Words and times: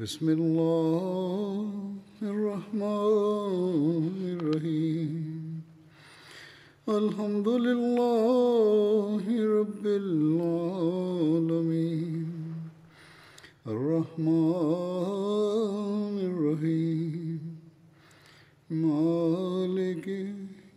بسم 0.00 0.28
اللہ 0.28 2.24
الرحمن 2.24 4.36
الرحیم۔ 4.40 5.60
الحمد 6.86 7.46
للہ 7.46 9.28
رب 9.28 9.84
العالمین۔ 9.84 12.52
الرحمن 13.64 16.18
الرحیم۔ 16.22 17.54
مالک 18.70 20.08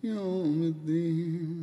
یوم 0.03 0.62
الدین۔ 0.62 1.62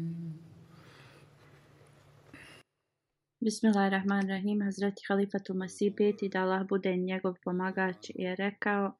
Bismillahirrahmanirrahim. 3.41 4.61
Hazreti 4.61 5.01
Halifatul 5.09 5.57
Masih 5.57 5.89
peti 5.97 6.29
da 6.29 6.41
Allah 6.41 6.61
bude 6.69 6.95
njegov 6.95 7.35
pomagač 7.43 8.11
je 8.15 8.35
rekao 8.35 8.93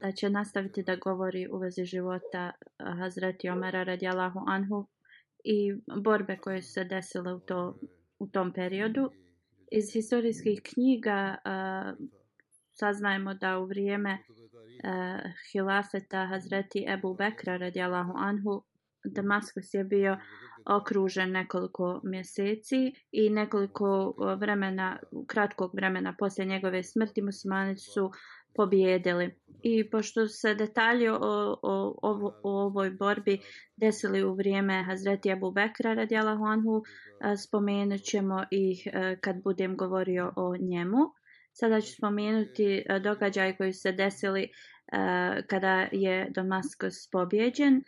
da 0.00 0.12
će 0.12 0.30
nastaviti 0.30 0.82
da 0.82 0.96
govori 0.96 1.48
u 1.48 1.58
vezi 1.58 1.84
života 1.84 2.50
Hazreti 2.98 3.48
Omara 3.48 3.82
radijallahu 3.82 4.40
anhu 4.46 4.86
i 5.44 5.74
borbe 6.02 6.36
koje 6.36 6.62
su 6.62 6.72
se 6.72 6.84
desile 6.84 7.34
u, 7.34 7.38
to, 7.38 7.78
u 8.18 8.26
tom 8.26 8.52
periodu. 8.52 9.10
Iz 9.70 9.92
historijskih 9.92 10.60
knjiga 10.62 11.36
uh, 11.38 12.06
saznajemo 12.72 13.34
da 13.34 13.58
u 13.58 13.66
vrijeme 13.66 14.18
uh, 14.28 15.30
hilafeta 15.52 16.26
Hazreti 16.26 16.84
Ebu 16.88 17.14
Bekra 17.14 17.56
radijallahu 17.56 18.12
anhu 18.16 18.62
Damaskus 19.06 19.74
je 19.74 19.84
bio 19.84 20.16
okružen 20.66 21.30
nekoliko 21.30 22.00
mjeseci 22.04 22.92
i 23.12 23.30
nekoliko 23.30 24.14
vremena, 24.38 24.98
kratkog 25.26 25.74
vremena 25.74 26.14
poslije 26.18 26.46
njegove 26.46 26.82
smrti 26.82 27.22
muslimani 27.22 27.76
su 27.76 28.10
pobjedili. 28.54 29.34
I 29.62 29.90
pošto 29.90 30.26
se 30.28 30.54
detalji 30.54 31.08
o, 31.08 31.16
o, 31.62 31.94
o, 32.02 32.32
o 32.42 32.64
ovoj 32.64 32.90
borbi 32.90 33.38
desili 33.76 34.24
u 34.24 34.34
vrijeme 34.34 34.82
Hazreti 34.82 35.32
Abu 35.32 35.50
Bekra 35.50 35.94
radijalahu 35.94 36.44
anhu, 36.44 36.82
spomenut 37.46 38.00
ćemo 38.00 38.44
ih 38.50 38.86
kad 39.20 39.42
budem 39.42 39.76
govorio 39.76 40.32
o 40.36 40.56
njemu. 40.56 40.98
Sada 41.52 41.80
ću 41.80 41.92
spomenuti 41.92 42.84
događaj 43.02 43.56
koji 43.56 43.72
se 43.72 43.92
desili 43.92 44.48
kada 45.46 45.88
je 45.92 46.30
Damaskus 46.30 47.10
pobjeđen. 47.12 47.82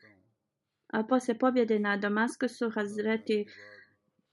A 0.93 1.03
poslije 1.03 1.38
pobjede 1.38 1.78
na 1.78 1.97
Damaskusu 1.97 2.71
Hazreti 2.71 3.47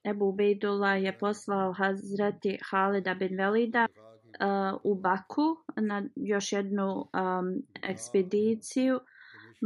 Ebu 0.04 0.32
Bejdula 0.32 0.96
je 0.96 1.18
poslao 1.18 1.74
Hazreti 1.74 2.58
Halida 2.70 3.14
bin 3.14 3.38
Velida 3.38 3.88
uh, 3.88 4.80
u 4.84 4.96
Baku 4.96 5.58
na 5.76 6.04
još 6.16 6.52
jednu 6.52 6.92
um, 6.96 7.64
ekspediciju. 7.84 9.00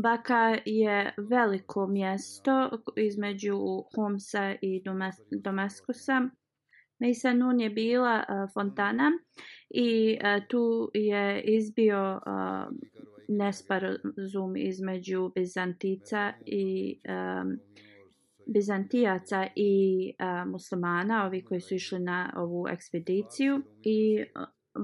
Baka 0.04 0.58
je 0.66 1.14
veliko 1.18 1.88
mjesto 1.88 2.70
između 2.96 3.58
Homsa 3.96 4.56
i 4.62 4.84
Damaskusa. 5.32 6.22
Mesa 7.00 7.34
Nun 7.34 7.60
je 7.60 7.70
bila 7.70 8.24
uh, 8.30 8.50
fontana 8.54 9.12
i 9.70 10.18
uh, 10.22 10.48
tu 10.48 10.92
je 10.94 11.42
izbio 11.42 12.22
uh, 12.26 12.76
nesporazum 13.30 14.58
između 14.58 15.32
Bizantica 15.36 16.34
i 16.46 17.00
um, 17.10 17.60
Bizantijaca 18.46 19.48
i 19.56 20.14
uh, 20.20 20.52
muslimana, 20.52 21.26
ovi 21.26 21.44
koji 21.46 21.62
su 21.62 21.76
išli 21.76 22.00
na 22.00 22.34
ovu 22.38 22.68
ekspediciju 22.68 23.62
i 23.84 24.20
eh, 24.20 24.26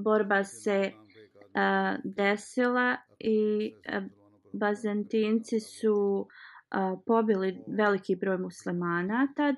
borba 0.03 0.43
se 0.43 0.91
uh, 0.91 1.99
desila 2.03 2.97
i 3.19 3.71
uh, 3.73 4.03
Bizantinci 4.53 5.59
su 5.59 6.27
uh, 6.27 6.99
pobili 7.05 7.63
veliki 7.67 8.15
broj 8.15 8.37
muslimana 8.37 9.27
tad. 9.35 9.55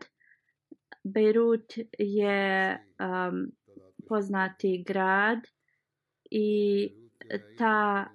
Beirut 1.03 1.73
je 1.99 2.77
um, 2.99 3.51
poznati 4.07 4.83
grad 4.87 5.39
i 6.31 6.89
ta 7.57 8.05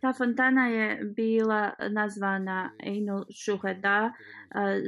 Ta 0.00 0.12
fontana 0.12 0.68
je 0.68 1.00
bila 1.16 1.74
nazvana 1.90 2.70
Einul 2.78 3.24
Shuhada 3.30 4.12
eh, 4.54 4.80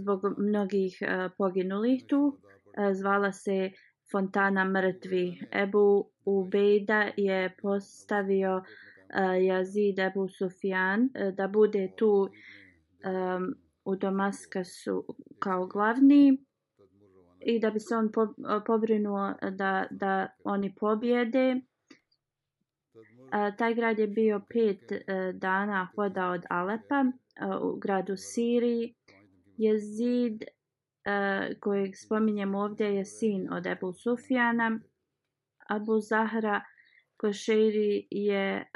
zbog 0.00 0.22
mnogih 0.38 0.98
eh, 1.02 1.28
poginulih 1.38 2.06
tu. 2.06 2.38
Eh, 2.78 2.94
zvala 2.94 3.32
se 3.32 3.70
fontana 4.12 4.64
mrtvi. 4.64 5.40
Ebu 5.52 6.10
Ubejda 6.24 7.10
je 7.16 7.56
postavio 7.62 8.62
Jazid 9.46 9.98
Ebu 9.98 10.28
Sufjan 10.28 11.08
da 11.36 11.48
bude 11.48 11.92
tu 11.96 12.28
um, 13.04 13.54
u 13.84 13.96
Damaskasu 13.96 15.04
kao 15.38 15.66
glavni 15.66 16.38
i 17.40 17.60
da 17.60 17.70
bi 17.70 17.80
se 17.80 17.96
on 17.96 18.10
pobrinuo 18.66 19.34
da, 19.50 19.86
da 19.90 20.26
oni 20.44 20.74
pobjede. 20.74 21.60
E, 23.34 23.56
taj 23.56 23.74
grad 23.74 23.98
je 23.98 24.06
bio 24.06 24.40
pet 24.48 24.92
e, 24.92 25.32
dana 25.32 25.88
hoda 25.94 26.28
od 26.28 26.42
Alepa 26.50 27.04
e, 27.04 27.10
u 27.62 27.76
gradu 27.76 28.16
Siriji. 28.16 28.94
Jezid 29.56 30.42
kojeg 31.60 31.90
spominjem 31.96 32.54
ovdje 32.54 32.94
je 32.94 33.04
sin 33.04 33.52
od 33.52 33.66
Ebu 33.66 33.92
Sufjana. 33.92 34.80
Abu 35.68 36.00
Zahra 36.00 36.60
Košeiri 37.16 38.06
je 38.10 38.70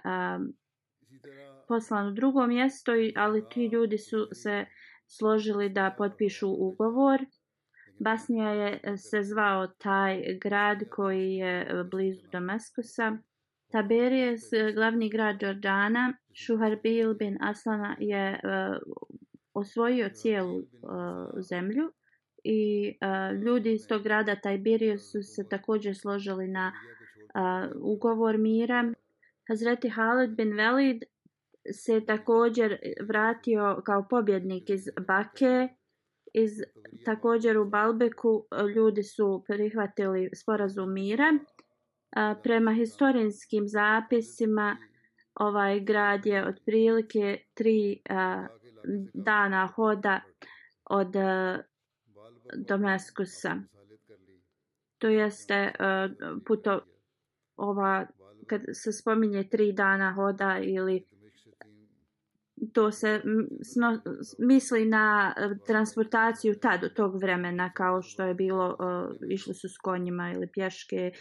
poslan 1.69 2.09
u 2.09 2.11
drugo 2.11 2.47
mjesto, 2.47 2.93
ali 3.17 3.49
ti 3.49 3.67
ljudi 3.67 3.99
su 3.99 4.29
se 4.33 4.67
složili 5.07 5.69
da 5.69 5.95
potpišu 5.99 6.49
ugovor. 6.49 7.21
Basnija 7.99 8.51
je 8.51 8.97
se 8.97 9.23
zvao 9.23 9.67
taj 9.67 10.23
grad 10.41 10.79
koji 10.91 11.33
je 11.33 11.85
blizu 11.91 12.27
Damaskusa. 12.33 13.19
Taberijes, 13.71 14.51
glavni 14.75 15.11
grad 15.11 15.43
Jordana, 15.43 16.15
Šuharbil 16.35 17.15
bin 17.15 17.37
Aslana 17.41 17.97
je 17.99 18.41
uh, 18.45 18.77
osvojio 19.55 20.09
cijelu 20.09 20.57
uh, 20.57 20.65
zemlju. 21.51 21.93
i 22.45 22.89
uh, 22.89 23.43
ljudi 23.43 23.73
iz 23.73 23.87
tog 23.87 24.03
grada 24.03 24.37
Tiberius 24.37 25.13
su 25.13 25.23
se 25.23 25.49
također 25.49 25.97
složili 25.97 26.49
na 26.49 26.73
uh, 26.73 27.83
ugovor 27.83 28.39
mira. 28.39 28.93
Hazreti 29.49 29.89
Halid 29.89 30.31
bin 30.37 30.53
Velid 30.53 31.03
se 31.73 32.01
također 32.07 32.79
vratio 33.09 33.83
kao 33.87 34.07
pobjednik 34.11 34.71
iz 34.71 34.85
Bake. 35.07 35.69
Iz, 36.35 36.51
također 37.05 37.59
u 37.59 37.65
Balbeku. 37.65 38.47
Ljudi 38.75 39.03
su 39.03 39.45
prihvatili 39.47 40.31
sporazum 40.35 40.93
mira 40.93 41.39
A, 42.11 42.35
prema 42.43 42.73
historijskim 42.73 43.69
zapisima 43.69 44.77
ovaj 45.35 45.81
grad 45.81 46.27
je 46.27 46.49
otprilike 46.49 47.39
tri 47.55 48.03
a, 48.11 48.47
dana 49.15 49.67
hoda 49.67 50.21
od 50.85 51.17
a, 51.17 51.59
Damaskusa. 52.57 53.57
To 54.99 55.09
jeste 55.09 55.73
a, 55.79 56.09
puto, 56.47 56.81
ova 57.57 58.07
kad 58.47 58.63
se 58.73 58.93
spominje 58.93 59.49
tri 59.49 59.73
dana 59.73 60.13
hoda 60.13 60.59
ili 60.63 61.05
to 62.73 62.93
se 62.93 63.23
sno, 63.63 64.01
misli 64.39 64.85
na 64.85 65.35
transportaciju 65.67 66.55
tad 66.59 66.85
u 66.85 66.89
tog 66.89 67.21
vremena 67.21 67.73
kao 67.73 68.03
što 68.03 68.23
je 68.23 68.35
bilo 68.35 68.77
uh, 68.79 69.31
išli 69.31 69.55
su 69.55 69.69
s 69.69 69.79
konjima 69.79 70.33
ili 70.33 70.47
pješke 70.47 71.13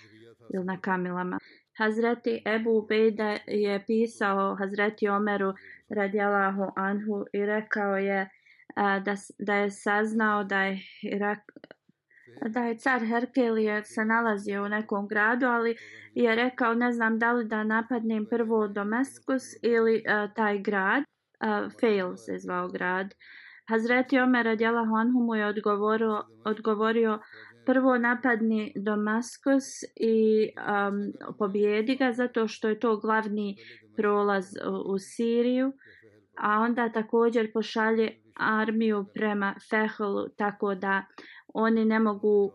ili 0.54 0.66
na 0.66 0.78
kamilama. 0.82 1.40
Hazreti 1.78 2.42
Ebu 2.46 2.78
Ubejda 2.78 3.38
je 3.48 3.84
pisao 3.88 4.56
Hazreti 4.56 5.08
Omeru 5.10 5.54
radijalahu 5.90 6.72
anhu 6.76 7.26
i 7.34 7.46
rekao 7.46 7.98
je 7.98 8.30
a, 8.76 9.00
da, 9.00 9.16
da 9.40 9.56
je 9.56 9.72
saznao 9.72 10.44
da 10.44 10.62
je 10.64 10.80
Irak, 11.04 11.40
da 12.50 12.60
je 12.60 12.78
car 12.78 13.06
Herkelije 13.06 13.84
se 13.84 14.06
nalazio 14.06 14.64
u 14.64 14.70
nekom 14.70 15.08
gradu, 15.08 15.46
ali 15.46 15.76
je 16.14 16.36
rekao 16.36 16.74
ne 16.74 16.92
znam 16.92 17.20
da 17.20 17.32
li 17.32 17.46
da 17.46 17.64
napadnem 17.64 18.26
prvo 18.30 18.68
Damaskus 18.68 19.44
ili 19.64 19.96
uh, 19.96 20.34
taj 20.34 20.60
grad 20.60 21.04
uh, 21.04 21.72
Fail 21.82 22.16
se 22.16 22.38
zvao 22.38 22.68
grad. 22.68 23.14
Hazreti 23.70 24.20
Omer 24.20 24.46
radijalahu 24.46 24.96
anhu 24.96 25.20
mu 25.20 25.36
je 25.36 25.46
odgovorio, 25.46 26.24
odgovorio 26.46 27.20
prvo 27.68 27.98
napadni 27.98 28.74
Damaskus 28.76 29.64
i 29.96 30.50
um, 30.58 31.14
pobjedi 31.38 31.96
ga 31.96 32.12
zato 32.14 32.48
što 32.48 32.70
je 32.70 32.80
to 32.80 32.98
glavni 32.98 33.56
prolaz 33.96 34.46
u, 34.68 34.94
u 34.94 35.00
Siriju. 35.00 35.74
A 36.38 36.60
onda 36.60 36.92
također 36.92 37.52
pošalje 37.54 38.12
armiju 38.36 39.06
prema 39.14 39.56
Fehlu 39.70 40.30
tako 40.38 40.76
da 40.76 41.06
oni 41.54 41.86
ne 41.86 42.00
mogu 42.00 42.44
uh, 42.44 42.54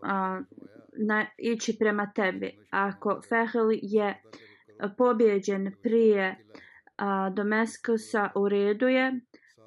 na, 1.07 1.25
ići 1.37 1.75
prema 1.79 2.11
tebi. 2.15 2.57
Ako 2.69 3.21
Fehl 3.29 3.69
je 3.71 4.21
pobjeđen 4.97 5.71
prije 5.83 6.35
a, 6.97 7.29
Domeskusa 7.29 8.29
u 8.35 8.49
redu 8.49 8.87
je, 8.87 9.19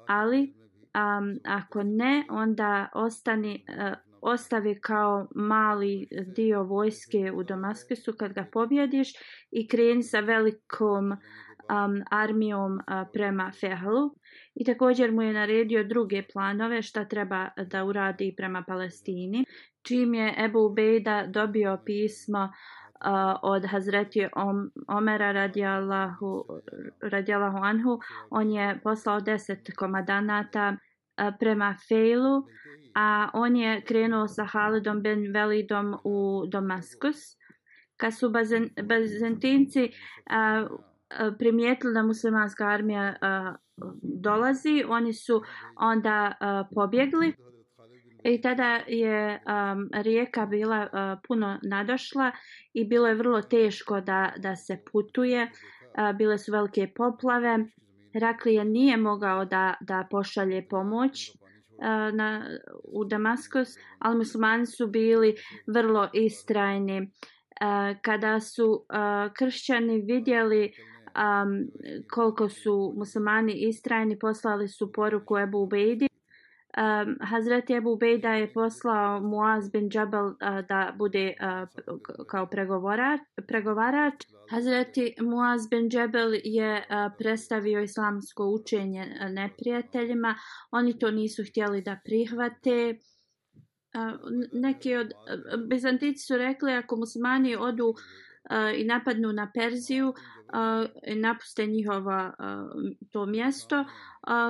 ali 0.07 0.53
a, 0.93 1.21
ako 1.45 1.83
ne, 1.83 2.25
onda 2.29 2.89
ostani, 2.93 3.65
a, 3.77 3.93
ostavi 4.21 4.79
kao 4.81 5.27
mali 5.35 6.07
dio 6.35 6.63
vojske 6.63 7.31
u 7.31 7.43
Damaskusu 7.43 8.13
kad 8.13 8.33
ga 8.33 8.45
pobjediš 8.51 9.13
i 9.51 9.67
kreni 9.67 10.03
sa 10.03 10.19
velikom 10.19 11.11
um, 11.11 12.03
armijom 12.11 12.73
uh, 12.73 13.07
prema 13.13 13.51
Fehlu. 13.59 14.15
I 14.55 14.65
također 14.65 15.11
mu 15.11 15.21
je 15.21 15.33
naredio 15.33 15.83
druge 15.83 16.23
planove 16.33 16.81
šta 16.81 17.05
treba 17.05 17.49
da 17.71 17.83
uradi 17.83 18.33
prema 18.37 18.63
Palestini. 18.67 19.45
Čim 19.81 20.13
je 20.13 20.33
Ebu 20.37 20.59
Ubejda 20.59 21.25
dobio 21.27 21.77
pismo 21.85 22.43
uh, 22.43 23.39
od 23.41 23.65
Hazreti 23.65 24.27
Om, 24.35 24.71
Omera 24.87 25.31
radijalahu, 25.31 26.45
radijalahu 27.01 27.57
anhu, 27.57 27.99
on 28.29 28.51
je 28.51 28.79
poslao 28.83 29.19
deset 29.19 29.75
komadanata 29.75 30.69
uh, 30.77 31.33
prema 31.39 31.75
Fejlu, 31.87 32.43
a 32.97 33.29
on 33.33 33.55
je 33.55 33.81
krenuo 33.81 34.27
sa 34.27 34.45
Halidom 34.45 35.01
ben 35.01 35.31
Velidom 35.33 35.95
u 36.03 36.45
Damaskus. 36.51 37.37
Kad 37.97 38.13
su 38.17 38.29
bazen, 38.29 38.69
bazentinci 38.83 39.83
uh, 39.83 40.79
primijetili 41.39 41.93
da 41.93 42.03
muslimanska 42.03 42.67
armija 42.67 43.15
a, 43.21 43.55
dolazi, 44.01 44.83
oni 44.87 45.13
su 45.13 45.41
onda 45.75 46.33
a, 46.39 46.63
pobjegli. 46.75 47.33
I 48.23 48.41
tada 48.41 48.79
je 48.87 49.41
um, 49.45 49.89
rijeka 49.93 50.45
bila 50.45 50.81
uh, 50.81 51.19
puno 51.27 51.59
nadošla 51.63 52.31
i 52.73 52.85
bilo 52.85 53.07
je 53.07 53.15
vrlo 53.15 53.41
teško 53.41 54.01
da, 54.01 54.33
da 54.37 54.55
se 54.55 54.83
putuje. 54.91 55.43
Uh, 55.43 56.17
bile 56.17 56.37
su 56.37 56.51
velike 56.51 56.91
poplave. 56.95 57.57
Raklije 58.13 58.65
nije 58.65 58.97
mogao 58.97 59.45
da, 59.45 59.73
da 59.81 60.07
pošalje 60.11 60.67
pomoć 60.69 61.29
uh, 61.29 61.36
na, 62.13 62.45
u 62.83 63.05
Damaskus, 63.05 63.69
ali 63.99 64.17
muslimani 64.17 64.65
su 64.65 64.87
bili 64.87 65.35
vrlo 65.67 66.09
istrajni. 66.13 67.11
Kada 68.01 68.39
su 68.39 68.85
kršćani 69.33 70.01
vidjeli 70.01 70.71
um, 71.17 71.67
koliko 72.13 72.49
su 72.49 72.93
muslimani 72.97 73.53
istrajni, 73.53 74.19
poslali 74.19 74.67
su 74.67 74.91
poruku 74.91 75.37
Ebu 75.37 75.57
Ubejdi 75.57 76.07
um, 76.77 77.15
Hazreti 77.21 77.73
Ebu 77.73 77.95
Bejda 77.97 78.33
je 78.33 78.53
poslao 78.53 79.21
Muaz 79.21 79.71
bin 79.71 79.89
Jabal 79.93 80.25
uh, 80.25 80.33
eh, 80.41 80.61
da 80.69 80.93
bude 80.97 81.33
uh, 81.41 81.67
kao 82.27 82.45
pregovarač, 82.45 83.21
pregovarač. 83.47 84.25
Hazreti 84.49 85.15
Muaz 85.21 85.69
bin 85.69 85.89
Jabal 85.91 86.33
je 86.43 86.77
uh, 86.77 87.11
predstavio 87.17 87.81
islamsko 87.81 88.45
učenje 88.45 89.05
neprijateljima. 89.29 90.35
Oni 90.71 90.99
to 90.99 91.11
nisu 91.11 91.43
htjeli 91.49 91.81
da 91.81 91.99
prihvate. 92.05 92.97
Uh, 93.95 94.19
neki 94.53 94.95
od 94.95 95.07
uh, 95.07 95.67
Bizantici 95.69 96.25
su 96.25 96.37
rekli 96.37 96.73
ako 96.73 96.95
muslimani 96.95 97.55
odu 97.55 97.85
uh, 97.85 97.95
i 98.77 98.83
napadnu 98.83 99.33
na 99.33 99.51
Perziju, 99.53 100.13
napuste 101.15 101.65
njihova 101.65 102.33
to 103.11 103.25
mjesto, 103.25 103.85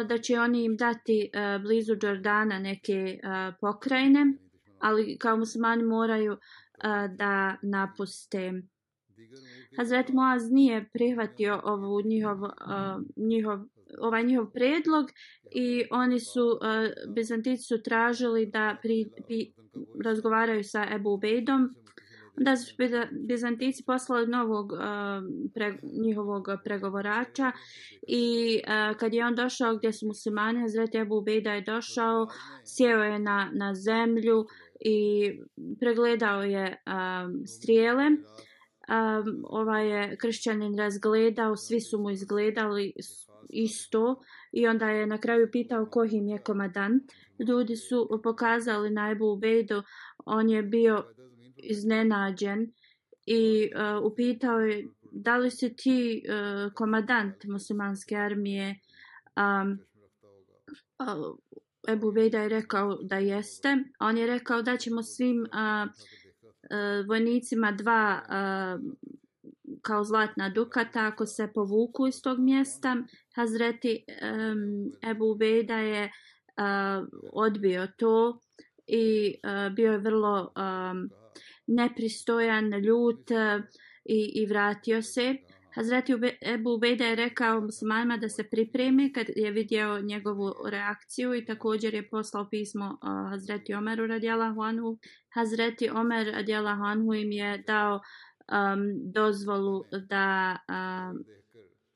da 0.08 0.18
će 0.18 0.40
oni 0.40 0.64
im 0.64 0.78
dati 0.78 1.32
blizu 1.62 1.96
Jordana 2.02 2.60
neke 2.60 3.20
pokrajine, 3.62 4.34
ali 4.80 5.18
kao 5.18 5.38
muslimani 5.38 5.84
moraju 5.84 6.38
da 7.18 7.56
napuste. 7.62 8.54
Hazret 9.78 10.10
Moaz 10.10 10.52
nije 10.52 10.90
prihvatio 10.94 11.62
ovu 11.64 12.02
njihov, 12.02 12.38
njihov, 13.16 13.60
ovaj 14.00 14.24
njihov 14.24 14.52
predlog 14.52 15.06
i 15.52 15.84
oni 15.92 16.20
su, 16.20 16.46
uh, 16.46 17.14
Bizantici 17.16 17.64
su 17.64 17.84
tražili 17.84 18.46
da 18.46 18.78
pri, 18.82 19.06
pri, 19.28 19.54
razgovaraju 20.06 20.64
sa 20.64 20.86
Ebu 20.96 21.10
Ubejdom, 21.10 21.70
da 22.38 22.56
su 22.58 22.76
Bizantici 23.12 23.84
poslali 23.86 24.28
novog 24.28 24.74
eh, 24.74 24.78
uh, 24.78 25.52
pre, 25.54 25.78
njihovog 26.02 26.48
pregovorača 26.64 27.52
i 28.08 28.60
uh, 28.64 28.98
kad 28.98 29.14
je 29.14 29.26
on 29.26 29.36
došao 29.36 29.76
gdje 29.76 29.94
su 29.94 30.08
muslimani, 30.08 30.60
Hazret 30.60 30.96
Ebu 30.96 31.18
Ubejda 31.18 31.54
je 31.54 31.62
došao, 31.62 32.28
sjeo 32.66 33.04
je 33.04 33.20
na, 33.20 33.50
na 33.54 33.76
zemlju 33.76 34.46
i 34.80 35.30
pregledao 35.80 36.44
je 36.44 36.84
um, 36.86 37.46
strijele. 37.48 38.06
Um, 38.06 39.44
ovaj 39.44 39.90
je 39.90 40.18
kršćanin 40.18 40.78
razgledao, 40.78 41.56
svi 41.56 41.82
su 41.82 42.00
mu 42.00 42.10
izgledali 42.10 42.94
isto 43.50 44.22
i 44.52 44.68
onda 44.68 44.90
je 44.90 45.08
na 45.08 45.18
kraju 45.18 45.50
pitao 45.52 45.86
ko 45.86 46.04
im 46.04 46.28
je 46.28 46.38
komadant. 46.38 47.04
Ljudi 47.48 47.76
su 47.76 48.22
pokazali 48.24 48.90
na 48.90 49.12
Ebu 49.12 49.26
Ubejdu, 49.26 49.84
on 50.26 50.50
je 50.50 50.64
bio 50.64 51.06
iznenađen 51.70 52.72
i 53.26 53.70
uh, 53.76 54.12
upitao 54.12 54.60
je 54.60 54.88
da 55.12 55.38
li 55.38 55.52
si 55.52 55.76
ti 55.76 56.24
uh, 56.26 56.74
komadant 56.74 57.44
muslimanske 57.44 58.16
armije? 58.16 58.80
Um, 59.36 59.80
uh, 61.00 61.38
Ebu 61.88 62.10
Veda 62.10 62.40
je 62.40 62.50
rekao 62.50 62.98
da 63.02 63.18
jeste. 63.18 63.78
On 64.00 64.18
je 64.18 64.28
rekao 64.28 64.62
da 64.62 64.78
ćemo 64.78 65.04
svim 65.04 65.42
uh, 65.42 65.90
uh, 65.90 67.08
vojnicima 67.08 67.72
dva 67.72 68.22
uh, 68.24 68.82
kao 69.82 70.04
zlatna 70.04 70.50
dukata 70.50 71.06
ako 71.06 71.26
se 71.26 71.52
povuku 71.54 72.08
iz 72.08 72.22
tog 72.22 72.40
mjesta. 72.40 72.98
Hazreti 73.36 74.04
um, 74.08 74.92
Ebu 75.12 75.34
Veda 75.34 75.78
je 75.78 76.04
uh, 76.04 77.08
odbio 77.34 77.88
to 77.98 78.40
i 78.88 79.36
uh, 79.44 79.74
bio 79.74 79.92
je 79.92 79.98
vrlo 79.98 80.54
um, 80.56 81.10
nepristojan, 81.68 82.70
ljut 82.70 83.32
e, 83.32 83.62
i, 84.06 84.32
i 84.36 84.46
vratio 84.46 85.02
se. 85.02 85.36
Hazreti 85.76 86.14
Ebu 86.42 86.74
Ubejda 86.74 87.06
je 87.06 87.16
rekao 87.16 87.62
muslimanima 87.62 88.18
da 88.18 88.30
se 88.30 88.44
pripremi 88.50 89.14
kad 89.14 89.26
je 89.36 89.52
vidio 89.52 90.02
njegovu 90.02 90.54
reakciju 90.70 91.36
i 91.36 91.46
također 91.46 91.94
je 91.94 92.10
poslao 92.10 92.50
pismo 92.50 92.86
e, 92.86 93.08
Hazreti 93.30 93.74
Omeru 93.74 94.08
radijalahu 94.08 94.62
anhu. 94.62 94.98
Hazreti 95.34 95.90
Omer 95.90 96.28
radijalahu 96.34 96.84
anhu 96.84 97.14
im 97.14 97.32
je 97.32 97.64
dao 97.68 98.00
um, 98.52 99.12
dozvolu 99.14 99.84
da 100.10 100.58
um, 100.70 101.24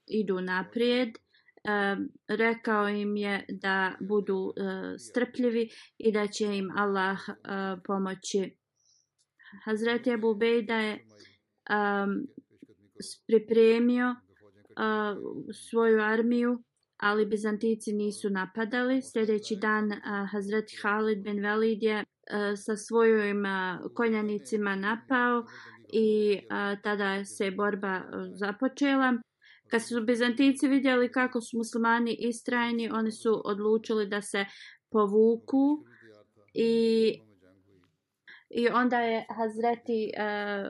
idu 0.08 0.42
naprijed. 0.42 1.10
Um, 1.10 2.10
rekao 2.28 2.90
im 2.90 3.18
je 3.18 3.46
da 3.50 3.94
budu 4.00 4.38
uh, 4.38 4.54
strpljivi 4.98 5.70
i 5.98 6.12
da 6.12 6.28
će 6.28 6.46
im 6.46 6.72
Allah 6.78 7.20
uh, 7.28 7.36
pomoći 7.86 8.56
Hazreti 9.66 10.12
Abu 10.12 10.36
Bejda 10.36 10.76
je 10.76 10.94
um, 10.94 12.28
pripremio 13.28 14.10
uh, 14.10 15.18
svoju 15.70 16.02
armiju, 16.02 16.64
ali 16.98 17.26
Bizantici 17.26 17.94
nisu 17.94 18.30
napadali. 18.30 19.02
Sljedeći 19.02 19.56
dan 19.56 19.92
uh, 19.92 19.98
Hazreti 20.32 20.78
Halid 20.82 21.24
bin 21.24 21.44
Velid 21.44 21.84
je 21.84 21.98
uh, 21.98 22.06
sa 22.56 22.76
svojim 22.76 23.44
uh, 23.46 23.92
konjanicima 23.96 24.76
napao 24.76 25.46
i 25.94 26.40
a, 26.50 26.76
tada 26.84 27.26
se 27.26 27.52
borba 27.52 27.88
a, 27.88 28.04
započela. 28.34 29.14
Kad 29.68 29.88
su 29.88 30.04
Bizantinci 30.04 30.68
vidjeli 30.68 31.12
kako 31.12 31.42
su 31.42 31.58
muslimani 31.58 32.18
istrajni, 32.20 32.90
oni 32.94 33.12
su 33.12 33.42
odlučili 33.46 34.08
da 34.08 34.22
se 34.22 34.46
povuku 34.92 35.86
i, 36.54 37.14
i 38.54 38.70
onda 38.70 39.00
je 39.00 39.26
Hazreti 39.30 40.12
uh, 40.18 40.70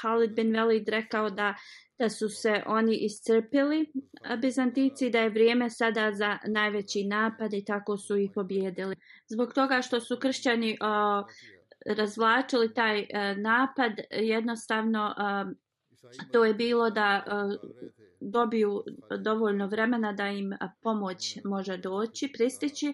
Khalid 0.00 0.34
bin 0.34 0.52
Velid 0.52 0.88
rekao 0.88 1.30
da 1.30 1.54
da 2.02 2.08
su 2.08 2.28
se 2.28 2.62
oni 2.66 2.96
iscrpili 2.96 3.80
eh, 4.24 4.36
Bizantici 4.36 5.10
da 5.10 5.18
je 5.20 5.30
vrijeme 5.30 5.70
sada 5.70 6.12
za 6.12 6.38
najveći 6.46 7.04
napad 7.04 7.52
i 7.52 7.64
tako 7.64 7.96
su 7.96 8.16
ih 8.16 8.30
pobjedili. 8.34 8.96
Zbog 9.26 9.52
toga 9.54 9.82
što 9.82 10.00
su 10.00 10.16
kršćani 10.16 10.78
uh, 10.80 11.26
razvlačili 11.96 12.74
taj 12.74 13.00
uh, 13.00 13.06
napad 13.38 13.92
jednostavno 14.10 15.14
uh, 15.18 15.52
to 16.32 16.44
je 16.44 16.54
bilo 16.54 16.90
da 16.90 17.24
uh, 17.26 17.70
dobiju 18.20 18.84
dovoljno 19.18 19.66
vremena 19.66 20.12
da 20.12 20.26
im 20.26 20.52
pomoć 20.80 21.38
može 21.44 21.76
doći, 21.76 22.32
pristići. 22.32 22.92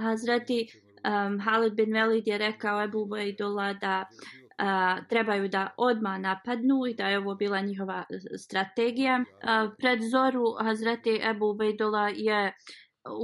Hazreti 0.00 0.82
um, 1.04 1.38
Halid 1.40 1.74
bin 1.74 1.92
Velid 1.92 2.26
je 2.26 2.38
rekao 2.38 2.82
Ebu 2.82 2.98
Ubaidullah 3.02 3.80
da 3.80 4.04
uh, 4.10 5.06
trebaju 5.08 5.48
da 5.48 5.74
odma 5.76 6.18
napadnu 6.18 6.86
i 6.90 6.94
da 6.94 7.08
je 7.08 7.18
ovo 7.18 7.34
bila 7.34 7.60
njihova 7.60 8.04
strategija. 8.38 9.18
Uh, 9.18 9.72
pred 9.78 10.00
zoru 10.10 10.44
Hazreti 10.60 11.20
Ebu 11.30 11.50
Ubejdola 11.50 12.08
je 12.08 12.52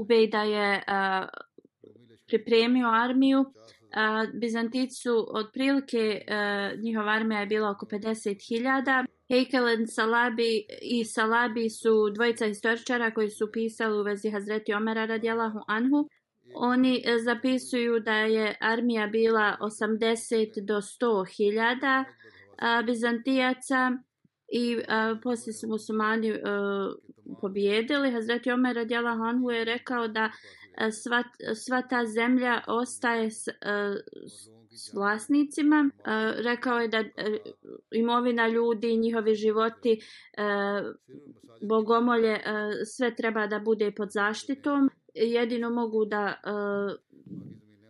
Ubejda 0.00 0.42
je 0.42 0.82
uh, 0.88 1.28
pripremio 2.26 2.88
armiju. 2.88 3.40
Uh, 3.40 4.40
Bizantici 4.40 4.94
su 5.02 5.26
otprilike 5.30 6.22
uh, 6.28 6.80
njihova 6.82 7.12
armija 7.12 7.40
je 7.40 7.46
bila 7.46 7.70
oko 7.70 7.86
50.000 7.86 9.06
Heikel 9.28 9.86
Salabi 9.86 10.66
i 10.82 11.04
Salabi 11.04 11.70
su 11.70 12.10
dvojica 12.14 12.46
historičara 12.46 13.10
koji 13.10 13.30
su 13.30 13.50
pisali 13.52 13.98
u 13.98 14.02
vezi 14.02 14.30
Hazreti 14.30 14.74
Omera 14.74 15.06
radijalahu 15.06 15.60
anhu. 15.66 16.08
Oni 16.54 17.02
e, 17.04 17.18
zapisuju 17.18 18.00
da 18.00 18.14
je 18.14 18.56
armija 18.60 19.06
bila 19.06 19.56
80 19.60 20.60
do 20.64 20.74
100 20.74 21.36
hiljada 21.36 22.04
Bizantijaca 22.86 23.92
i 24.52 24.82
a, 24.88 25.16
poslije 25.22 25.52
su 25.54 25.68
muslimani 25.68 26.30
a, 26.30 26.34
e, 26.34 26.40
pobjedili. 27.40 28.12
Hazreti 28.12 28.50
Omer 28.50 28.76
radijalahu 28.76 29.22
anhu 29.22 29.50
je 29.50 29.64
rekao 29.64 30.08
da 30.08 30.30
a, 30.76 30.90
sva, 30.90 31.22
sva 31.54 31.82
ta 31.82 32.06
zemlja 32.06 32.60
ostaje 32.66 33.30
s, 33.30 33.48
a, 33.48 33.94
s 34.76 34.94
vlasnicima. 34.94 35.90
E, 36.04 36.42
rekao 36.42 36.78
je 36.78 36.88
da 36.88 36.98
e, 36.98 37.12
imovina 37.92 38.48
ljudi, 38.48 38.96
njihovi 38.96 39.34
životi, 39.34 39.92
e, 39.92 40.42
bogomolje, 41.62 42.40
sve 42.84 43.14
treba 43.14 43.46
da 43.46 43.58
bude 43.58 43.90
pod 43.90 44.08
zaštitom. 44.10 44.90
Jedino 45.16 45.70
mogu 45.70 46.04
da 46.04 46.34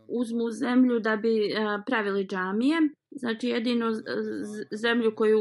uzmu 0.09 0.51
zemlju 0.51 1.01
da 1.01 1.17
bi 1.17 1.55
pravili 1.87 2.27
džamije. 2.27 2.77
Znači 3.11 3.49
jedinu 3.49 3.87
zemlju 4.73 5.15
koju 5.17 5.39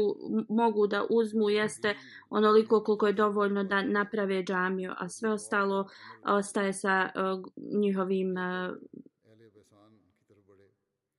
mogu 0.48 0.86
da 0.86 1.06
uzmu 1.10 1.50
jeste 1.50 1.94
onoliko 2.30 2.82
koliko 2.82 3.06
je 3.06 3.12
dovoljno 3.12 3.64
da 3.64 3.82
naprave 3.82 4.44
džamiju, 4.44 4.92
a 4.96 5.08
sve 5.08 5.30
ostalo 5.30 5.88
ostaje 6.24 6.72
sa 6.72 7.10
njihovim 7.80 8.34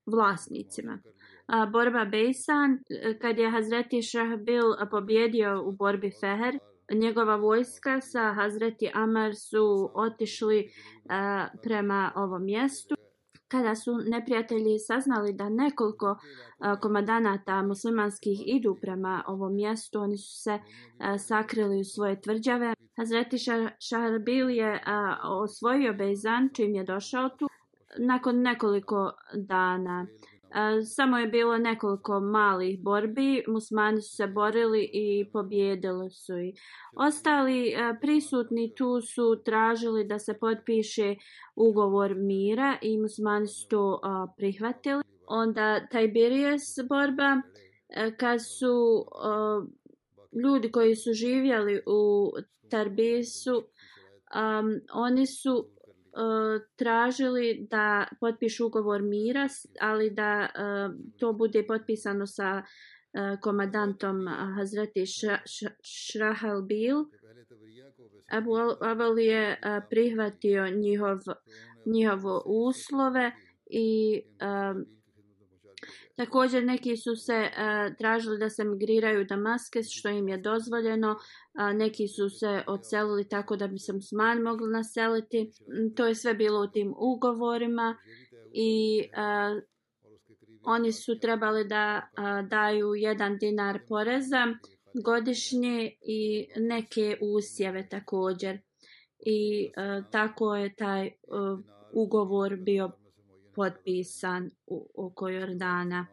vlasnicima. 0.05 0.99
A, 1.45 1.65
borba 1.65 2.05
Bejsan, 2.05 2.79
kad 3.21 3.37
je 3.37 3.51
Hazreti 3.51 4.01
Šahbil 4.01 4.63
pobjedio 4.91 5.63
u 5.65 5.71
borbi 5.71 6.11
Feher, 6.19 6.59
njegova 6.93 7.35
vojska 7.35 8.01
sa 8.01 8.33
Hazreti 8.33 8.91
Amar 8.93 9.35
su 9.35 9.91
otišli 9.93 10.71
a, 11.09 11.47
prema 11.63 12.11
ovom 12.15 12.45
mjestu. 12.45 12.95
Kada 13.47 13.75
su 13.75 13.97
neprijatelji 13.97 14.79
saznali 14.79 15.33
da 15.33 15.49
nekoliko 15.49 16.09
e, 16.09 16.15
a, 16.59 16.79
komadanata 16.79 17.61
muslimanskih 17.61 18.41
idu 18.45 18.75
prema 18.81 19.23
ovom 19.27 19.55
mjestu, 19.55 19.99
oni 19.99 20.17
su 20.17 20.41
se 20.41 20.59
a, 20.99 21.17
sakrili 21.17 21.79
u 21.79 21.83
svoje 21.83 22.21
tvrđave. 22.21 22.73
Hazreti 22.97 23.37
Šahbil 23.79 24.49
je 24.49 24.81
a, 24.85 25.17
osvojio 25.23 25.93
Bejzan 25.93 26.49
čim 26.53 26.75
je 26.75 26.83
došao 26.83 27.29
tu 27.29 27.47
nakon 27.99 28.41
nekoliko 28.41 29.11
dana. 29.33 30.07
E, 30.55 30.81
samo 30.83 31.17
je 31.17 31.27
bilo 31.27 31.57
nekoliko 31.57 32.19
malih 32.19 32.79
borbi, 32.79 33.43
musmani 33.47 34.01
su 34.01 34.15
se 34.15 34.27
borili 34.27 34.89
i 34.93 35.29
pobjedili 35.33 36.09
su 36.09 36.37
i 36.37 36.53
ostali 36.95 37.67
e, 37.67 37.97
prisutni 38.01 38.75
tu 38.75 39.01
su 39.01 39.41
tražili 39.45 40.07
da 40.07 40.19
se 40.19 40.33
potpiše 40.39 41.15
ugovor 41.55 42.15
mira 42.15 42.77
i 42.81 42.97
musmani 42.97 43.47
su 43.47 43.67
to 43.67 44.01
e, 44.03 44.07
prihvatili. 44.37 45.03
Onda 45.27 45.87
Tiberias 45.87 46.75
borba, 46.89 47.41
kad 48.17 48.39
su 48.41 49.05
ljudi 50.43 50.71
koji 50.71 50.95
su 50.95 51.13
živjeli 51.13 51.81
u 51.85 52.31
Tarbisu, 52.69 53.55
um, 53.55 54.81
oni 54.93 55.25
su 55.25 55.69
E, 56.17 56.59
tražili 56.75 57.67
da 57.69 58.07
potpišu 58.19 58.65
ugovor 58.65 59.01
mira, 59.01 59.47
ali 59.81 60.09
da 60.09 60.49
uh, 60.49 60.95
to 61.19 61.33
bude 61.33 61.67
potpisano 61.67 62.25
sa 62.25 62.63
uh, 62.63 63.39
komandantom 63.41 64.27
Hazreti 64.57 65.03
Šrahalbil. 65.83 66.95
Abu 68.31 68.51
Aval 68.81 69.19
je 69.19 69.51
uh, 69.51 69.83
prihvatio 69.89 70.67
njihov, 70.69 71.19
njihovo 71.85 72.43
uslove 72.45 73.31
i 73.69 74.21
uh, 74.41 74.81
Također 76.17 76.65
neki 76.65 76.97
su 76.97 77.15
se 77.15 77.33
uh, 77.33 77.97
tražili 77.97 78.37
da 78.37 78.49
se 78.49 78.63
migriraju 78.63 79.25
Damaske 79.25 79.83
što 79.83 80.09
im 80.09 80.27
je 80.27 80.37
dozvoljeno. 80.37 81.11
Uh, 81.11 81.77
neki 81.77 82.07
su 82.07 82.29
se 82.29 82.63
odselili 82.67 83.27
tako 83.27 83.55
da 83.55 83.67
bi 83.67 83.79
se 83.79 83.93
muslimani 83.93 84.41
mogli 84.41 84.71
naseliti. 84.71 85.43
Mm, 85.43 85.95
to 85.95 86.07
je 86.07 86.15
sve 86.15 86.33
bilo 86.33 86.63
u 86.63 86.67
tim 86.67 86.93
ugovorima 86.97 87.97
i 88.53 89.01
uh, 89.01 89.63
oni 90.63 90.91
su 90.91 91.19
trebali 91.19 91.67
da 91.67 92.01
uh, 92.01 92.49
daju 92.49 92.95
jedan 92.95 93.37
dinar 93.37 93.79
poreza 93.87 94.45
godišnje 95.03 95.91
i 96.01 96.47
neke 96.55 97.17
usjeve 97.21 97.89
također. 97.89 98.59
I 99.19 99.67
uh, 99.67 100.11
tako 100.11 100.55
je 100.55 100.75
taj 100.75 101.07
uh, 101.07 101.59
ugovor 101.93 102.55
bio 102.55 102.91
potpisan 103.57 104.49
u, 104.67 104.77
oko 104.95 105.29
Jordana. 105.29 106.05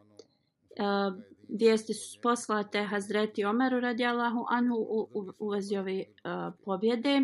Uh, 0.79 1.19
e, 1.19 1.35
vijesti 1.49 1.93
su 1.93 2.21
poslate 2.21 2.83
Hazreti 2.83 3.45
Omeru 3.45 3.79
radijalahu 3.79 4.45
anhu 4.49 4.75
u, 4.75 5.09
u, 5.13 5.31
u 5.39 5.49
vezi 5.49 5.77
ove 5.77 6.03
uh, 6.03 6.53
pobjede. 6.65 7.21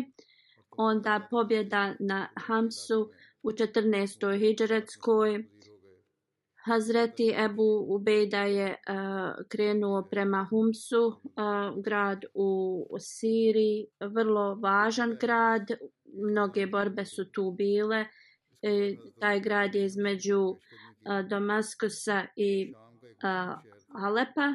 Onda 0.70 1.26
pobjeda 1.30 1.94
na 1.98 2.28
Hamsu 2.46 3.10
u 3.42 3.50
14. 3.50 4.38
hijđaretskoj. 4.38 5.44
Hazreti 6.64 7.34
Ebu 7.44 7.86
Ubejda 7.88 8.42
je 8.42 8.66
uh, 8.66 9.46
krenuo 9.48 10.02
prema 10.10 10.46
Humsu, 10.50 11.06
uh, 11.06 11.82
grad 11.84 12.24
u, 12.34 12.86
u 12.90 12.98
Siriji, 12.98 13.86
vrlo 14.00 14.54
važan 14.54 15.16
grad, 15.20 15.70
mnoge 16.30 16.66
borbe 16.66 17.04
su 17.04 17.24
tu 17.32 17.50
bile. 17.50 18.06
E, 18.62 18.96
taj 19.20 19.40
grad 19.40 19.74
je 19.74 19.84
između 19.84 20.56
a, 21.04 21.22
Damaskusa 21.22 22.26
i 22.36 22.72
a, 23.22 23.56
Alepa. 23.88 24.54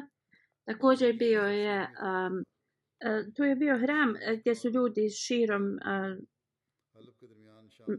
Također 0.64 1.16
bio 1.16 1.42
je, 1.42 1.80
a, 2.00 2.30
a, 3.04 3.22
tu 3.36 3.44
je 3.44 3.56
bio 3.56 3.78
hram 3.78 4.16
e, 4.16 4.36
gdje 4.36 4.54
su 4.54 4.68
ljudi 4.68 5.10
širom 5.10 5.78
a, 5.84 6.16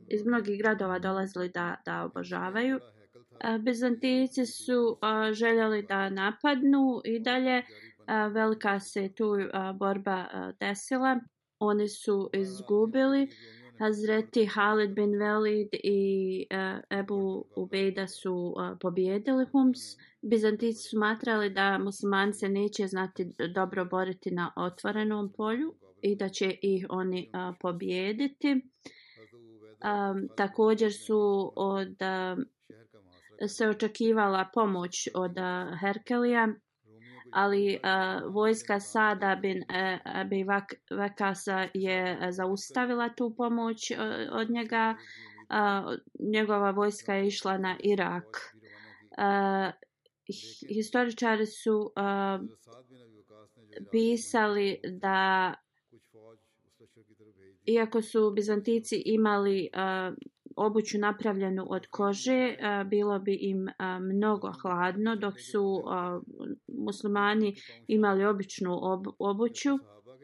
iz 0.08 0.26
mnogih 0.26 0.60
gradova 0.60 1.00
dolazili 1.00 1.50
da, 1.50 1.76
da 1.86 2.04
obožavaju. 2.04 2.80
Bizantijici 3.60 4.46
su 4.46 4.98
a, 5.02 5.34
željeli 5.34 5.82
da 5.82 6.10
napadnu 6.10 7.02
i 7.06 7.20
dalje 7.20 7.64
a, 8.06 8.28
velika 8.28 8.80
se 8.80 9.10
tu 9.16 9.26
a, 9.54 9.74
borba 9.74 10.28
a, 10.32 10.52
desila. 10.60 11.20
Oni 11.60 11.88
su 11.88 12.30
izgubili. 12.34 13.28
Hazreti 13.80 14.46
Halid 14.46 14.96
bin 14.96 15.20
Velid 15.20 15.70
i 15.84 16.46
uh, 16.52 17.00
Ebu 17.00 17.46
Ubejda 17.56 18.08
su 18.08 18.54
e, 18.58 18.62
uh, 18.62 18.78
pobjedili 18.80 19.46
Homs. 19.52 19.80
Bizantici 20.22 20.82
su 20.84 20.90
smatrali 20.90 21.50
da 21.50 21.78
muslimani 21.78 22.34
se 22.34 22.50
neće 22.50 22.88
znati 22.88 23.34
dobro 23.56 23.86
boriti 23.86 24.32
na 24.32 24.54
otvorenom 24.56 25.34
polju 25.38 25.74
i 26.02 26.16
da 26.16 26.30
će 26.30 26.58
ih 26.62 26.86
oni 26.90 27.30
e, 27.34 27.38
uh, 27.38 27.56
pobjediti. 27.60 28.52
Um, 28.52 30.30
također 30.38 30.94
su 30.94 31.54
od 31.56 31.96
uh, 32.02 32.44
se 33.50 33.70
očekivala 33.70 34.50
pomoć 34.54 35.08
od 35.16 35.32
uh, 35.32 35.80
Herkelija 35.80 36.48
ali 37.32 37.80
uh, 37.84 38.34
vojska 38.34 38.80
Sada 38.80 39.36
bin 39.36 39.58
uh, 39.58 40.00
Abi 40.04 40.46
Vakasa 40.92 41.68
je 41.74 42.18
zaustavila 42.32 43.10
tu 43.10 43.34
pomoć 43.38 43.92
uh, 43.92 43.98
od 44.32 44.50
njega. 44.50 44.96
Uh, 45.50 45.94
njegova 46.20 46.72
vojska 46.72 47.14
je 47.14 47.28
išla 47.28 47.58
na 47.58 47.78
Irak. 47.84 48.56
Uh, 49.18 49.74
historičari 50.68 51.46
su 51.46 51.78
uh, 51.78 52.48
pisali 53.92 54.80
da 54.84 55.54
iako 57.66 58.02
su 58.02 58.32
Bizantici 58.36 59.04
imali 59.06 59.70
uh, 59.74 60.18
obuću 60.60 60.98
napravljenu 60.98 61.66
od 61.70 61.88
kože, 61.88 62.56
bilo 62.86 63.20
bi 63.20 63.38
im 63.42 63.68
mnogo 64.00 64.52
hladno, 64.62 65.16
dok 65.16 65.34
su 65.52 65.84
muslimani 66.68 67.56
imali 67.88 68.26
običnu 68.26 68.80
obuću, 69.20 69.70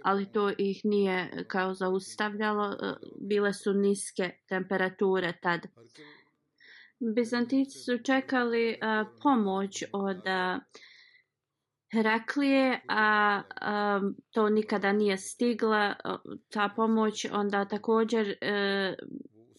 ali 0.03 0.31
to 0.31 0.51
ih 0.57 0.81
nije 0.83 1.45
kao 1.47 1.73
zaustavljalo, 1.73 2.75
bile 3.21 3.53
su 3.53 3.73
niske 3.73 4.29
temperature 4.49 5.33
tad. 5.41 5.61
Bizantici 7.15 7.79
su 7.79 8.03
čekali 8.03 8.77
pomoć 9.23 9.83
od 9.91 10.21
Heraklije, 11.95 12.81
a 12.89 13.41
um, 14.01 14.15
to 14.31 14.49
nikada 14.49 14.91
nije 14.91 15.17
stigla, 15.17 15.95
ta 16.49 16.69
pomoć, 16.75 17.25
onda 17.31 17.65
također 17.65 18.37
e, 18.41 18.95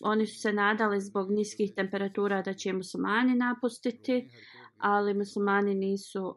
oni 0.06 0.26
su 0.26 0.40
se 0.40 0.52
nadali 0.52 1.00
zbog 1.00 1.30
niskih 1.30 1.74
temperatura 1.74 2.42
da 2.42 2.54
će 2.54 2.72
muslimani 2.72 3.34
napustiti, 3.34 4.30
ali 4.78 5.14
muslimani 5.14 5.74
nisu 5.74 6.24
uh, 6.24 6.34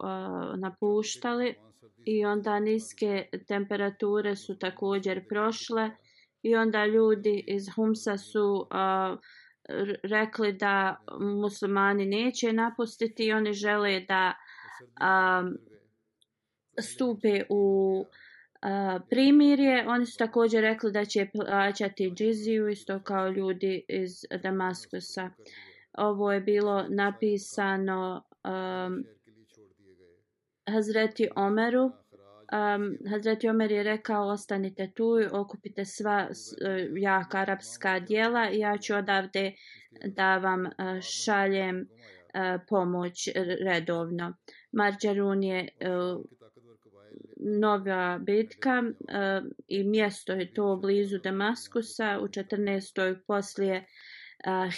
napuštali 0.60 1.56
i 2.06 2.26
onda 2.26 2.60
niske 2.60 3.30
temperature 3.48 4.36
su 4.36 4.58
također 4.60 5.28
prošle 5.28 5.92
i 6.42 6.56
onda 6.56 6.86
ljudi 6.86 7.44
iz 7.48 7.70
Humsa 7.76 8.18
su 8.18 8.68
uh, 8.72 9.20
rekli 10.04 10.54
da 10.54 10.96
muslimani 11.20 12.06
neće 12.06 12.54
napustiti 12.54 13.26
i 13.26 13.34
oni 13.34 13.54
žele 13.54 14.00
da 14.00 14.34
um, 15.02 15.58
stupe 16.82 17.44
u 17.50 17.96
uh, 18.00 18.29
primirje. 19.10 19.86
Oni 19.88 20.06
su 20.06 20.18
također 20.18 20.62
rekli 20.62 20.92
da 20.92 21.06
će 21.06 21.28
plaćati 21.34 22.12
džiziju 22.16 22.68
isto 22.68 23.00
kao 23.04 23.30
ljudi 23.30 23.86
iz 23.88 24.26
Damaskusa. 24.44 25.30
Ovo 25.94 26.32
je 26.32 26.42
bilo 26.42 26.86
napisano 26.90 28.24
um, 28.44 29.04
Hazreti 30.70 31.30
Omeru. 31.36 31.84
Um, 31.86 32.98
Hazreti 33.10 33.50
Omer 33.50 33.72
je 33.72 33.84
rekao 33.84 34.28
ostanite 34.28 34.92
tu 34.96 35.20
i 35.22 35.28
okupite 35.32 35.86
sva 35.86 36.28
uh, 36.30 36.38
jaka 36.98 37.38
arapska 37.38 38.00
dijela 38.00 38.50
i 38.50 38.60
ja 38.60 38.78
ću 38.78 38.96
odavde 38.96 39.54
da 40.06 40.38
vam 40.38 40.66
uh, 40.66 40.72
šaljem 41.02 41.78
uh, 41.80 42.62
pomoć 42.70 43.30
redovno. 43.66 44.34
Marđarun 44.72 45.44
je 45.44 45.68
uh, 45.82 46.26
nova 47.40 48.20
bitka 48.22 48.84
e, 48.84 49.42
i 49.68 49.84
mjesto 49.84 50.34
je 50.34 50.54
to 50.54 50.76
blizu 50.76 51.18
Damaskusa 51.18 52.20
u 52.22 52.28
14. 52.28 53.18
poslije 53.28 53.76
e, 53.76 53.86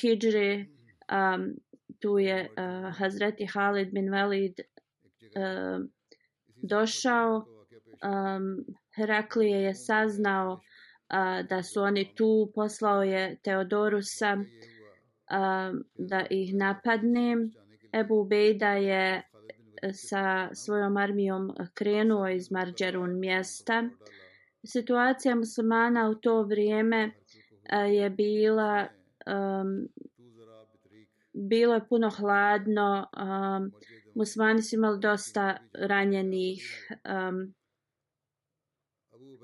Hidžre 0.01 0.65
E, 1.11 1.53
tu 1.99 2.17
je 2.19 2.39
e, 2.39 2.49
Hazreti 2.97 3.45
Halid 3.45 3.93
bin 3.93 4.09
Walid 4.09 4.59
e, 4.59 4.65
došao 6.61 7.45
um, 8.01 8.65
Heraklije 8.95 9.61
je 9.61 9.75
saznao 9.75 10.53
uh, 10.53 11.47
da 11.49 11.63
su 11.63 11.81
oni 11.81 12.15
tu 12.15 12.51
poslao 12.55 13.03
je 13.03 13.37
Teodorusa 13.43 14.37
uh, 14.37 15.79
da 15.97 16.25
ih 16.29 16.55
napadne 16.55 17.35
Ebu 17.93 18.15
Ubejda 18.15 18.71
je 18.71 19.23
sa 19.93 20.49
svojom 20.53 20.97
armijom 20.97 21.51
krenuo 21.73 22.27
iz 22.27 22.51
Marđerun 22.51 23.19
mjesta. 23.19 23.89
Situacija 24.63 25.35
muslimana 25.35 26.09
u 26.09 26.15
to 26.15 26.43
vrijeme 26.43 27.11
je 27.89 28.09
bila 28.09 28.87
um, 29.27 29.87
bilo 31.33 31.73
je 31.73 31.87
puno 31.89 32.09
hladno 32.09 33.07
um, 33.17 33.71
muslimani 34.15 34.61
su 34.61 34.75
imali 34.75 34.99
dosta 34.99 35.57
ranjenih 35.73 36.87
um, 36.91 37.53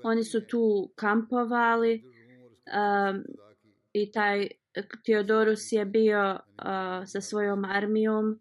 oni 0.02 0.24
su 0.24 0.46
tu 0.46 0.92
kampovali 0.94 2.02
um, 2.04 3.24
i 3.92 4.12
taj 4.12 4.48
Teodorus 5.06 5.72
je 5.72 5.84
bio 5.84 6.30
uh, 6.32 6.38
sa 7.06 7.20
svojom 7.20 7.64
armijom 7.64 8.40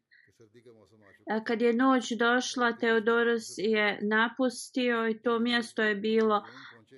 E, 1.29 1.43
kad 1.43 1.61
je 1.61 1.73
noć 1.73 2.11
došla, 2.19 2.73
Teodoros 2.73 3.57
je 3.57 3.99
napustio 4.01 5.09
i 5.09 5.21
to 5.21 5.39
mjesto 5.39 5.83
je 5.83 5.95
bilo 5.95 6.43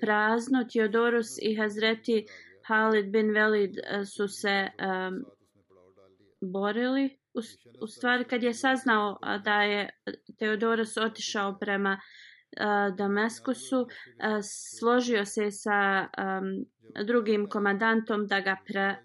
prazno. 0.02 0.64
Teodoros 0.74 1.28
i 1.42 1.56
Hazreti 1.56 2.26
Halid 2.68 3.12
bin 3.12 3.32
Velid 3.32 3.78
e, 3.78 4.06
su 4.06 4.28
se 4.28 4.68
um, 4.68 5.26
borili. 6.42 7.20
U, 7.34 7.40
u 7.82 7.88
stvari, 7.88 8.24
kad 8.24 8.44
je 8.44 8.54
saznao 8.54 9.20
da 9.44 9.62
je 9.62 9.90
Teodoros 10.40 10.98
otišao 10.98 11.58
prema 11.60 12.00
uh, 12.00 12.96
Damaskusu, 12.98 13.82
uh, 13.82 13.88
složio 14.80 15.26
se 15.26 15.52
sa 15.52 16.08
um, 16.18 16.66
drugim 17.06 17.50
komandantom 17.50 18.28
da 18.28 18.40
ga 18.40 18.56
pra, 18.68 18.96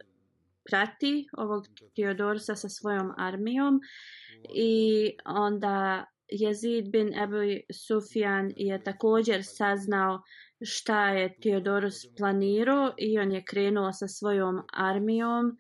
prati, 0.71 1.29
ovog 1.37 1.65
Teodorsa 1.97 2.57
sa 2.57 2.69
svojom 2.69 3.13
armijom 3.19 3.81
i 4.49 5.17
onda 5.25 6.05
Jezid 6.29 6.91
bin 6.91 7.15
Ebu 7.15 7.37
Sufjan 7.73 8.53
je 8.57 8.83
također 8.85 9.41
saznao 9.45 10.23
šta 10.63 11.09
je 11.09 11.39
Teodorus 11.43 11.95
planirao 12.17 12.95
i 12.99 13.19
on 13.19 13.33
je 13.33 13.45
krenuo 13.45 13.93
sa 13.93 14.09
svojom 14.09 14.63
armijom 14.73 15.57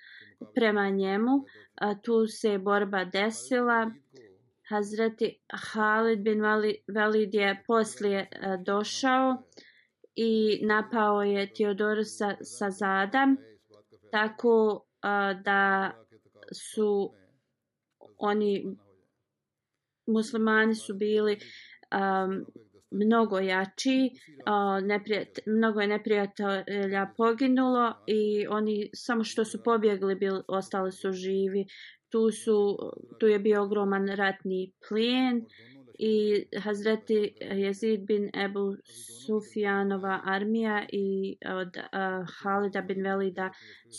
prema 0.55 0.91
njemu. 0.91 1.31
A 1.75 1.95
tu 1.95 2.27
se 2.27 2.59
borba 2.59 3.05
desila. 3.05 3.91
Hazreti 4.69 5.41
Halid 5.53 6.21
bin 6.21 6.41
Velid 6.89 7.35
je 7.35 7.63
poslije 7.67 8.19
e, 8.19 8.29
došao 8.67 9.43
i 10.15 10.61
napao 10.67 11.23
je 11.23 11.53
Teodorusa 11.53 12.37
sa 12.41 12.71
zada 12.71 13.35
tako 14.11 14.85
e, 15.03 15.09
da 15.45 15.93
su 16.53 17.15
oni 18.19 18.77
muslimani 20.07 20.75
su 20.75 20.95
bili 20.95 21.37
um, 21.37 22.47
mnogo 22.91 23.39
jači, 23.39 24.11
uh, 24.11 24.87
neprijat, 24.87 25.29
mnogo 25.47 25.81
je 25.81 25.87
neprijatelja 25.87 27.13
poginulo 27.17 27.93
i 28.07 28.47
oni 28.47 28.91
samo 28.95 29.25
što 29.25 29.45
su 29.45 29.63
pobjegli 29.63 30.15
bili, 30.15 30.41
ostali 30.49 30.93
su 30.93 31.13
živi. 31.13 31.67
Tu, 32.09 32.31
su, 32.31 32.79
tu 33.21 33.27
je 33.27 33.39
bio 33.39 33.63
ogroman 33.63 34.09
ratni 34.09 34.73
plijen 34.89 35.45
i 35.99 36.45
Hazreti 36.59 37.35
Jezid 37.41 38.01
bin 38.07 38.31
Ebu 38.45 38.77
Sufjanova 39.27 40.21
armija 40.25 40.87
i 40.93 41.37
od 41.47 41.77
uh, 41.77 42.29
Halida 42.43 42.81
bin 42.81 43.03
Velida 43.03 43.51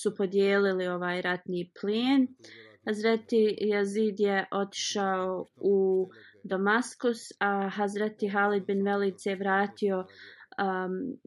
su 0.01 0.15
podijelili 0.15 0.88
ovaj 0.88 1.21
ratni 1.21 1.71
plijen. 1.82 2.21
Uh, 2.23 2.74
Hazreti 2.86 3.58
Yazid 3.62 4.15
je 4.19 4.45
otišao 4.52 5.45
u 5.56 6.10
Damaskus, 6.43 7.32
a 7.39 7.69
Hazreti 7.69 8.28
Halid 8.28 8.65
bin 8.65 8.86
Velid 8.86 9.13
se 9.17 9.36
vratio 9.36 9.98
um, 9.98 11.17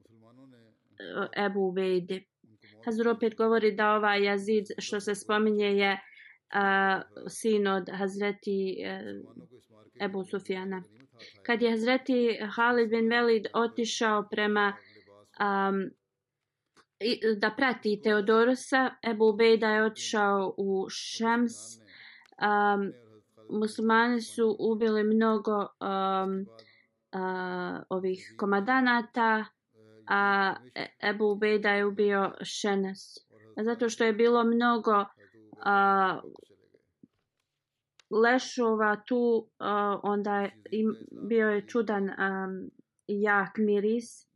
Ebu 1.47 1.68
Ubejdi. 1.68 2.25
Hazur 2.85 3.09
opet 3.09 3.37
govori 3.37 3.73
da 3.77 3.94
ova 3.94 4.09
Yazid 4.18 4.64
što 4.79 5.01
se 5.01 5.14
spominje 5.14 5.66
je 5.66 5.92
uh, 5.92 7.03
sin 7.29 7.66
od 7.66 7.90
Hazreti 7.92 8.77
uh, 8.79 10.05
Ebu 10.05 10.25
Sufjana. 10.25 10.83
Kad 11.42 11.62
je 11.62 11.71
Hazreti 11.71 12.38
Halid 12.57 12.90
bin 12.90 13.09
Velid 13.11 13.47
otišao 13.55 14.29
prema 14.31 14.73
um, 15.40 15.90
da 17.37 17.50
prati 17.50 18.00
Teodorosa, 18.02 18.90
Ebu 19.02 19.32
Bejda 19.32 19.68
je 19.68 19.84
otišao 19.84 20.54
u 20.56 20.87
Šems. 20.90 21.52
Um, 22.38 22.92
muslimani 23.50 24.22
su 24.22 24.56
ubili 24.58 25.04
mnogo 25.04 25.56
um, 25.58 26.46
uh, 27.12 27.80
ovih 27.88 28.34
komadanata, 28.37 29.44
a 30.06 30.54
e, 30.74 30.87
Ebu 31.02 31.37
Bejda 31.37 31.70
je 31.70 31.87
ubio 31.87 32.32
Šenes. 32.42 33.18
Zato 33.56 33.88
što 33.88 34.04
je 34.04 34.12
bilo 34.12 34.44
mnogo 34.44 35.00
uh, 35.00 36.22
lešova 38.11 38.96
tu 39.06 39.16
uh, 39.18 40.00
onda 40.02 40.40
je 40.40 40.62
im, 40.70 40.96
bio 41.28 41.48
je 41.48 41.66
čudan 41.66 42.04
um, 42.04 42.70
jak 43.06 43.58
miris. 43.58 44.27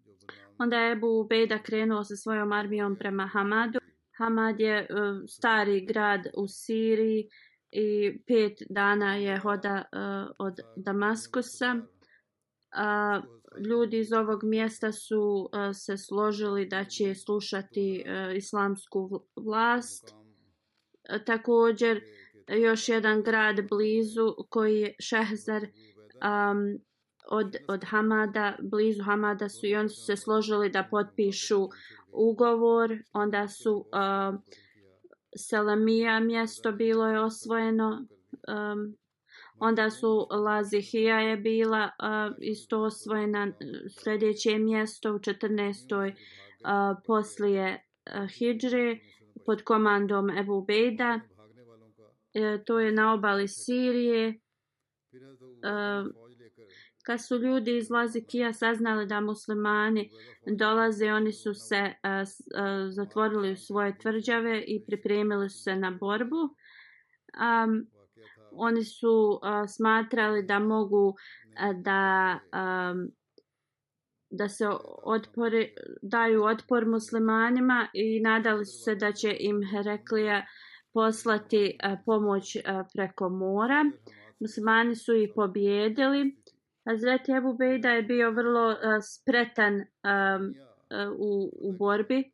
Onda 0.63 0.77
je 0.77 0.93
Ebu 0.93 1.21
Ubejda 1.21 1.59
krenuo 1.59 2.05
sa 2.05 2.17
svojom 2.17 2.53
armijom 2.53 2.97
prema 2.97 3.27
Hamadu. 3.27 3.79
Hamad 4.19 4.61
je 4.61 4.81
uh, 4.81 5.23
stari 5.29 5.87
grad 5.87 6.21
u 6.37 6.49
Siriji 6.49 7.29
i 7.71 8.19
pet 8.27 8.63
dana 8.71 9.17
je 9.17 9.39
hoda 9.39 9.85
uh, 9.93 10.35
od 10.39 10.55
Damaskusa. 10.77 11.75
Uh, 11.75 13.25
ljudi 13.67 13.99
iz 13.99 14.13
ovog 14.13 14.45
mjesta 14.45 14.93
su 14.93 15.21
uh, 15.21 15.49
se 15.75 15.97
složili 15.97 16.67
da 16.67 16.85
će 16.85 17.15
slušati 17.15 18.05
uh, 18.07 18.37
islamsku 18.37 19.23
vlast. 19.37 20.15
Uh, 20.15 21.25
također 21.25 22.01
još 22.49 22.89
jedan 22.89 23.23
grad 23.23 23.69
blizu 23.69 24.35
koji 24.49 24.81
je 24.81 24.95
Šehzar 25.01 25.63
um, 25.63 26.79
od, 27.31 27.57
od 27.69 27.85
Hamada, 27.85 28.57
blizu 28.61 29.03
Hamada 29.03 29.49
su 29.49 29.67
i 29.67 29.77
oni 29.77 29.89
su 29.89 30.05
se 30.05 30.17
složili 30.17 30.71
da 30.71 30.89
potpišu 30.91 31.69
ugovor. 32.13 32.99
Onda 33.13 33.49
su 33.49 33.77
uh, 33.77 34.41
Selamija 35.37 36.21
mjesto 36.21 36.73
bilo 36.73 37.09
je 37.09 37.21
osvojeno. 37.21 38.07
Um, 38.49 38.97
onda 39.59 39.91
su 39.91 40.27
Lazihija 40.31 41.21
je 41.21 41.37
bila 41.37 41.85
uh, 41.85 42.37
isto 42.41 42.81
osvojena 42.81 43.53
sljedeće 44.03 44.59
mjesto 44.59 45.15
u 45.15 45.19
14. 45.19 46.13
Uh, 46.13 46.99
poslije 47.07 47.85
uh, 48.07 48.31
Hidžre 48.31 48.99
pod 49.47 49.63
komandom 49.63 50.31
Ebu 50.31 50.65
Bejda. 50.65 51.21
E, 52.35 52.65
to 52.65 52.81
je 52.81 52.93
na 52.93 53.13
obali 53.15 53.49
Sirije. 53.49 54.29
E, 54.29 54.39
kad 57.03 57.25
su 57.25 57.37
ljudi 57.37 57.77
iz 57.77 57.91
Lazikija 57.91 58.53
saznali 58.53 59.07
da 59.07 59.21
muslimani 59.21 60.11
dolaze, 60.47 61.13
oni 61.13 61.33
su 61.33 61.55
se 61.55 61.77
e, 61.77 61.95
a, 62.03 62.11
a, 62.11 62.25
e, 62.25 62.91
zatvorili 62.91 63.53
u 63.53 63.57
svoje 63.57 63.99
tvrđave 63.99 64.65
i 64.67 64.85
pripremili 64.87 65.51
su 65.51 65.63
se 65.63 65.77
na 65.77 65.91
borbu. 65.91 66.37
Um, 66.37 67.87
oni 68.53 68.85
su 68.85 69.41
a, 69.43 69.69
smatrali 69.69 70.43
da 70.43 70.59
mogu 70.59 71.15
a, 71.57 71.73
da 71.73 72.39
a, 72.53 72.95
da 74.31 74.49
se 74.49 74.69
otpori, 75.03 75.75
daju 76.03 76.45
otpor 76.45 76.87
muslimanima 76.87 77.89
i 77.93 78.21
nadali 78.21 78.65
su 78.65 78.83
se 78.85 78.95
da 78.95 79.13
će 79.13 79.37
im 79.41 79.61
Hereklija 79.71 80.47
poslati 80.93 81.79
a, 81.83 81.97
pomoć 82.07 82.57
a, 82.57 82.85
preko 82.95 83.29
mora. 83.29 83.85
Muslimani 84.41 84.97
su 84.97 85.15
ih 85.15 85.31
pobjedili. 85.35 86.42
Hazreti 86.85 87.33
Ebu 87.33 87.55
Bejda 87.55 87.91
je 87.91 88.03
bio 88.03 88.31
vrlo 88.31 88.69
uh, 88.69 88.77
spretan 89.03 89.75
um, 89.75 89.83
uh, 89.83 91.13
u, 91.19 91.51
u 91.61 91.73
borbi 91.73 92.33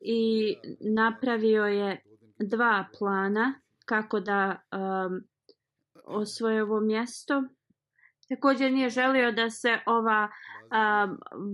i 0.00 0.54
napravio 0.80 1.64
je 1.64 2.02
dva 2.38 2.88
plana 2.98 3.54
kako 3.84 4.20
da 4.20 4.62
um, 4.72 5.20
osvoje 6.04 6.62
ovo 6.62 6.80
mjesto. 6.80 7.42
Također 8.28 8.72
nije 8.72 8.88
želio 8.88 9.32
da 9.32 9.50
se 9.50 9.78
ova 9.86 10.28
a, 10.70 11.08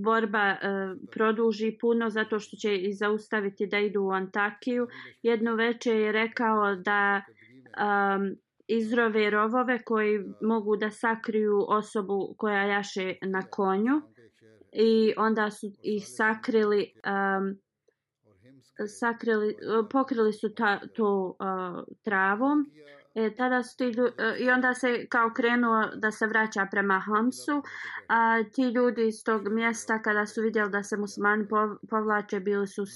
borba 0.05 0.39
a, 0.39 0.95
produži 1.13 1.79
puno 1.81 2.11
zato 2.11 2.39
što 2.39 2.57
će 2.57 2.77
i 2.77 2.93
zaustaviti 2.93 3.67
da 3.67 3.79
idu 3.79 4.03
u 4.03 4.11
Antakiju. 4.11 4.89
Jedno 5.23 5.55
večer 5.55 5.97
je 5.97 6.13
rekao 6.13 6.75
da 6.75 7.23
a, 7.77 8.19
izrove 8.67 9.31
rovove 9.31 9.83
koji 9.85 10.21
mogu 10.41 10.77
da 10.77 10.91
sakriju 10.91 11.65
osobu 11.69 12.35
koja 12.39 12.63
jaše 12.63 13.15
na 13.23 13.43
konju 13.51 14.03
i 14.73 15.15
onda 15.17 15.51
su 15.51 15.67
ih 15.83 16.05
sakrili 16.07 16.93
um, 17.07 17.59
sakrili 19.01 19.57
pokrili 19.91 20.33
su 20.33 20.55
ta, 20.55 20.81
to 20.95 21.37
uh, 21.41 21.95
travom. 22.03 22.71
E, 23.15 23.35
tada 23.35 23.63
su 23.63 23.77
ti 23.77 23.87
uh, 23.87 24.41
i 24.41 24.51
onda 24.51 24.75
se 24.75 25.07
kao 25.09 25.31
krenuo 25.37 25.87
da 25.97 26.11
se 26.11 26.27
vraća 26.27 26.67
prema 26.71 27.01
Hamsu 27.01 27.63
a 28.09 28.43
ti 28.55 28.63
ljudi 28.63 29.09
iz 29.09 29.25
tog 29.25 29.49
mjesta 29.49 30.03
kada 30.03 30.27
su 30.27 30.43
vidjeli 30.43 30.71
da 30.71 30.83
se 30.83 30.97
muslimani 30.97 31.47
povlače 31.91 32.41
bili 32.41 32.67
su 32.67 32.83
uh, 32.83 32.89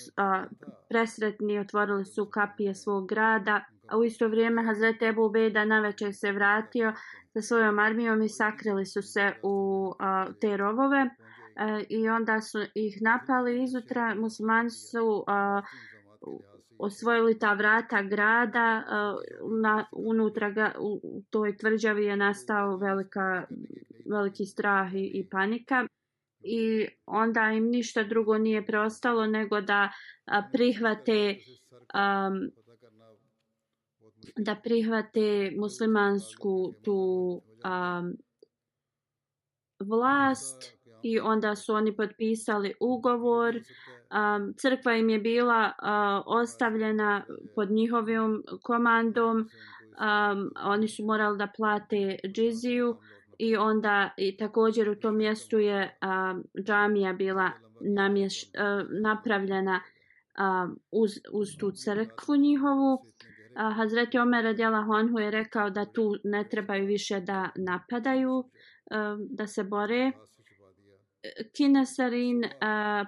presretni 0.89 1.59
otvorili 1.59 2.05
su 2.05 2.27
kapije 2.31 2.75
svog 2.75 3.09
grada. 3.09 3.65
A 3.89 3.99
u 3.99 4.05
isto 4.05 4.29
vrijeme 4.29 4.65
Hazret 4.65 5.03
Ebu 5.03 5.25
Ubejda 5.25 5.65
na 5.65 5.81
večer 5.81 6.15
se 6.15 6.33
vratio 6.33 6.93
sa 7.33 7.43
svojom 7.43 7.79
armijom 7.79 8.23
i 8.23 8.29
sakrili 8.29 8.87
su 8.87 9.03
se 9.03 9.33
u 9.43 9.87
uh, 9.89 10.35
te 10.41 10.57
rovove 10.57 11.03
uh, 11.03 11.85
i 11.89 12.09
onda 12.09 12.41
su 12.41 12.59
ih 12.75 13.03
napali 13.03 13.63
izutra. 13.63 14.15
Muslimani 14.15 14.71
su 14.71 15.07
uh, 15.07 15.65
osvojili 16.79 17.39
ta 17.39 17.53
vrata 17.53 18.03
grada. 18.03 18.85
Uh, 18.87 19.61
na, 19.63 19.85
unutra 19.93 20.51
ga, 20.51 20.73
u, 20.79 21.01
u 21.03 21.23
toj 21.31 21.57
tvrđavi 21.57 22.05
je 22.05 22.17
nastao 22.17 22.77
velika, 22.77 23.47
veliki 24.11 24.47
strah 24.47 24.95
i, 24.95 25.11
i 25.15 25.29
panika. 25.31 25.87
I 26.41 26.87
onda 27.07 27.41
im 27.41 27.65
ništa 27.65 28.03
drugo 28.03 28.39
nije 28.39 28.67
preostalo 28.67 29.27
nego 29.27 29.61
da 29.61 29.85
uh, 29.91 30.45
prihvate 30.53 31.37
um, 31.73 32.51
da 34.37 34.55
prihvate 34.55 35.53
muslimansku 35.59 36.75
tu 36.83 37.41
um, 37.65 38.17
vlast 39.81 40.79
i 41.03 41.21
onda 41.21 41.57
su 41.57 41.75
oni 41.75 41.97
potpisali 41.97 42.75
ugovor. 42.81 43.57
Um, 43.57 44.55
crkva 44.57 44.97
im 44.97 45.09
je 45.09 45.19
bila 45.19 45.73
uh, 45.83 46.23
ostavljena 46.27 47.25
pod 47.55 47.71
njihovim 47.71 48.43
komandom. 48.63 49.37
Um, 49.39 50.51
oni 50.65 50.89
su 50.89 51.05
morali 51.05 51.39
da 51.39 51.49
plate 51.57 52.19
džiziju 52.27 52.97
i 53.39 53.57
onda 53.57 54.11
i 54.17 54.37
također 54.37 54.89
u 54.89 54.95
tom 54.95 55.17
mjestu 55.17 55.59
je 55.59 55.99
um, 56.03 56.45
džamija 56.65 57.13
bila 57.13 57.51
namješ, 57.81 58.43
uh, 58.43 58.51
napravljena 59.03 59.81
um, 60.39 60.79
uz, 60.91 61.11
uz 61.33 61.49
tu 61.59 61.71
crkvu 61.71 62.37
njihovu. 62.37 63.05
Hazreti 63.77 64.19
Omer 64.19 64.45
radijala 64.45 64.83
Honhu 64.83 65.19
je 65.19 65.31
rekao 65.31 65.71
da 65.71 65.85
tu 65.93 66.15
ne 66.25 66.49
trebaju 66.49 66.87
više 66.87 67.21
da 67.21 67.51
napadaju, 67.57 68.33
um, 68.33 69.27
da 69.31 69.47
se 69.47 69.65
bore. 69.65 70.13
Kinesarin 71.57 72.45
uh, 72.45 72.51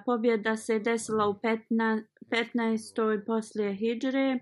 pobjeda 0.05 0.55
se 0.57 0.79
desila 0.79 1.29
u 1.29 1.33
15. 1.33 2.03
15. 2.31 3.25
poslije 3.25 3.73
Hidžre. 3.73 4.39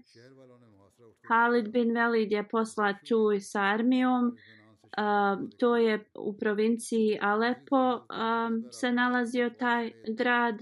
Halid 1.27 1.71
bin 1.71 1.95
Velid 1.95 2.31
je 2.31 2.47
poslat 2.47 2.95
tu 3.07 3.39
sa 3.39 3.61
armijom. 3.61 4.25
Um, 4.25 5.49
to 5.59 5.77
je 5.77 6.05
u 6.15 6.37
provinciji 6.37 7.19
Alepo 7.21 7.93
um, 7.93 8.63
se 8.71 8.91
nalazio 8.91 9.49
taj 9.49 9.91
grad 10.17 10.55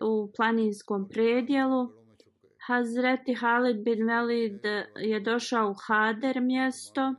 u 0.00 0.32
planinskom 0.36 1.08
predjelu. 1.08 2.01
Hazreti 2.66 3.34
Halid 3.34 3.84
bin 3.84 4.06
Velid 4.06 4.60
je 4.96 5.20
došao 5.20 5.70
u 5.70 5.74
Hader 5.86 6.40
mjesto 6.40 7.14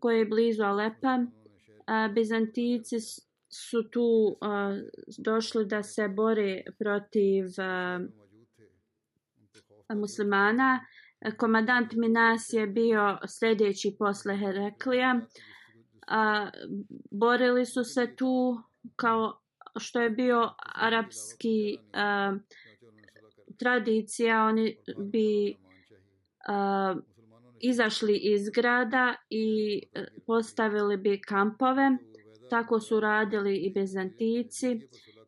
koje 0.00 0.18
je 0.18 0.24
blizu 0.24 0.62
Alepa. 0.62 1.18
Bizantijici 2.14 2.96
su 3.48 3.90
tu 3.90 4.36
došli 5.18 5.66
da 5.66 5.82
se 5.82 6.08
bore 6.08 6.62
protiv 6.78 7.44
muslimana. 9.94 10.80
Komadant 11.36 11.92
Minas 11.92 12.52
je 12.52 12.66
bio 12.66 13.18
sljedeći 13.28 13.96
posle 13.98 14.36
Heraklija. 14.36 15.20
Borili 17.10 17.66
su 17.66 17.84
se 17.84 18.16
tu 18.16 18.62
kao 18.96 19.40
što 19.78 20.00
je 20.00 20.10
bio 20.10 20.50
arapski 20.74 21.76
uh, 21.78 22.40
tradicija, 23.58 24.44
oni 24.44 24.76
bi 24.98 25.56
uh, 26.48 27.02
izašli 27.60 28.16
iz 28.16 28.50
grada 28.50 29.14
i 29.30 29.80
e, 29.92 30.04
postavili 30.26 30.96
bi 30.96 31.20
kampove. 31.20 31.90
Tako 32.50 32.80
su 32.80 33.00
radili 33.00 33.56
i 33.56 33.72
Bizantici 33.72 34.80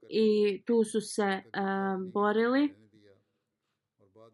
i 0.09 0.63
tu 0.67 0.85
su 0.85 1.01
se 1.01 1.43
uh, 1.47 2.13
borili. 2.13 2.75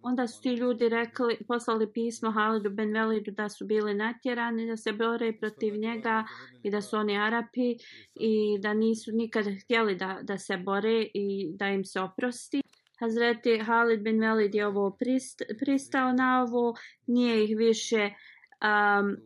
Onda 0.03 0.27
su 0.27 0.43
ti 0.43 0.49
ljudi 0.49 0.89
rekli, 0.89 1.39
poslali 1.49 1.93
pismo 1.93 2.31
Halidu 2.31 2.71
Ben 2.71 2.93
Velidu 2.93 3.31
da 3.31 3.49
su 3.49 3.67
bili 3.67 3.95
natjerani 3.95 4.67
da 4.67 4.77
se 4.77 4.93
bore 4.93 5.33
protiv 5.41 5.75
njega 5.77 6.25
i 6.63 6.71
da 6.71 6.81
su 6.81 6.97
oni 6.97 7.19
Arapi 7.19 7.77
i 8.15 8.59
da 8.61 8.75
nisu 8.75 9.13
nikad 9.13 9.45
htjeli 9.63 9.97
da, 9.97 10.19
da 10.23 10.39
se 10.39 10.57
bore 10.57 11.07
i 11.15 11.51
da 11.55 11.69
im 11.69 11.85
se 11.85 12.01
oprosti. 12.01 12.63
Hazreti 13.03 13.59
Halid 13.59 14.03
bin 14.03 14.21
Velid 14.21 14.55
je 14.55 14.67
ovo 14.67 14.91
prist, 14.91 15.43
pristao 15.59 16.13
na 16.13 16.43
ovo, 16.43 16.75
nije 17.07 17.45
ih 17.45 17.57
više 17.57 18.11
um, 18.11 19.17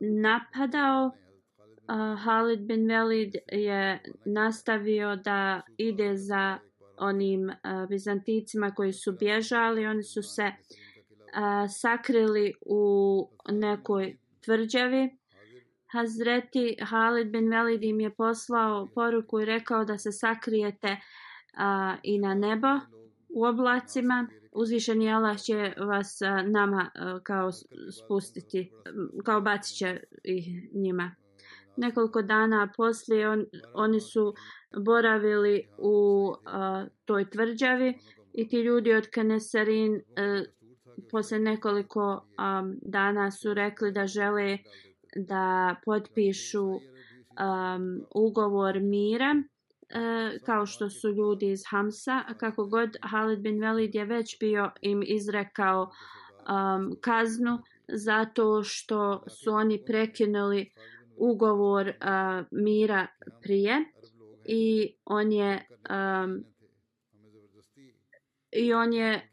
napadao, 0.00 1.06
uh, 1.06 2.22
Halid 2.24 2.60
bin 2.60 2.88
Velid 2.88 3.34
je 3.52 4.02
nastavio 4.24 5.16
da 5.16 5.60
ide 5.76 6.16
za 6.16 6.58
onim 6.98 7.48
uh, 7.48 7.88
Bizanticima 7.88 8.70
koji 8.70 8.92
su 8.92 9.12
bježali. 9.12 9.86
Oni 9.86 10.02
su 10.02 10.22
se 10.22 10.42
uh, 10.42 11.70
sakrili 11.70 12.54
u 12.66 12.82
nekoj 13.48 14.16
tvrđavi. 14.44 15.10
Hazreti 15.92 16.76
Halid 16.82 17.30
bin 17.30 17.50
Velid 17.50 17.84
im 17.84 18.00
je 18.00 18.14
poslao 18.14 18.88
poruku 18.94 19.40
i 19.40 19.44
rekao 19.44 19.84
da 19.84 19.98
se 19.98 20.12
sakrijete 20.12 20.88
uh, 20.92 21.98
i 22.02 22.18
na 22.18 22.34
nebo 22.34 22.68
u 23.34 23.44
oblacima 23.44 24.28
uzvišeni 24.52 25.12
Allah 25.12 25.38
će 25.38 25.74
vas 25.78 26.20
nama 26.46 26.90
kao 27.22 27.50
spustiti, 28.02 28.72
kao 29.24 29.40
bacit 29.40 29.76
će 29.76 30.00
ih 30.24 30.74
njima. 30.74 31.14
Nekoliko 31.76 32.22
dana 32.22 32.72
poslije 32.76 33.28
on, 33.28 33.46
oni 33.74 34.00
su 34.00 34.34
boravili 34.84 35.68
u 35.78 36.28
a, 36.44 36.86
toj 37.04 37.30
tvrđavi 37.30 37.98
i 38.32 38.48
ti 38.48 38.56
ljudi 38.56 38.94
od 38.94 39.06
Kanesarin 39.10 39.94
e, 39.94 40.00
posle 41.10 41.38
nekoliko 41.38 42.26
a, 42.36 42.62
dana 42.82 43.30
su 43.30 43.54
rekli 43.54 43.92
da 43.92 44.06
žele 44.06 44.58
da 45.16 45.76
potpišu 45.84 46.64
um, 46.66 46.80
ugovor 48.14 48.80
mira 48.80 49.42
Eh, 49.94 50.38
kao 50.44 50.66
što 50.66 50.90
su 50.90 51.10
ljudi 51.10 51.50
iz 51.50 51.62
Hamsa, 51.68 52.22
kako 52.38 52.66
god 52.66 52.96
Halid 53.02 53.40
bin 53.40 53.60
Velid 53.60 53.94
je 53.94 54.04
već 54.04 54.38
bio 54.40 54.70
im 54.80 55.02
izrekao 55.06 55.82
um, 55.82 56.96
kaznu 57.00 57.58
zato 57.88 58.62
što 58.62 59.24
su 59.28 59.50
oni 59.50 59.84
prekinuli 59.86 60.70
ugovor 61.16 61.88
uh, 61.88 62.46
mira 62.50 63.06
prije 63.42 63.84
i 64.44 64.94
on 65.04 65.32
je 65.32 65.66
um, 65.90 66.44
i 68.52 68.72
on 68.72 68.92
je 68.92 69.28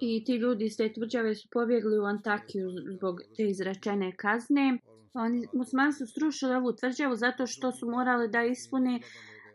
i 0.00 0.24
ti 0.24 0.34
ljudi 0.36 0.64
iz 0.64 0.76
te 0.76 0.92
tvrđave 0.92 1.34
su 1.34 1.48
pobjegli 1.52 1.98
u 1.98 2.04
Antakiju 2.04 2.70
zbog 2.96 3.20
te 3.36 3.44
izrečene 3.44 4.12
kazne. 4.16 4.78
Oni 5.14 5.46
musmani 5.52 5.92
su 5.92 6.06
strušili 6.06 6.54
ovu 6.54 6.72
tvrđavu 6.72 7.16
zato 7.16 7.46
što 7.46 7.72
su 7.72 7.90
morali 7.90 8.28
da 8.28 8.42
ispune 8.42 9.00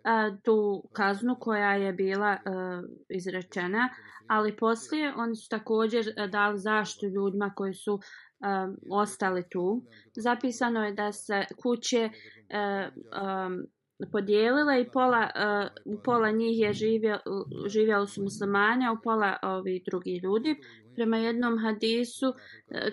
a, 0.04 0.32
tu 0.44 0.84
kaznu 0.94 1.36
koja 1.39 1.74
je 1.74 1.94
bila 1.94 2.38
a, 2.46 2.82
izrečena, 3.10 3.89
ali 4.28 4.58
poslije 4.58 5.13
oni 5.18 5.36
su 5.36 5.50
također 5.50 6.08
e, 6.08 6.28
dali 6.28 6.60
zaštu 6.60 7.06
ljudima 7.06 7.54
koji 7.56 7.74
su 7.74 8.00
a, 8.41 8.68
ostali 8.91 9.44
tu. 9.52 9.84
Zapisano 10.15 10.86
je 10.86 10.94
da 10.94 11.12
se 11.12 11.46
kuće 11.63 12.10
a, 12.54 12.89
a, 13.12 13.50
podijelila 14.12 14.78
i 14.78 14.90
pola, 14.94 15.30
uh, 15.36 16.02
pola 16.04 16.32
njih 16.32 16.60
je 16.60 16.74
živjel, 16.74 17.18
živjeli 17.68 18.08
su 18.08 18.24
muslimani, 18.24 18.88
a 18.88 18.92
u 18.92 19.02
pola 19.04 19.38
ovi 19.42 19.84
drugi 19.86 20.20
ljudi. 20.24 20.56
Prema 20.96 21.18
jednom 21.18 21.60
hadisu 21.60 22.28
uh, 22.28 22.36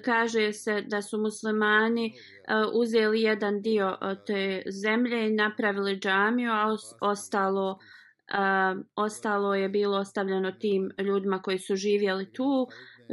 kaže 0.04 0.52
se 0.52 0.82
da 0.86 1.02
su 1.02 1.18
muslimani 1.18 2.06
uh, 2.06 2.80
uzeli 2.80 3.20
jedan 3.20 3.62
dio 3.62 3.88
uh, 3.88 4.24
te 4.26 4.62
zemlje 4.82 5.28
i 5.28 5.34
napravili 5.34 5.98
džamiju, 5.98 6.50
a 6.50 6.76
ostalo, 7.00 7.70
uh, 7.70 8.82
ostalo 8.96 9.54
je 9.54 9.68
bilo 9.68 9.98
ostavljeno 9.98 10.52
tim 10.52 10.90
ljudima 10.98 11.42
koji 11.42 11.58
su 11.58 11.76
živjeli 11.76 12.32
tu. 12.32 12.66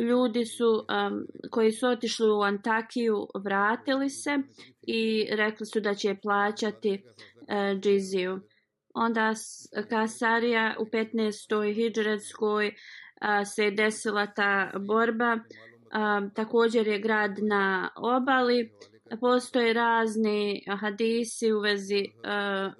Ljudi 0.10 0.46
su 0.46 0.70
um, 0.70 1.26
koji 1.52 1.72
su 1.72 1.88
otišli 1.88 2.32
u 2.32 2.42
Antakiju 2.42 3.28
vratili 3.44 4.10
se 4.10 4.38
i 4.82 5.28
rekli 5.32 5.66
su 5.66 5.80
da 5.80 5.94
će 5.94 6.16
plaćati 6.22 7.04
uh, 7.06 7.29
E, 7.50 7.76
džiziju. 7.80 8.40
Onda 8.94 9.34
Kasarija 9.90 10.76
u 10.80 10.86
15. 10.86 11.76
hijđretskoj 11.76 12.68
uh, 12.68 12.72
e, 13.42 13.46
se 13.46 13.72
desila 13.72 14.28
ta 14.28 14.72
borba. 14.88 15.34
Uh, 15.34 16.34
također 16.34 16.88
je 16.88 17.00
grad 17.00 17.32
na 17.50 17.90
obali. 17.96 18.72
Postoje 19.22 19.74
razni 19.74 20.64
hadisi 20.80 21.52
u 21.52 21.60
vezi 21.60 22.04
uh, 22.06 22.74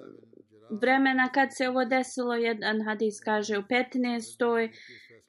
vremena 0.82 1.30
kad 1.34 1.50
se 1.52 1.70
ovo 1.70 1.86
desilo. 1.86 2.36
Jedan 2.36 2.82
hadis 2.86 3.20
kaže 3.26 3.58
u 3.58 3.62
15. 3.62 4.70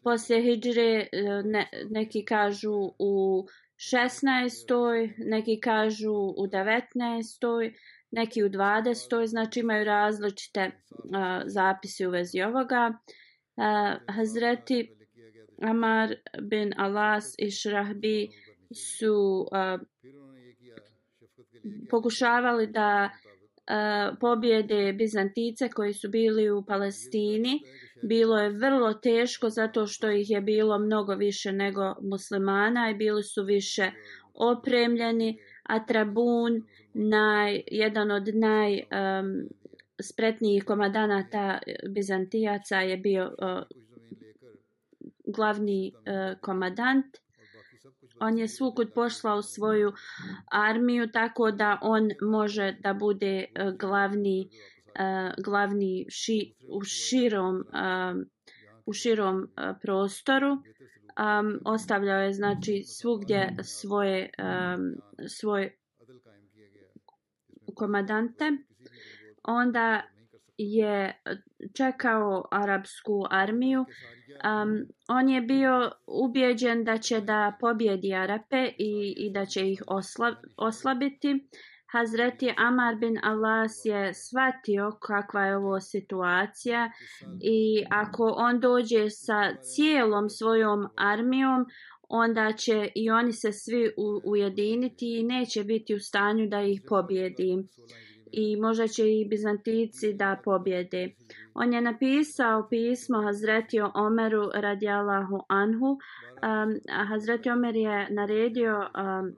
Poslije 0.03 0.43
hijđre 0.43 1.07
ne, 1.45 1.69
neki 1.91 2.25
kažu 2.25 2.75
u 2.99 3.45
16. 3.77 5.13
neki 5.19 5.61
kažu 5.61 6.13
u 6.13 6.47
19 6.47 7.73
neki 8.11 8.45
u 8.45 8.49
20. 8.49 9.27
znači 9.27 9.61
imaju 9.61 9.85
različite 9.85 10.71
a, 11.15 11.43
zapise 11.47 12.09
u 12.09 12.11
vezi 12.11 12.43
ovoga. 12.43 12.93
A, 13.57 13.97
Hazreti 14.09 14.97
Amar 15.63 16.15
bin 16.43 16.73
Alas 16.77 17.35
i 17.39 17.51
Šrahbi 17.51 18.29
su 18.75 19.47
a, 19.53 19.79
pokušavali 21.91 22.67
da 22.67 23.11
a, 23.67 24.13
pobjede 24.21 24.93
Bizantice 24.93 25.69
koji 25.69 25.93
su 25.93 26.09
bili 26.09 26.51
u 26.51 26.65
Palestini. 26.65 27.61
Bilo 28.03 28.39
je 28.39 28.51
vrlo 28.51 28.95
teško 28.95 29.51
zato 29.51 29.87
što 29.87 30.11
ih 30.11 30.31
je 30.31 30.41
bilo 30.41 30.79
mnogo 30.79 31.15
više 31.15 31.53
nego 31.53 31.95
muslimana 32.03 32.91
i 32.91 32.95
bili 32.95 33.23
su 33.23 33.45
više 33.45 33.91
opremljeni. 34.35 35.39
A 35.71 35.79
Trabun 35.87 36.63
naj, 36.95 37.63
jedan 37.71 38.11
od 38.11 38.29
naj 38.35 38.73
um, 38.75 39.49
spretnijih 40.03 40.65
komadanata 40.65 41.59
Bizantijaca 41.89 42.81
je 42.81 42.97
bio 42.97 43.27
uh, 43.27 43.63
glavni 45.27 45.93
uh, 45.95 46.41
komadant. 46.41 47.17
On 48.21 48.39
je 48.39 48.49
svukud 48.49 48.93
poslao 48.95 49.43
svoju 49.43 49.93
armiju 50.51 51.07
tako 51.13 51.51
da 51.51 51.79
on 51.83 52.11
može 52.23 52.73
da 52.81 52.95
bude 52.95 53.45
uh, 53.45 53.77
glavni 53.79 54.49
uh, 54.49 55.45
glavni 55.45 56.07
ši, 56.09 56.55
u 56.69 56.85
širom 56.85 57.57
uh, 57.57 58.23
u 58.87 58.93
širom 58.93 59.37
uh, 59.37 59.77
prostoru. 59.83 60.59
Um, 61.19 61.61
ostavljao 61.65 62.21
je 62.21 62.33
znači 62.33 62.83
svugdje 62.83 63.57
svoje 63.63 64.31
um, 64.39 64.95
svoj 65.29 65.77
komadante. 67.75 68.45
Onda 69.43 70.03
je 70.57 71.23
čekao 71.75 72.49
arapsku 72.51 73.27
armiju. 73.31 73.81
Um, 73.81 74.87
on 75.09 75.29
je 75.29 75.41
bio 75.41 75.93
ubijeđen 76.07 76.85
da 76.85 76.99
će 76.99 77.21
da 77.21 77.57
pobjedi 77.61 78.15
Arape 78.15 78.71
i, 78.79 79.15
i 79.17 79.33
da 79.33 79.47
će 79.47 79.71
ih 79.71 79.83
osla, 79.87 80.35
oslabiti. 80.57 81.49
Hazreti 81.93 82.55
Amar 82.57 82.97
bin 82.97 83.19
Alas 83.23 83.85
je 83.85 84.15
shvatio 84.15 84.91
kakva 85.01 85.45
je 85.45 85.57
ovo 85.57 85.81
situacija 85.81 86.91
i 87.43 87.85
ako 87.91 88.35
on 88.37 88.61
dođe 88.61 89.11
sa 89.11 89.55
cijelom 89.63 90.29
svojom 90.29 90.89
armijom, 90.97 91.67
onda 92.09 92.53
će 92.53 92.89
i 92.95 93.11
oni 93.11 93.33
se 93.33 93.53
svi 93.53 93.91
ujediniti 94.25 95.19
i 95.19 95.23
neće 95.23 95.65
biti 95.65 95.95
u 95.95 96.01
stanju 96.01 96.47
da 96.49 96.63
ih 96.63 96.83
pobjedi. 96.89 97.69
I 98.33 98.57
možda 98.57 98.87
će 98.89 99.03
i 99.13 99.27
Bizantici 99.31 100.13
da 100.13 100.41
pobjede. 100.45 101.11
On 101.55 101.73
je 101.73 101.81
napisao 101.81 102.69
pismo 102.69 103.23
Hazreti 103.23 103.81
Omeru 103.95 104.51
radijalahu 104.55 105.41
anhu. 105.49 105.87
Um, 105.87 106.81
Hazreti 107.09 107.51
Omer 107.51 107.77
je 107.77 108.09
naredio 108.11 108.77
um, 108.77 109.37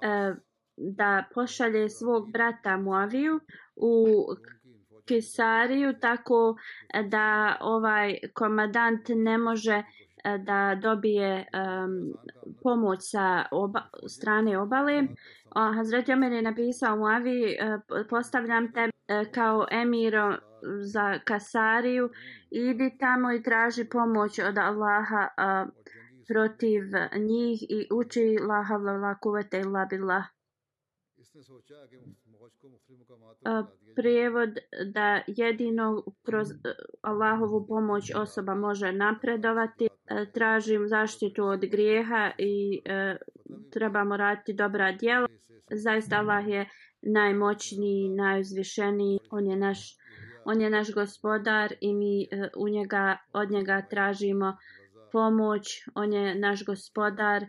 Eh, 0.00 0.34
da 0.80 1.24
pošalje 1.34 1.88
svog 1.88 2.32
brata 2.32 2.76
Muaviju 2.76 3.40
u 3.76 4.06
Kisariju 5.06 5.92
tako 6.00 6.56
eh, 6.94 7.02
da 7.02 7.56
ovaj 7.60 8.18
komadant 8.34 9.08
ne 9.08 9.38
može 9.38 9.82
eh, 10.24 10.38
da 10.38 10.78
dobije 10.82 11.46
um, 11.54 12.12
pomoć 12.62 12.98
sa 13.00 13.44
oba, 13.50 13.80
strane 14.08 14.58
obale. 14.58 15.02
O, 15.50 15.72
Hazreti 15.72 16.12
Omer 16.12 16.32
je 16.32 16.42
napisao 16.42 16.96
mu 16.96 17.06
Avi, 17.06 17.56
postavljam 18.10 18.72
te 18.72 18.90
kao 19.34 19.66
emiro 19.70 20.36
za 20.80 21.18
Kasariju, 21.24 22.10
idi 22.50 22.98
tamo 22.98 23.32
i 23.32 23.42
traži 23.42 23.84
pomoć 23.84 24.38
od 24.38 24.58
Allaha 24.58 25.28
uh, 25.38 25.72
protiv 26.28 26.82
njih 27.28 27.62
i 27.62 27.88
uči 27.92 28.38
la 28.48 28.62
havla 28.62 28.92
la 28.92 29.14
kuvete 29.18 29.60
illa 29.60 29.86
billah. 29.90 30.24
Uh, 33.40 33.66
prijevod 33.96 34.58
da 34.94 35.22
jedino 35.26 36.04
kroz 36.22 36.48
Allahovu 37.02 37.66
pomoć 37.66 38.14
osoba 38.14 38.54
može 38.54 38.92
napredovati. 38.92 39.88
E, 40.10 40.26
tražim 40.32 40.88
zaštitu 40.88 41.44
od 41.44 41.60
grijeha 41.60 42.30
i 42.38 42.82
e, 42.84 43.16
trebamo 43.70 44.16
raditi 44.16 44.52
dobra 44.52 44.92
djela. 44.92 45.28
Zaista 45.70 46.16
Allah 46.16 46.48
je 46.48 46.68
najmoćniji, 47.02 48.08
najuzvišeniji. 48.08 49.18
On 49.30 49.46
je 49.46 49.56
naš, 49.56 49.96
on 50.44 50.60
je 50.60 50.70
naš 50.70 50.94
gospodar 50.94 51.74
i 51.80 51.94
mi 51.94 52.28
uh, 52.32 52.46
u 52.56 52.68
njega, 52.68 53.16
od 53.32 53.50
njega 53.50 53.86
tražimo 53.90 54.56
pomoć. 55.12 55.84
On 55.94 56.12
je 56.12 56.34
naš 56.34 56.64
gospodar 56.64 57.46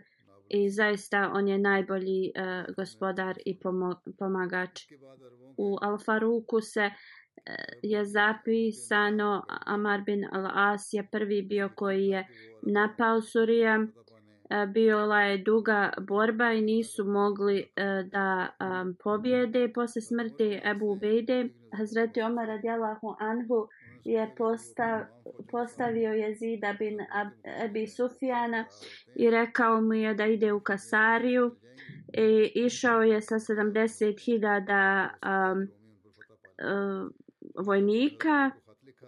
i 0.48 0.70
zaista 0.70 1.30
on 1.34 1.48
je 1.48 1.58
najbolji 1.58 2.32
uh, 2.36 2.74
gospodar 2.74 3.38
i 3.44 3.58
pomo 3.60 3.94
pomagač. 4.18 4.86
U 5.56 5.76
Al-Faruku 5.82 6.60
se 6.60 6.86
uh, 6.86 7.54
je 7.82 8.04
zapisano 8.04 9.42
Amar 9.66 10.02
bin 10.06 10.24
Al-As 10.32 10.92
je 10.92 11.08
prvi 11.12 11.42
bio 11.42 11.70
koji 11.76 12.06
je 12.06 12.26
napao 12.62 13.20
Surija. 13.20 13.78
Uh, 13.78 14.72
bila 14.72 15.20
je 15.20 15.38
duga 15.38 15.92
borba 16.00 16.52
i 16.52 16.60
nisu 16.60 17.04
mogli 17.04 17.72
da 18.04 18.48
um, 18.60 18.96
pobjede 19.04 19.72
posle 19.74 20.02
smrti 20.02 20.60
Ebu 20.64 20.86
Ubejde. 20.86 21.48
Hazreti 21.78 22.22
Omar 22.22 22.46
radijalahu 22.46 23.16
anhu 23.18 23.68
je 24.04 24.34
postav, 24.38 25.00
postavio 25.50 26.12
Jezida 26.12 26.74
bin 26.78 26.98
Abi 27.64 27.86
Sufjana 27.86 28.64
i 29.16 29.30
rekao 29.30 29.80
mu 29.80 29.94
je 29.94 30.14
da 30.14 30.26
ide 30.26 30.52
u 30.52 30.60
Kasariju 30.60 31.56
i 32.12 32.52
išao 32.54 33.02
je 33.02 33.22
sa 33.22 33.34
70.000 33.34 35.08
um, 35.52 35.68
uh, 36.60 37.10
vojnika 37.66 38.50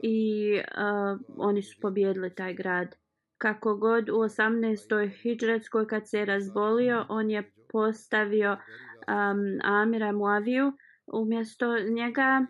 i 0.03 0.53
uh, 0.55 1.21
oni 1.37 1.63
su 1.63 1.81
pobjedili 1.81 2.35
taj 2.35 2.55
grad. 2.55 2.97
Kako 3.39 3.77
god 3.77 4.09
u 4.09 4.13
18. 4.13 5.23
hijđretskoj 5.23 5.87
kad 5.87 6.09
se 6.09 6.19
je 6.19 6.25
razbolio, 6.25 7.07
on 7.09 7.31
je 7.31 7.53
postavio 7.73 8.53
um, 8.53 9.59
Amira 9.63 10.13
Muaviju 10.13 10.73
umjesto 11.13 11.67
njega 11.79 12.47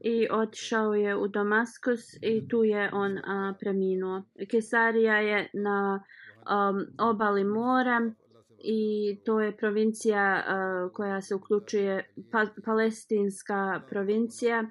i 0.00 0.28
otišao 0.30 0.94
je 0.94 1.16
u 1.16 1.28
Damaskus 1.28 2.00
i 2.22 2.48
tu 2.48 2.64
je 2.64 2.90
on 2.92 3.18
a, 3.18 3.54
preminuo. 3.60 4.22
Kesarija 4.50 5.16
je 5.16 5.50
na 5.54 6.02
um, 6.40 6.86
obali 6.98 7.44
mora 7.44 8.12
i 8.58 9.16
to 9.24 9.40
je 9.40 9.56
provincija 9.56 10.42
a, 10.46 10.88
koja 10.92 11.20
se 11.20 11.34
uključuje 11.34 12.12
pa, 12.32 12.46
palestinska 12.64 13.82
provincija. 13.88 14.64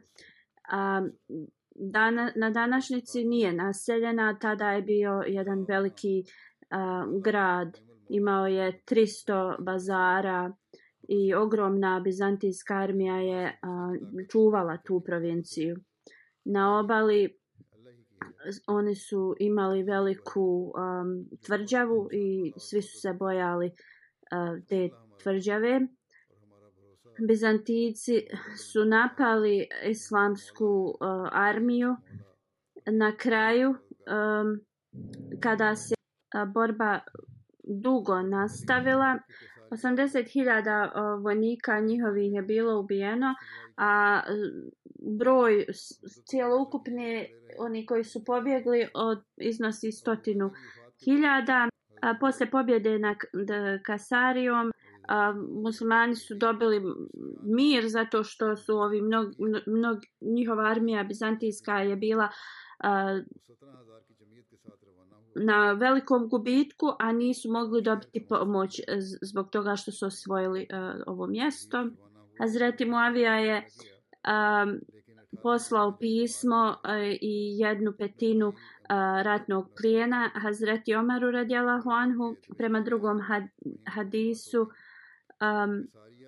A, 0.71 1.01
dana, 1.75 2.31
na 2.35 2.49
današnjici 2.49 3.23
nije 3.25 3.53
naseljena, 3.53 4.39
tada 4.39 4.71
je 4.71 4.81
bio 4.81 5.23
jedan 5.27 5.65
veliki 5.67 6.23
a, 6.69 7.05
grad. 7.23 7.77
Imao 8.09 8.47
je 8.47 8.81
300 8.91 9.63
bazara, 9.63 10.53
i 11.11 11.33
ogromna 11.33 11.99
bizantijska 12.03 12.75
armija 12.75 13.15
je 13.15 13.59
a, 13.61 13.91
čuvala 14.31 14.77
tu 14.77 15.01
provinciju. 15.05 15.75
Na 16.45 16.79
obali 16.79 17.39
oni 18.67 18.95
su 18.95 19.35
imali 19.39 19.83
veliku 19.83 20.41
um, 20.41 21.29
tvrđavu 21.45 22.09
i 22.11 22.53
svi 22.57 22.81
su 22.81 22.99
se 22.99 23.13
bojali 23.13 23.65
uh, 23.67 24.65
te 24.67 24.89
tvrđave. 25.23 25.79
Bizantijci 27.27 28.23
su 28.71 28.85
napali 28.85 29.67
islamsku 29.89 30.65
uh, 30.65 31.29
armiju 31.31 31.95
na 32.85 33.15
kraju 33.17 33.69
um, 33.69 34.59
kada 35.39 35.75
se 35.75 35.95
uh, 35.95 36.53
borba 36.53 36.99
dugo 37.63 38.21
nastavila 38.21 39.19
80.000 39.71 41.23
vojnika 41.23 41.79
njihovih 41.79 42.33
je 42.33 42.41
bilo 42.41 42.79
ubijeno, 42.79 43.35
a 43.77 44.21
broj 45.19 45.65
cijelokupne 46.25 47.27
oni 47.57 47.85
koji 47.85 48.03
su 48.03 48.25
pobjegli 48.25 48.87
od 48.93 49.23
iznosi 49.37 49.91
stotinu 49.91 50.51
hiljada. 51.05 51.69
A 52.01 52.15
posle 52.19 52.51
pobjede 52.51 52.99
nad 52.99 53.15
Kasarijom 53.85 54.71
a, 55.07 55.33
muslimani 55.63 56.15
su 56.15 56.35
dobili 56.35 56.81
mir 57.43 57.87
zato 57.87 58.23
što 58.23 58.55
su 58.55 58.77
ovi 58.77 59.01
mnog, 59.01 59.27
mnog, 59.67 59.97
njihova 60.21 60.69
armija 60.69 61.03
bizantijska 61.03 61.77
je 61.79 61.95
bila 61.95 62.29
na 65.35 65.71
velikom 65.71 66.29
gubitku, 66.29 66.95
a 66.99 67.11
nisu 67.11 67.51
mogli 67.51 67.81
dobiti 67.81 68.25
pomoć 68.29 68.81
zbog 69.21 69.49
toga 69.49 69.75
što 69.75 69.91
su 69.91 70.05
osvojili 70.05 70.67
uh, 70.73 71.01
ovo 71.07 71.27
mjesto. 71.27 71.87
Hazreti 72.39 72.85
Muavija 72.85 73.33
je 73.33 73.57
um, 73.63 74.79
poslao 75.43 75.97
pismo 75.97 76.75
uh, 76.83 76.91
i 77.21 77.59
jednu 77.59 77.93
petinu 77.97 78.47
uh, 78.47 78.55
ratnog 79.21 79.69
plijena 79.81 80.29
Hazreti 80.33 80.95
Omaru 80.95 81.31
radijalahu 81.31 81.89
anhu 81.89 82.35
prema 82.57 82.81
drugom 82.81 83.21
had, 83.21 83.43
hadisu 83.87 84.61
um, 84.61 85.87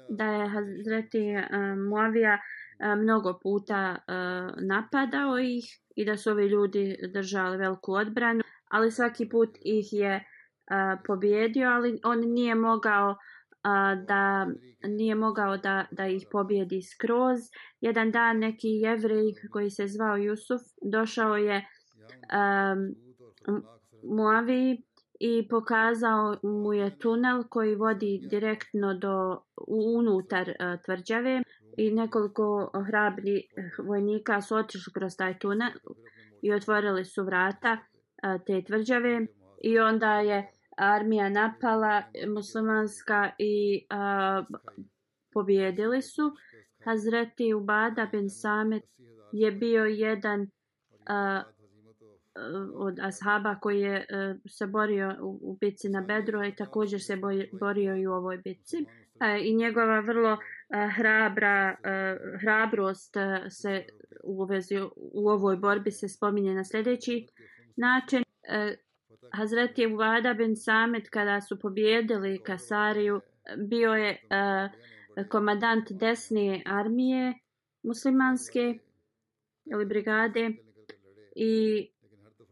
da 0.09 0.25
je 0.25 0.47
Hazreti 0.47 1.25
um, 1.35 1.87
Muavija 1.87 2.39
um, 2.39 2.99
mnogo 2.99 3.39
puta 3.43 3.95
uh, 3.97 4.63
napadao 4.63 5.39
ih 5.39 5.81
i 5.95 6.06
da 6.06 6.17
su 6.17 6.32
ovi 6.32 6.47
ljudi 6.47 6.97
držali 7.13 7.58
veliku 7.58 7.93
odbranu 7.93 8.43
ali 8.71 8.91
svaki 8.91 9.30
put 9.30 9.49
ih 9.62 9.93
je 9.93 10.23
a, 10.71 10.97
pobjedio, 11.08 11.69
ali 11.69 11.99
on 12.04 12.19
nije 12.19 12.56
mogao 12.56 13.15
a, 13.63 13.95
da 13.95 14.47
nije 14.84 15.15
mogao 15.15 15.58
da, 15.58 15.86
da 15.91 16.08
ih 16.08 16.27
pobjedi 16.32 16.82
skroz. 16.82 17.39
Jedan 17.82 18.12
dan 18.12 18.38
neki 18.38 18.67
jevrej 18.67 19.34
koji 19.51 19.69
se 19.69 19.88
zvao 19.88 20.17
Jusuf 20.17 20.62
došao 20.91 21.38
je 21.38 21.65
um, 22.12 22.95
Muavi 24.04 24.84
i 25.19 25.47
pokazao 25.47 26.38
mu 26.43 26.73
je 26.73 26.99
tunel 26.99 27.43
koji 27.49 27.75
vodi 27.75 28.21
direktno 28.30 28.93
do 28.93 29.41
unutar 29.67 30.49
uh, 30.49 30.82
tvrđave 30.86 31.41
i 31.77 31.91
nekoliko 31.91 32.71
hrabri 32.88 33.38
eh, 33.38 33.43
vojnika 33.84 34.41
su 34.41 34.55
otišli 34.55 34.93
kroz 34.93 35.17
taj 35.17 35.39
tunel 35.39 35.71
i 36.41 36.53
otvorili 36.53 37.05
su 37.05 37.23
vrata 37.23 37.77
eh, 37.77 38.38
te 38.45 38.63
tvrđave 38.63 39.27
i 39.63 39.79
onda 39.79 40.19
je 40.19 40.51
armija 40.77 41.29
napala 41.29 42.03
muslimanska 42.27 43.31
i 43.38 43.86
a, 43.89 44.43
pobjedili 45.34 46.01
su. 46.01 46.31
Hazreti 46.84 47.53
Ubada 47.53 48.07
bin 48.12 48.29
Samet 48.29 48.84
je 49.31 49.51
bio 49.51 49.86
jedan 49.86 50.47
a, 51.07 51.43
od 52.75 52.99
ashaba 52.99 53.55
koji 53.60 53.81
je 53.81 54.05
a, 54.10 54.36
se 54.49 54.67
borio 54.67 55.17
u, 55.21 55.39
u 55.41 55.57
bitci 55.62 55.89
na 55.89 56.01
Bedru 56.01 56.43
i 56.43 56.55
također 56.55 57.01
se 57.03 57.15
boj, 57.15 57.49
borio 57.60 57.95
i 57.95 58.07
u 58.07 58.12
ovoj 58.12 58.38
bitci. 58.38 58.86
A, 59.19 59.38
I 59.38 59.55
njegova 59.55 59.99
vrlo 59.99 60.29
a, 60.29 60.38
hrabra 60.95 61.75
hrabrost 62.41 63.13
se 63.49 63.86
u, 64.23 64.45
vezi, 64.45 64.79
u 64.95 65.29
ovoj 65.29 65.57
borbi 65.57 65.91
se 65.91 66.10
spominje 66.10 66.53
na 66.53 66.63
sljedeći 66.63 67.27
način. 67.75 68.23
E, 68.43 68.75
Hazreti 69.34 69.88
Uvada 69.88 70.34
bin 70.34 70.55
Samet 70.55 71.10
kada 71.10 71.41
su 71.41 71.60
pobjedili 71.60 72.43
Kasariju 72.43 73.21
bio 73.69 73.93
je 73.93 74.17
komadant 75.29 75.91
desne 75.91 76.62
armije 76.65 77.34
muslimanske 77.84 78.79
ili 79.65 79.86
brigade 79.86 80.49
i 81.36 81.88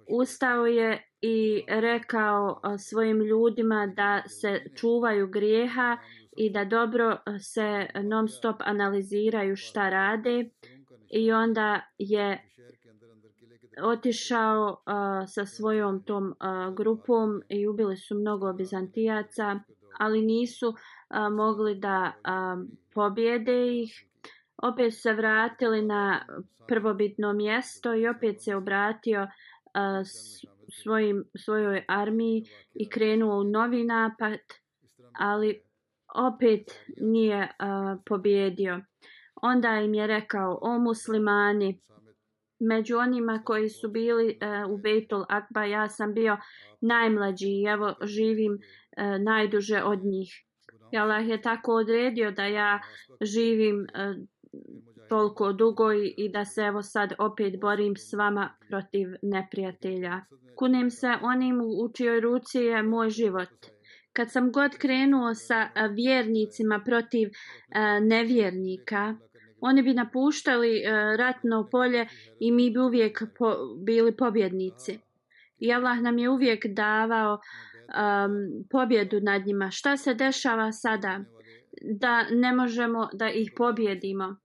ustao 0.08 0.66
je 0.66 1.04
i 1.22 1.64
rekao 1.68 2.62
svojim 2.78 3.22
ljudima 3.22 3.94
da 3.96 4.24
se 4.28 4.62
čuvaju 4.76 5.28
grijeha 5.28 5.98
i 6.40 6.50
da 6.50 6.66
dobro 6.66 7.12
eh, 7.12 7.40
se 7.40 7.88
non 8.04 8.28
stop 8.28 8.56
analiziraju 8.60 9.56
šta 9.56 9.90
rade 9.90 10.50
i 11.10 11.32
onda 11.32 11.82
je 11.98 12.50
otišao 13.82 14.70
uh, 14.70 15.30
sa 15.30 15.46
svojom 15.46 16.04
tom 16.04 16.26
uh, 16.28 16.76
grupom 16.76 17.42
i 17.50 17.68
ubili 17.68 17.98
su 17.98 18.16
mnogo 18.16 18.54
bizantijaca, 18.54 19.60
ali 20.00 20.22
nisu 20.22 20.70
uh, 20.70 20.76
mogli 21.36 21.76
da 21.76 22.12
um, 22.14 22.68
pobjede 22.94 23.82
ih. 23.82 24.06
Opet 24.58 24.94
se 24.94 25.14
vratili 25.14 25.82
na 25.82 26.26
prvobitno 26.68 27.34
mjesto 27.34 27.96
i 27.96 28.08
opet 28.08 28.42
se 28.42 28.56
obratio 28.56 29.22
uh, 29.22 30.08
svojim, 30.82 31.26
svojoj 31.36 31.86
armiji 31.88 32.46
i 32.74 32.90
krenuo 32.90 33.40
u 33.40 33.44
novi 33.44 33.84
napad, 33.84 34.40
ali 35.14 35.69
opet 36.16 36.72
nije 36.98 37.42
uh, 37.42 38.02
pobjedio. 38.06 38.82
Onda 39.42 39.70
im 39.70 39.94
je 39.94 40.08
rekao, 40.08 40.60
o 40.62 40.80
muslimani, 40.80 41.82
među 42.60 42.98
onima 42.98 43.42
koji 43.46 43.70
su 43.70 43.90
bili 43.90 44.26
uh, 44.66 44.72
u 44.72 44.78
Beitul 44.78 45.26
Akba 45.30 45.64
ja 45.64 45.90
sam 45.90 46.14
bio 46.14 46.38
najmlađi 46.82 47.48
i 47.48 47.66
evo 47.68 47.96
živim 48.02 48.54
uh, 48.54 49.24
najduže 49.24 49.84
od 49.84 50.00
njih. 50.04 50.30
I 50.92 50.98
Allah 50.98 51.30
je 51.30 51.42
tako 51.42 51.74
odredio 51.74 52.32
da 52.32 52.46
ja 52.46 52.80
živim 53.22 53.80
uh, 53.80 54.28
toliko 55.10 55.54
dugo 55.54 55.94
i, 55.94 56.14
i 56.18 56.30
da 56.30 56.46
se 56.46 56.62
evo 56.62 56.82
sad 56.82 57.14
opet 57.20 57.60
borim 57.62 57.96
s 57.96 58.14
vama 58.14 58.56
protiv 58.70 59.08
neprijatelja. 59.22 60.22
Kunem 60.56 60.90
se 60.90 61.14
onim 61.22 61.62
u 61.62 61.92
čijoj 61.94 62.20
ruci 62.20 62.60
je 62.60 62.84
moj 62.84 63.10
život. 63.10 63.50
Kad 64.20 64.32
sam 64.32 64.52
god 64.52 64.78
krenuo 64.78 65.34
sa 65.34 65.70
vjernicima 65.96 66.82
protiv 66.86 67.30
nevjernika, 68.02 69.16
oni 69.62 69.82
bi 69.82 69.94
napuštali 69.94 70.84
ratno 71.18 71.68
polje 71.72 72.08
i 72.40 72.52
mi 72.52 72.72
bi 72.72 72.80
uvijek 72.80 73.24
po, 73.38 73.56
bili 73.86 74.18
pobjednici. 74.18 75.00
I 75.60 75.74
Allah 75.74 76.00
nam 76.02 76.18
je 76.18 76.30
uvijek 76.30 76.66
davao 76.66 77.34
um, 77.34 78.32
pobjedu 78.72 79.20
nad 79.22 79.46
njima. 79.46 79.72
Šta 79.72 79.98
se 79.98 80.14
dešava 80.14 80.72
sada? 80.72 81.20
Da 82.00 82.24
ne 82.30 82.54
možemo 82.54 83.10
da 83.14 83.30
ih 83.30 83.52
pobjedimo. 83.56 84.36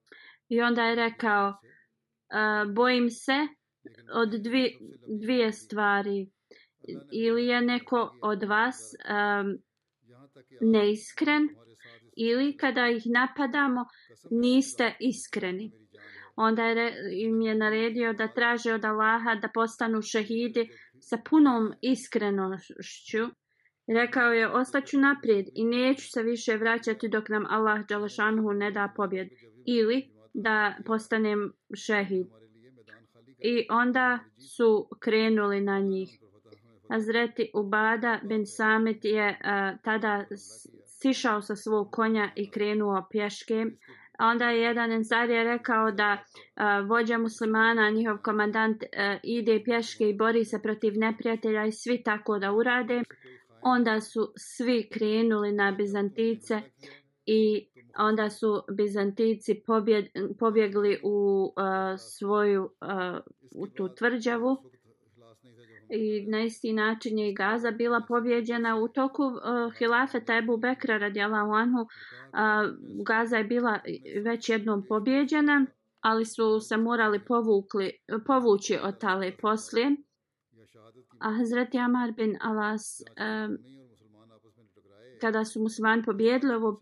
I 0.49 0.61
onda 0.61 0.83
je 0.83 0.95
rekao, 0.95 1.49
uh, 1.49 2.73
bojim 2.73 3.11
se 3.11 3.47
od 4.13 4.31
dvi, 4.31 4.79
dvije 5.21 5.53
stvari. 5.53 6.34
Ili 7.13 7.47
je 7.47 7.61
neko 7.63 8.19
od 8.23 8.43
vas 8.43 8.77
um, 8.95 9.59
neiskren, 10.61 11.49
ili 12.17 12.57
kada 12.57 12.89
ih 12.89 13.03
napadamo, 13.07 13.85
niste 14.31 14.95
iskreni. 15.01 15.73
Onda 16.37 16.65
je 16.65 16.93
im 17.25 17.41
je 17.41 17.55
naredio 17.55 18.13
da 18.13 18.29
traže 18.29 18.75
od 18.75 18.85
Allaha 18.85 19.35
da 19.35 19.49
postanu 19.55 20.03
šehidi 20.03 20.69
sa 21.01 21.19
punom 21.31 21.73
iskrenošću. 21.81 23.25
Rekao 23.87 24.33
je, 24.33 24.49
ostaću 24.49 24.99
naprijed 24.99 25.47
i 25.55 25.65
neću 25.65 26.05
se 26.09 26.23
više 26.23 26.57
vraćati 26.57 27.09
dok 27.09 27.29
nam 27.29 27.47
Allah 27.49 27.87
Đalašanhu 27.89 28.53
ne 28.53 28.71
da 28.71 28.93
pobjed. 28.97 29.29
Ili 29.67 30.11
da 30.35 30.77
postanem 30.87 31.53
šehid. 31.75 32.27
I 33.39 33.67
onda 33.71 34.19
su 34.57 34.89
krenuli 35.01 35.61
na 35.61 35.79
njih. 35.81 36.24
Azreti 36.89 37.51
Ubada 37.55 38.21
bin 38.23 38.47
Samit 38.47 39.05
je 39.05 39.29
uh, 39.29 39.79
tada 39.83 40.25
sišao 40.87 41.43
sa 41.43 41.57
svog 41.57 41.91
konja 41.91 42.31
i 42.37 42.51
krenuo 42.51 43.07
pješke. 43.11 43.67
Onda 44.19 44.51
je 44.51 44.63
jedan 44.63 44.93
ensar 44.93 45.31
je 45.31 45.45
rekao 45.45 45.91
da 45.91 46.19
uh, 46.23 46.89
vođa 46.89 47.19
muslimana, 47.19 47.91
njihov 47.91 48.19
komandant, 48.19 48.83
uh, 48.83 48.89
ide 49.23 49.63
pješke 49.65 50.09
i 50.09 50.17
bori 50.17 50.45
se 50.45 50.63
protiv 50.63 50.93
neprijatelja 50.97 51.65
i 51.65 51.73
svi 51.73 52.03
tako 52.03 52.39
da 52.39 52.53
urade. 52.53 53.03
Onda 53.63 54.01
su 54.01 54.33
svi 54.37 54.89
krenuli 54.93 55.53
na 55.53 55.73
Bizantice 55.73 56.61
i 57.27 57.69
onda 57.99 58.31
su 58.31 58.63
Bizantici 58.77 59.63
pobjeg, 59.67 60.05
pobjegli 60.39 61.01
u 61.03 61.45
uh, 61.45 61.99
svoju 61.99 62.63
uh, 62.63 63.19
u 63.55 63.67
tu 63.67 63.95
tvrđavu 63.95 64.74
i 65.95 66.27
na 66.27 66.43
isti 66.43 66.73
način 66.73 67.19
je 67.19 67.31
i 67.31 67.35
Gaza 67.35 67.71
bila 67.71 68.01
pobjeđena. 68.09 68.77
U 68.77 68.89
toku 68.89 69.23
uh, 69.23 69.75
hilafeta 69.79 70.37
Ebu 70.37 70.57
Bekra 70.57 70.99
radijalahu 70.99 71.53
anhu 71.53 71.81
uh, 71.81 71.89
Gaza 73.07 73.37
je 73.37 73.45
bila 73.45 73.79
već 74.25 74.49
jednom 74.49 74.85
pobjeđena 74.89 75.67
ali 76.05 76.25
su 76.25 76.61
se 76.61 76.77
morali 76.77 77.25
povukli, 77.25 77.91
povući 78.27 78.79
od 78.83 78.99
tale 78.99 79.37
poslije. 79.37 79.97
A 81.19 81.33
Hazreti 81.33 81.79
Amar 81.79 82.13
bin 82.13 82.39
Alas 82.41 83.03
um, 83.03 83.59
kada 85.21 85.45
su 85.45 85.61
muslimani 85.61 86.03
pobjedili 86.05 86.55
ovo 86.55 86.81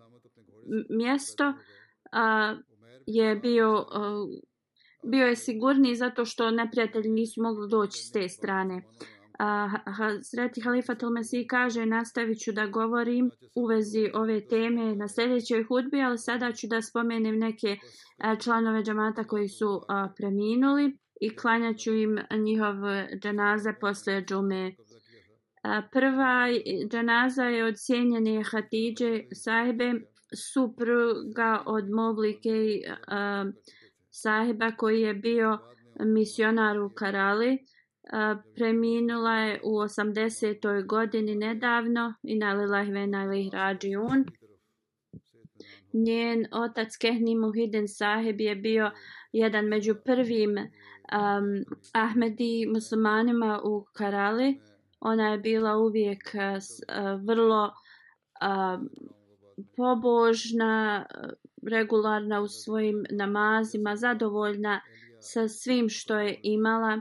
mjesto 0.91 1.49
uh, 1.49 2.59
je 3.07 3.37
bio 3.37 3.73
uh, 3.73 4.29
bio 5.07 5.27
je 5.27 5.37
sigurniji 5.37 5.95
zato 5.95 6.25
što 6.25 6.51
neprijatelji 6.51 7.11
nisu 7.11 7.43
mogli 7.43 7.69
doći 7.69 8.03
s 8.03 8.13
te 8.13 8.29
strane. 8.29 8.75
Uh, 8.75 9.95
Hazreti 9.97 10.61
Halifa 10.61 10.95
Tulmesi 10.95 11.47
kaže 11.47 11.87
nastavit 11.87 12.39
ću 12.39 12.53
da 12.53 12.67
govorim 12.67 13.31
u 13.55 13.67
vezi 13.67 14.11
ove 14.15 14.47
teme 14.47 14.95
na 14.97 15.09
sljedećoj 15.09 15.63
hudbi, 15.63 16.03
ali 16.03 16.19
sada 16.19 16.53
ću 16.53 16.67
da 16.67 16.83
spomenem 16.83 17.39
neke 17.39 17.69
e, 17.69 17.79
članove 18.41 18.83
džamata 18.83 19.25
koji 19.25 19.49
su 19.49 19.69
uh, 19.69 19.83
preminuli 20.17 20.99
i 21.21 21.37
klanjaću 21.37 21.95
im 21.95 22.19
njihov 22.45 22.75
džanaze 23.23 23.73
posle 23.81 24.23
džume. 24.23 24.75
Prva 25.93 26.47
džanaza 26.91 27.45
je 27.45 27.65
od 27.65 27.75
cijenjene 27.77 28.45
Hatidže 28.45 29.23
sahibe, 29.35 29.93
supruga 30.53 31.63
od 31.67 31.91
Moblike 31.91 32.81
uh, 32.89 33.53
sahiba 34.13 34.71
koji 34.77 35.01
je 35.01 35.15
bio 35.15 35.59
misionar 36.01 36.79
u 36.79 36.89
Karali. 36.89 37.59
Preminula 38.55 39.35
je 39.35 39.61
u 39.65 39.71
80. 39.71 40.87
godini 40.87 41.35
nedavno 41.35 42.15
i 42.23 42.39
na 42.39 42.53
lilah 42.53 42.89
vena 42.89 43.25
ilih. 43.25 43.53
Njen 45.93 46.47
otac 46.53 46.97
Kehni 46.97 47.37
Muhidin 47.37 47.89
sahib 47.89 48.41
je 48.41 48.57
bio 48.57 48.91
jedan 49.33 49.65
među 49.65 49.95
prvim 50.05 50.57
um, 50.59 51.65
Ahmedi 51.93 52.67
muslimanima 52.75 53.61
u 53.65 53.85
Karali. 53.93 54.61
Ona 55.01 55.29
je 55.29 55.39
bila 55.39 55.77
uvijek 55.77 56.35
uh, 56.35 57.27
vrlo 57.27 57.65
uh, 57.65 58.81
pobožna, 59.77 61.07
regularna 61.71 62.41
u 62.41 62.49
svojim 62.49 63.05
namazima, 63.11 63.97
zadovoljna 63.97 64.81
sa 65.21 65.49
svim 65.49 65.89
što 65.89 66.19
je 66.19 66.41
imala. 66.43 67.01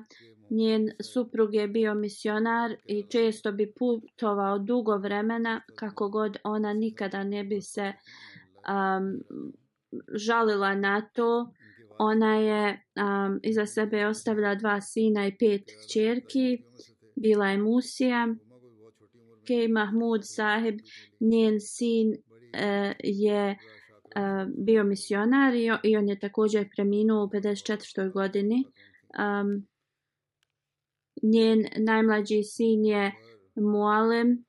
Njen 0.49 0.89
suprug 1.13 1.53
je 1.53 1.67
bio 1.67 1.93
misionar 1.93 2.75
i 2.85 3.03
često 3.09 3.51
bi 3.51 3.73
putovao 3.73 4.59
dugo 4.59 4.97
vremena 4.97 5.61
kako 5.75 6.09
god 6.09 6.37
ona 6.43 6.73
nikada 6.73 7.23
ne 7.23 7.43
bi 7.43 7.61
se 7.61 7.93
um, 8.69 9.23
žalila 10.13 10.75
na 10.75 11.01
to. 11.13 11.51
Ona 11.99 12.35
je 12.35 12.83
um, 12.95 13.39
iza 13.43 13.65
sebe 13.65 14.07
ostavila 14.07 14.55
dva 14.55 14.81
sina 14.81 15.27
i 15.27 15.37
pet 15.37 15.61
čerki. 15.93 16.63
Bila 17.15 17.47
je 17.47 17.57
Musija. 17.57 18.27
Kej 19.47 19.67
Mahmud 19.67 20.21
sahib, 20.23 20.79
njen 21.19 21.59
sin 21.59 22.13
e, 22.53 22.93
je 23.03 23.57
bio 24.57 24.83
misionar 24.83 25.53
i, 25.53 25.69
i 25.83 25.97
on 25.97 26.09
je 26.09 26.19
također 26.19 26.69
preminuo 26.75 27.23
u 27.23 27.27
54. 27.27 28.11
godini. 28.11 28.63
Um, 29.19 29.67
njen 31.23 31.65
najmlađi 31.77 32.43
sin 32.43 32.85
je 32.85 33.11
Mualem 33.55 34.45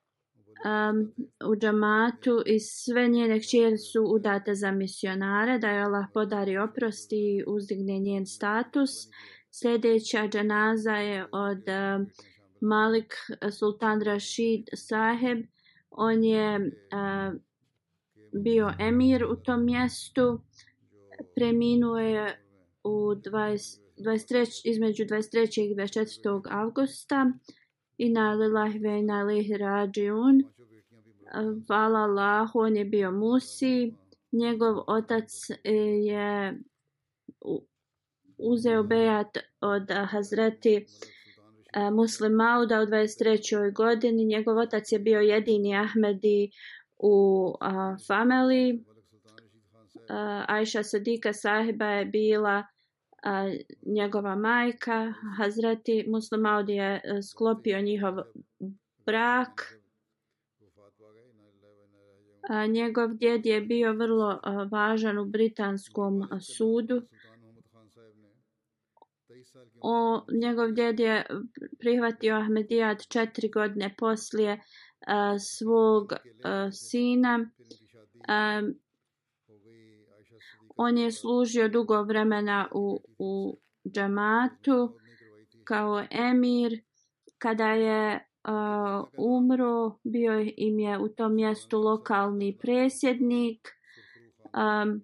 um, 0.64 1.12
u 1.50 1.56
džamatu 1.56 2.42
i 2.46 2.60
sve 2.60 3.08
njene 3.08 3.40
kćeri 3.40 3.78
su 3.78 4.04
udate 4.04 4.54
za 4.54 4.70
misionare, 4.70 5.58
da 5.58 5.70
je 5.70 5.82
Allah 5.82 6.06
podari 6.14 6.58
oprosti 6.58 7.16
i 7.16 7.44
uzdigne 7.46 7.98
njen 7.98 8.26
status. 8.26 8.90
Sljedeća 9.50 10.28
džanaza 10.28 10.94
je 10.94 11.26
od 11.32 11.58
uh, 11.58 12.06
Malik 12.60 13.14
Sultan 13.58 14.02
Rashid 14.02 14.68
Saheb. 14.74 15.38
On 15.90 16.24
je 16.24 16.58
uh, 16.58 17.40
bio 18.32 18.72
emir 18.78 19.24
u 19.24 19.36
tom 19.36 19.64
mjestu. 19.64 20.40
Preminuo 21.34 21.98
je 21.98 22.42
u 22.84 22.90
20, 22.90 23.80
23, 23.98 24.62
između 24.64 25.04
23. 25.04 25.60
i 25.60 25.74
24. 25.74 26.42
augusta. 26.50 27.32
I 27.98 28.08
na 28.08 28.32
lillahi 28.32 28.78
ve 28.78 29.02
na 29.02 29.22
lihi 29.22 29.56
rađiun. 29.56 30.42
Hvala 31.66 31.98
Allahu, 31.98 32.58
on 32.58 32.76
je 32.76 32.84
bio 32.84 33.10
Musi. 33.10 33.94
Njegov 34.32 34.76
otac 34.86 35.50
e, 35.64 35.72
je 36.04 36.58
uzeo 38.38 38.82
bejat 38.82 39.38
od 39.60 39.90
e, 39.90 39.94
Hazreti 39.94 40.74
e, 40.76 41.90
Muslim 41.90 42.32
Mauda 42.32 42.80
u 42.82 42.86
23. 42.86 43.72
godini. 43.72 44.24
Njegov 44.24 44.58
otac 44.58 44.92
je 44.92 44.98
bio 44.98 45.20
jedini 45.20 45.76
Ahmedi 45.76 46.50
u 47.02 47.56
a, 47.60 47.96
familiji. 48.06 48.84
Aisha 50.48 50.82
Sadika 50.82 51.32
sahiba 51.32 51.86
je 51.86 52.04
bila 52.04 52.64
a, 53.22 53.50
njegova 53.86 54.36
majka. 54.36 55.12
Hazreti 55.38 56.04
Muslimaudi 56.08 56.72
je 56.72 57.00
a, 57.04 57.22
sklopio 57.22 57.80
njihov 57.80 58.18
brak. 59.06 59.78
A, 62.48 62.66
njegov 62.66 63.14
djed 63.14 63.46
je 63.46 63.60
bio 63.60 63.92
vrlo 63.92 64.40
a, 64.42 64.68
važan 64.70 65.18
u 65.18 65.24
britanskom 65.24 66.22
a, 66.30 66.40
sudu. 66.40 67.02
O, 69.80 70.24
njegov 70.32 70.72
djed 70.72 71.00
je 71.00 71.26
prihvatio 71.78 72.34
Ahmedijad 72.34 73.06
četiri 73.08 73.48
godine 73.48 73.94
poslije 73.98 74.60
a, 75.06 75.38
svog 75.38 76.12
uh, 76.12 76.72
sina 76.72 77.50
Um, 78.28 78.74
on 80.76 80.98
je 80.98 81.12
služio 81.12 81.68
dugo 81.68 82.02
vremena 82.02 82.68
u, 82.74 83.00
u 83.18 83.58
džamatu 83.88 84.98
kao 85.64 86.04
emir. 86.10 86.80
Kada 87.38 87.66
je 87.66 88.26
uh, 88.48 89.08
umro, 89.18 89.98
bio 90.04 90.40
im 90.56 90.78
je 90.78 90.98
u 90.98 91.08
tom 91.08 91.34
mjestu 91.34 91.78
lokalni 91.78 92.58
presjednik. 92.60 93.68
Um, 94.54 95.02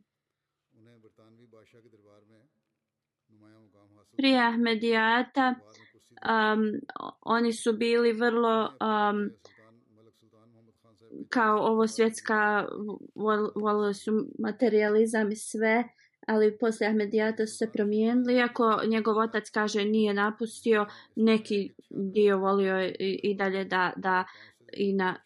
prije 4.17 4.47
Ahmedijata 4.47 5.55
um, 5.55 6.73
oni 7.21 7.53
su 7.53 7.73
bili 7.73 8.13
vrlo 8.13 8.63
um, 8.63 9.31
kao 11.29 11.59
ovo 11.59 11.87
svjetska 11.87 12.69
volili 13.55 13.95
su 13.95 14.13
materializam 14.39 15.33
i 15.33 15.37
sve 15.37 15.85
ali 16.27 16.59
posle 16.59 16.87
Ahmedijata 16.87 17.47
su 17.47 17.57
se 17.57 17.73
promijenili 17.73 18.35
iako 18.35 18.81
njegov 18.87 19.19
otac 19.19 19.51
kaže 19.51 19.85
nije 19.85 20.15
napustio 20.15 20.87
neki 21.17 21.73
dio 21.91 22.39
volio 22.39 22.85
i, 22.85 23.21
i 23.23 23.35
dalje 23.35 23.65
da, 23.65 23.93
da 23.97 24.25
i 24.73 24.93
na, 24.93 25.17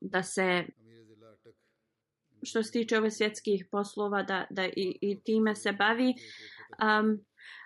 da 0.00 0.22
se 0.22 0.64
što 2.42 2.62
se 2.62 2.72
tiče 2.72 2.98
ove 2.98 3.10
svjetskih 3.10 3.66
poslova 3.70 4.22
da, 4.22 4.46
da 4.50 4.64
i, 4.66 4.98
i 5.00 5.20
time 5.20 5.54
se 5.54 5.72
bavi. 5.72 6.14
Um, 6.82 7.24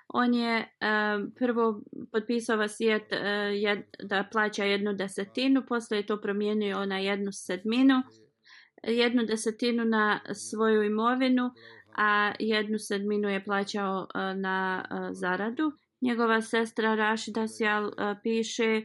on 0.08 0.34
je 0.34 0.56
um, 0.58 1.32
prvo 1.38 1.80
potpisao 2.12 2.56
vasijet 2.56 3.12
uh, 3.12 3.18
e, 3.18 3.28
jed, 3.54 3.78
da 4.02 4.28
plaća 4.32 4.64
jednu 4.64 4.92
desetinu, 4.92 5.62
posle 5.68 5.96
je 5.96 6.06
to 6.06 6.20
promijenio 6.20 6.86
na 6.86 6.98
jednu 6.98 7.32
sedminu, 7.32 8.02
jednu 8.82 9.22
desetinu 9.22 9.84
na 9.84 10.20
svoju 10.34 10.82
imovinu, 10.82 11.50
a 11.96 12.32
jednu 12.38 12.78
sedminu 12.78 13.28
je 13.28 13.44
plaćao 13.44 14.00
uh, 14.00 14.40
na 14.40 14.84
uh, 14.90 15.08
zaradu. 15.12 15.72
Njegova 16.00 16.40
sestra 16.42 16.94
Rašida 16.94 17.48
Sjal 17.48 17.84
uh, 17.84 17.92
piše, 18.22 18.82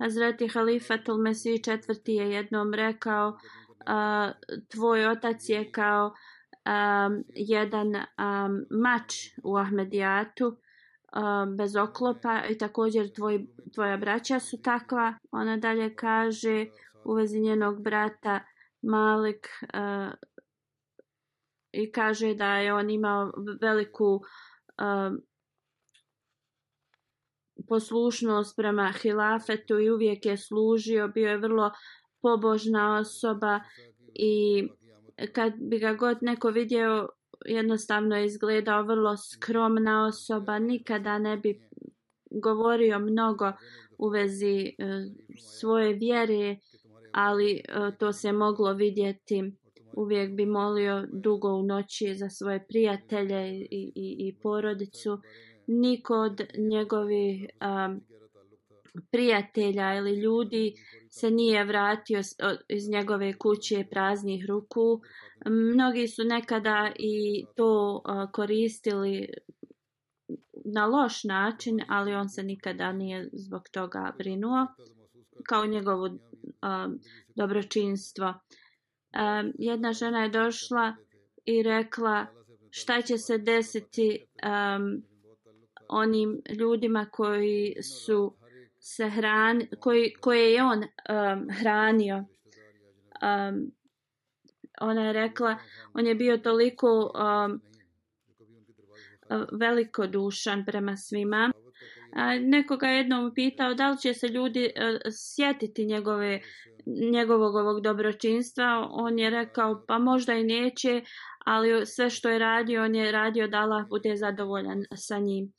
Hazreti 0.00 0.48
Halifatul 0.48 1.18
Mesih 1.18 1.62
četvrti 1.64 2.12
je 2.12 2.30
jednom 2.30 2.74
rekao, 2.74 3.28
uh, 3.28 4.58
tvoj 4.68 5.06
otac 5.06 5.48
je 5.48 5.72
kao 5.72 6.06
um, 6.06 7.24
jedan 7.34 7.88
um, 7.94 8.64
mač 8.70 9.14
u 9.42 9.56
Ahmedijatu, 9.56 10.56
Um, 11.16 11.56
bez 11.56 11.76
oklopa 11.76 12.42
i 12.50 12.58
također 12.58 13.14
tvoj, 13.14 13.46
tvoja 13.74 13.96
braća 13.96 14.40
su 14.40 14.62
takva. 14.62 15.14
Ona 15.30 15.56
dalje 15.56 15.96
kaže 15.96 16.66
u 17.04 17.14
vezi 17.14 17.40
njenog 17.40 17.82
brata 17.82 18.40
Malik 18.82 19.48
uh, 19.62 20.12
i 21.72 21.92
kaže 21.92 22.34
da 22.34 22.56
je 22.56 22.74
on 22.74 22.90
imao 22.90 23.32
veliku 23.60 24.20
poslušnost 27.68 28.56
prema 28.56 28.92
hilafetu 29.02 29.78
i 29.78 29.90
uvijek 29.90 30.26
je 30.26 30.36
služio, 30.36 31.08
bio 31.08 31.28
je 31.28 31.38
vrlo 31.38 31.70
pobožna 32.22 32.98
osoba 32.98 33.60
i 34.14 34.68
kad 35.32 35.52
bi 35.56 35.78
ga 35.78 35.94
god 35.94 36.18
neko 36.20 36.50
vidio 36.50 37.08
jednostavno 37.44 38.16
je 38.16 38.26
izgledao 38.26 38.82
vrlo 38.82 39.16
skromna 39.16 40.06
osoba, 40.06 40.58
nikada 40.58 41.18
ne 41.18 41.36
bi 41.36 41.60
govorio 42.30 42.98
mnogo 42.98 43.52
u 43.98 44.08
vezi 44.08 44.58
e, 44.66 44.72
svoje 45.38 45.92
vjere, 45.94 46.56
ali 47.12 47.52
e, 47.52 47.62
to 47.98 48.12
se 48.12 48.32
moglo 48.32 48.72
vidjeti. 48.72 49.52
Uvijek 49.96 50.32
bi 50.32 50.46
molio 50.46 51.06
dugo 51.12 51.48
u 51.48 51.62
noći 51.62 52.14
za 52.14 52.28
svoje 52.28 52.66
prijatelje 52.66 53.58
i, 53.60 53.92
i, 53.94 54.16
i 54.18 54.34
porodicu. 54.42 55.18
Niko 55.66 56.14
od 56.14 56.40
njegovih 56.58 57.46
um, 57.86 58.00
prijatelja 59.10 59.94
ili 59.94 60.20
ljudi 60.20 60.74
se 61.18 61.30
nije 61.30 61.64
vratio 61.64 62.20
iz 62.68 62.88
njegove 62.88 63.38
kuće 63.38 63.84
praznih 63.90 64.44
ruku. 64.48 65.00
Mnogi 65.46 66.08
su 66.08 66.24
nekada 66.24 66.92
i 66.98 67.44
to 67.56 68.02
koristili 68.32 69.28
na 70.64 70.86
loš 70.86 71.24
način, 71.24 71.80
ali 71.88 72.14
on 72.14 72.28
se 72.28 72.42
nikada 72.42 72.92
nije 72.92 73.28
zbog 73.32 73.62
toga 73.72 74.14
brinuo 74.18 74.66
kao 75.48 75.66
njegovo 75.66 76.06
um, 76.06 76.98
dobročinstvo. 77.34 78.26
Um, 78.26 79.52
jedna 79.58 79.92
žena 79.92 80.22
je 80.22 80.28
došla 80.28 80.96
i 81.44 81.62
rekla 81.62 82.26
šta 82.70 83.02
će 83.02 83.18
se 83.18 83.38
desiti 83.38 84.24
um, 84.46 85.02
onim 85.88 86.42
ljudima 86.58 87.06
koji 87.10 87.74
su 87.82 88.34
se 88.86 89.08
hran, 89.08 89.62
koji, 89.80 90.12
koje 90.20 90.52
je 90.52 90.62
on 90.62 90.78
um, 90.78 91.48
hranio. 91.60 92.16
Um, 92.16 93.72
ona 94.80 95.06
je 95.06 95.12
rekla, 95.12 95.56
on 95.94 96.06
je 96.06 96.14
bio 96.14 96.36
toliko 96.36 97.12
um, 97.14 97.60
velikodušan 99.52 100.64
prema 100.64 100.96
svima. 100.96 101.52
A, 102.16 102.38
nekoga 102.38 102.86
jednom 102.86 103.34
pitao 103.34 103.74
da 103.74 103.90
li 103.90 103.98
će 103.98 104.14
se 104.14 104.28
ljudi 104.28 104.64
uh, 104.64 105.00
sjetiti 105.12 105.86
njegove, 105.86 106.40
njegovog 107.12 107.54
ovog 107.54 107.80
dobročinstva. 107.80 108.88
On 108.90 109.18
je 109.18 109.30
rekao 109.30 109.84
pa 109.88 109.98
možda 109.98 110.34
i 110.34 110.44
neće, 110.44 111.02
ali 111.44 111.86
sve 111.86 112.10
što 112.10 112.28
je 112.28 112.38
radio, 112.38 112.82
on 112.84 112.94
je 112.94 113.12
radio 113.12 113.48
da 113.48 113.58
Allah 113.58 113.88
bude 113.88 114.16
zadovoljan 114.16 114.84
sa 114.96 115.18
njim 115.18 115.52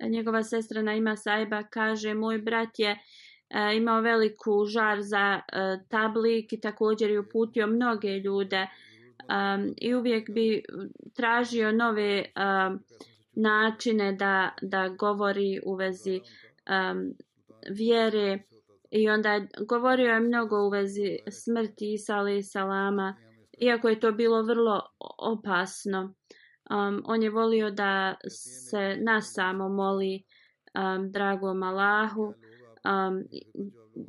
njegova 0.00 0.42
sestra 0.42 0.82
Naima 0.82 1.16
Saiba 1.16 1.62
kaže 1.62 2.14
moj 2.14 2.38
brat 2.38 2.78
je 2.78 2.90
e, 2.90 3.76
imao 3.76 4.00
veliku 4.00 4.64
žar 4.66 5.02
za 5.02 5.40
e, 5.40 5.78
tablik 5.88 6.52
i 6.52 6.60
također 6.60 7.10
je 7.10 7.20
uputio 7.20 7.66
mnoge 7.66 8.08
ljude 8.08 8.66
um, 9.28 9.74
i 9.76 9.94
uvijek 9.94 10.30
bi 10.30 10.62
tražio 11.14 11.72
nove 11.72 12.24
um, 12.24 12.80
načine 13.32 14.12
da, 14.12 14.50
da 14.62 14.88
govori 14.88 15.60
u 15.66 15.74
vezi 15.74 16.20
um, 16.20 17.14
vjere. 17.70 18.38
I 18.90 19.08
onda 19.08 19.32
je 19.32 19.48
govorio 19.68 20.12
je 20.12 20.20
mnogo 20.20 20.66
u 20.66 20.70
vezi 20.70 21.18
smrti 21.30 21.92
Isa 21.92 22.14
alaih 22.14 22.44
salama 22.46 23.16
iako 23.60 23.88
je 23.88 24.00
to 24.00 24.12
bilo 24.12 24.42
vrlo 24.42 24.82
opasno 25.18 26.14
um, 26.70 27.02
on 27.04 27.22
je 27.22 27.30
volio 27.30 27.70
da 27.70 28.14
se 28.28 28.96
nas 29.00 29.32
samo 29.34 29.68
moli 29.68 30.22
um, 30.74 31.12
dragom 31.12 31.62
Allahu. 31.62 32.22
Um, 32.24 33.24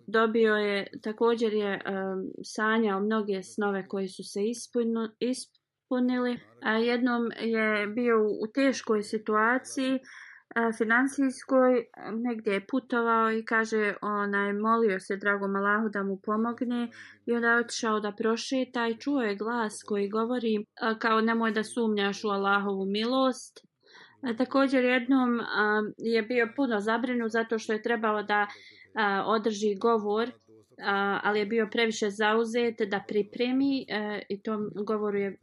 dobio 0.07 0.55
je, 0.55 0.87
također 1.03 1.53
je 1.53 1.81
um, 1.85 2.31
sanjao 2.43 2.99
mnoge 2.99 3.43
snove 3.43 3.87
koji 3.87 4.07
su 4.07 4.23
se 4.23 4.45
ispunu, 4.45 5.09
ispunili. 5.19 6.39
A 6.61 6.71
jednom 6.71 7.31
je 7.39 7.87
bio 7.87 8.15
u 8.43 8.47
teškoj 8.53 9.03
situaciji 9.03 9.99
financijskoj 10.77 11.85
negdje 12.13 12.53
je 12.53 12.67
putovao 12.67 13.31
i 13.31 13.45
kaže 13.45 13.93
onaj 14.01 14.53
molio 14.53 14.99
se 14.99 15.17
dragom 15.17 15.55
Allahu 15.55 15.89
da 15.89 16.03
mu 16.03 16.19
pomogne 16.23 16.89
i 17.25 17.33
onda 17.33 17.47
je 17.47 17.59
otišao 17.59 17.99
da 17.99 18.11
prošeta 18.11 18.87
i 18.87 18.97
čuo 18.97 19.21
je 19.21 19.35
glas 19.35 19.83
koji 19.83 20.09
govori 20.09 20.65
kao 20.99 21.21
nemoj 21.21 21.51
da 21.51 21.63
sumnjaš 21.63 22.23
u 22.23 22.27
Allahovu 22.27 22.85
milost. 22.85 23.69
A, 24.21 24.33
također 24.37 24.83
jednom 24.83 25.39
a, 25.39 25.81
je 25.97 26.21
bio 26.21 26.49
puno 26.55 26.79
zabrinu 26.79 27.29
zato 27.29 27.59
što 27.59 27.73
je 27.73 27.81
trebalo 27.81 28.23
da 28.23 28.47
a, 28.95 29.23
održi 29.27 29.75
govor 29.75 30.31
a, 30.83 31.19
ali 31.23 31.39
je 31.39 31.45
bio 31.45 31.67
previše 31.71 32.09
zauzet 32.09 32.75
da 32.87 33.03
pripremi 33.07 33.85
a, 33.91 34.19
i 34.29 34.41
tom 34.41 34.69
govoru 34.85 35.17
je 35.17 35.37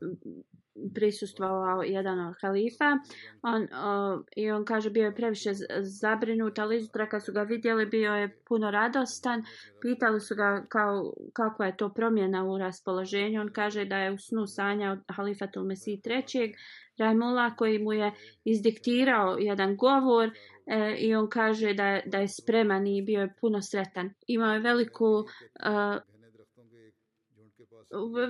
prisustvovao 0.94 1.82
jedan 1.82 2.20
od 2.28 2.34
halifa. 2.40 2.98
On, 3.42 3.62
o, 3.62 4.22
i 4.36 4.50
on 4.50 4.64
kaže 4.64 4.90
bio 4.90 5.04
je 5.04 5.14
previše 5.14 5.50
zabrinut 5.80 6.58
ali 6.58 6.76
izutra 6.76 7.08
kad 7.08 7.24
su 7.24 7.32
ga 7.32 7.42
vidjeli 7.42 7.86
bio 7.86 8.12
je 8.12 8.38
puno 8.48 8.70
radostan. 8.70 9.44
Pitali 9.80 10.20
su 10.20 10.34
ga 10.34 10.64
kao, 10.68 11.12
kako 11.32 11.64
je 11.64 11.76
to 11.76 11.88
promjena 11.88 12.44
u 12.44 12.58
raspoloženju. 12.58 13.40
On 13.40 13.52
kaže 13.52 13.84
da 13.84 13.96
je 13.96 14.12
u 14.12 14.18
snu 14.18 14.46
sanjao 14.46 14.92
od 14.92 15.00
halifatul 15.08 15.64
mesih 15.64 16.00
trećeg 16.02 16.50
Rahimullah 16.98 17.52
koji 17.56 17.78
mu 17.78 17.92
je 17.92 18.12
izdiktirao 18.44 19.36
jedan 19.38 19.76
govor 19.76 20.30
e, 20.66 20.96
i 20.98 21.14
on 21.14 21.28
kaže 21.28 21.74
da, 21.74 22.00
da 22.06 22.18
je 22.18 22.28
spreman 22.28 22.86
i 22.86 23.02
bio 23.02 23.20
je 23.20 23.34
puno 23.40 23.62
sretan. 23.62 24.10
Imao 24.26 24.54
je 24.54 24.60
veliku 24.60 25.04
uh, 25.04 25.96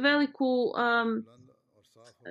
veliku 0.03 0.45
um, 0.45 1.25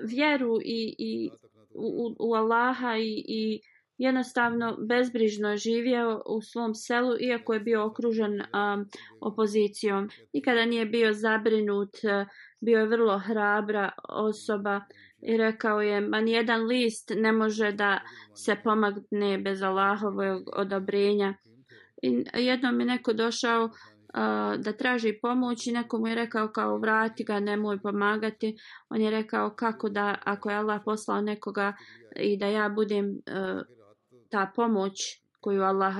vjeru 0.03 0.59
i, 0.63 0.95
i 0.97 1.29
u, 1.75 2.15
u 2.19 2.33
Allaha 2.33 2.97
i, 2.97 3.25
i 3.27 3.61
jednostavno 3.97 4.77
bezbrižno 4.79 5.57
živio 5.57 6.21
u 6.25 6.41
svom 6.41 6.75
selu 6.75 7.15
iako 7.19 7.53
je 7.53 7.59
bio 7.59 7.85
okružen 7.85 8.33
um, 8.33 8.89
opozicijom. 9.21 10.09
Nikada 10.33 10.65
nije 10.65 10.85
bio 10.85 11.13
zabrinut, 11.13 12.03
e, 12.03 12.25
bio 12.59 12.79
je 12.79 12.87
vrlo 12.87 13.17
hrabra 13.19 13.91
osoba 14.09 14.81
i 15.21 15.37
rekao 15.37 15.81
je, 15.81 16.01
ma 16.01 16.21
nijedan 16.21 16.65
list 16.65 17.11
ne 17.15 17.31
može 17.31 17.71
da 17.71 17.99
se 18.35 18.55
pomagne 18.63 19.37
bez 19.37 19.61
Allahovog 19.63 20.49
odobrenja. 20.55 21.33
I 22.03 22.23
jednom 22.33 22.79
je 22.79 22.85
neko 22.85 23.13
došao 23.13 23.69
uh, 24.15 24.61
da 24.61 24.73
traži 24.73 25.19
pomoć 25.21 25.67
i 25.67 25.71
neko 25.71 25.99
mu 25.99 26.07
je 26.07 26.15
rekao 26.15 26.47
kao 26.47 26.77
vrati 26.77 27.23
ga, 27.23 27.39
nemoj 27.39 27.79
pomagati. 27.81 28.57
On 28.89 29.01
je 29.01 29.11
rekao 29.11 29.49
kako 29.49 29.89
da 29.89 30.15
ako 30.23 30.49
je 30.49 30.55
Allah 30.55 30.81
poslao 30.85 31.21
nekoga 31.21 31.73
i 32.15 32.37
da 32.37 32.47
ja 32.47 32.69
budem 32.69 33.09
uh, 33.09 33.61
ta 34.29 34.51
pomoć 34.55 35.21
koju 35.39 35.63
Allah 35.63 35.95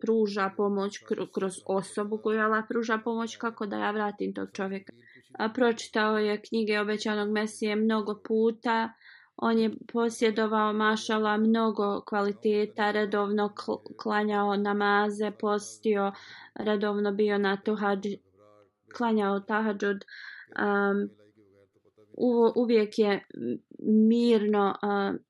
pruža 0.00 0.50
pomoć 0.56 0.98
kroz 1.34 1.54
osobu 1.66 2.18
koju 2.22 2.40
Allah 2.40 2.64
pruža 2.68 2.98
pomoć 2.98 3.36
kako 3.36 3.66
da 3.66 3.78
ja 3.78 3.90
vratim 3.90 4.34
tog 4.34 4.48
čovjeka. 4.52 4.92
A 5.38 5.48
pročitao 5.48 6.18
je 6.18 6.42
knjige 6.42 6.80
obećanog 6.80 7.30
Mesije 7.30 7.76
mnogo 7.76 8.20
puta. 8.28 8.92
On 9.36 9.58
je 9.58 9.70
posjedovao 9.92 10.72
mašala 10.72 11.36
mnogo 11.36 12.00
kvaliteta, 12.00 12.90
redovno 12.90 13.54
klanjao 14.02 14.56
namaze, 14.56 15.30
postio, 15.40 16.12
redovno 16.54 17.12
bio 17.12 17.38
na 17.38 17.56
tuhadž, 17.56 18.08
klanjao 18.96 19.40
tahadžud. 19.40 20.04
Um, 20.58 21.10
uvijek 22.56 22.98
je 22.98 23.26
mirno 24.08 24.74
uh, 24.82 25.20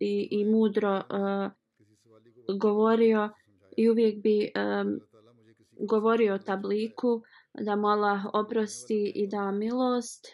i, 0.00 0.28
i 0.30 0.44
mudro 0.44 0.96
uh, 0.96 1.50
govorio 2.60 3.30
i 3.76 3.90
uvijek 3.90 4.22
bi 4.22 4.52
um, 4.56 5.00
govorio 5.88 6.38
tabliku 6.38 7.22
da 7.54 7.76
mu 7.76 7.88
Allah 7.88 8.20
oprosti 8.32 9.12
i 9.14 9.26
da 9.26 9.50
milost. 9.50 10.26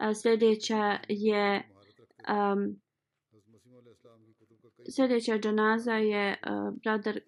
A 0.00 0.14
sljedeća 0.14 0.98
je 1.08 1.75
um, 2.28 2.80
sljedeća 4.94 5.38
džanaza 5.38 5.94
je 5.94 6.36
uh, 6.46 6.74
brother 6.82 7.20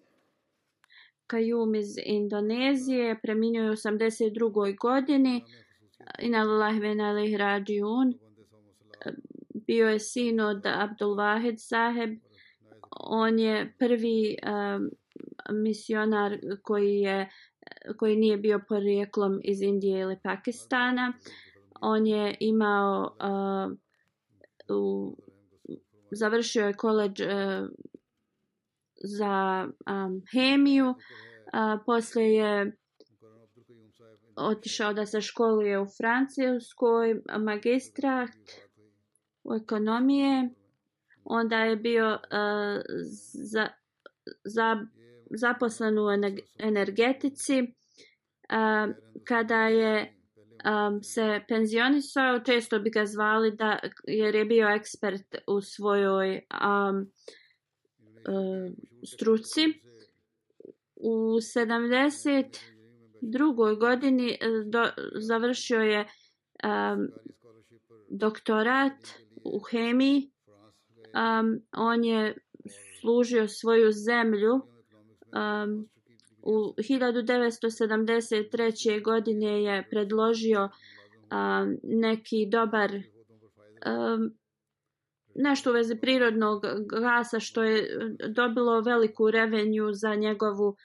Kajum 1.27 1.75
iz 1.75 1.95
Indonezije, 2.05 3.19
preminio 3.21 3.63
je 3.63 3.69
u 3.69 3.73
82. 3.73 4.77
godini. 4.79 5.43
Ina 6.19 6.43
lillahi 6.43 6.79
ve 6.79 7.37
rađiun. 7.37 8.13
Bio 9.67 9.89
je 9.89 9.99
sin 9.99 10.39
od 10.39 10.65
Abdul 10.65 11.15
Wahid 11.15 11.55
saheb 11.57 12.19
on 12.91 13.39
je 13.39 13.73
prvi 13.79 14.37
um, 14.43 14.89
misionar 15.63 16.37
koji 16.63 16.99
je 16.99 17.29
koji 17.97 18.15
nije 18.15 18.37
bio 18.37 18.59
porijeklom 18.67 19.41
iz 19.43 19.61
Indije 19.61 19.99
ili 19.99 20.19
Pakistana. 20.23 21.13
On 21.81 22.07
je 22.07 22.37
imao 22.39 23.01
uh, 23.03 23.77
u, 24.69 25.15
završio 26.11 26.65
je 26.65 26.73
koleđ 26.73 27.21
uh, 27.21 27.27
za 29.03 29.67
um, 29.67 30.21
hemiju. 30.31 30.89
Uh, 30.89 31.81
poslije 31.85 32.33
je 32.33 32.77
otišao 34.35 34.93
da 34.93 35.05
se 35.05 35.21
školuje 35.21 35.79
u 35.79 35.85
Francuskoj 35.97 37.21
magistrat 37.39 38.37
u 39.43 39.53
ekonomije 39.53 40.49
onda 41.29 41.57
je 41.57 41.75
bio 41.75 42.09
uh, 42.11 42.81
za, 43.33 43.67
za, 44.43 44.85
zaposlen 45.29 45.99
u 45.99 46.05
energetici. 46.59 47.61
Uh, 47.61 48.95
kada 49.23 49.67
je 49.67 50.18
um, 50.65 51.03
se 51.03 51.41
penzionisao, 51.47 52.39
često 52.39 52.79
bi 52.79 52.89
ga 52.89 53.05
zvali 53.05 53.51
da, 53.51 53.79
jer 54.07 54.35
je 54.35 54.45
bio 54.45 54.69
ekspert 54.69 55.35
u 55.47 55.61
svojoj 55.61 56.41
um, 56.63 57.11
um, 58.27 58.75
struci. 59.03 59.61
U 60.95 61.39
72. 61.39 63.79
godini 63.79 64.31
e, 64.31 64.37
do, 64.65 64.89
završio 65.15 65.79
je 65.79 65.99
um, 65.99 67.09
doktorat 68.09 69.07
u 69.43 69.59
hemiji 69.59 70.31
um, 71.13 71.61
on 71.77 72.03
je 72.03 72.37
služio 72.99 73.47
svoju 73.47 73.91
zemlju 73.91 74.53
um, 74.53 75.89
u 76.41 76.73
1973. 76.77 79.03
godine 79.03 79.63
je 79.63 79.87
predložio 79.89 80.69
a, 81.29 81.67
neki 81.83 82.47
dobar 82.51 82.91
a, 83.85 84.17
nešto 85.35 85.69
u 85.69 85.73
vezi 85.73 85.95
prirodnog 85.95 86.65
gasa 87.01 87.39
što 87.39 87.63
je 87.63 87.87
dobilo 88.27 88.81
veliku 88.81 89.31
revenju 89.31 89.93
za 89.93 90.15
njegovu 90.15 90.67
um, 90.67 90.75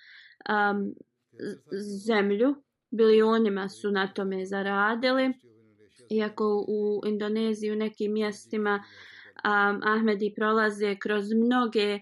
zemlju. 2.06 2.54
Bilionima 2.90 3.68
su 3.68 3.90
na 3.90 4.12
tome 4.12 4.46
zaradili. 4.46 5.32
Iako 6.10 6.64
u 6.68 7.00
Indoneziji 7.06 7.72
u 7.72 7.76
nekim 7.76 8.12
mjestima 8.12 8.74
uh, 8.74 8.84
um, 9.44 9.80
Ahmedi 9.82 10.32
prolaze 10.36 10.96
kroz 10.96 11.32
mnoge 11.32 12.00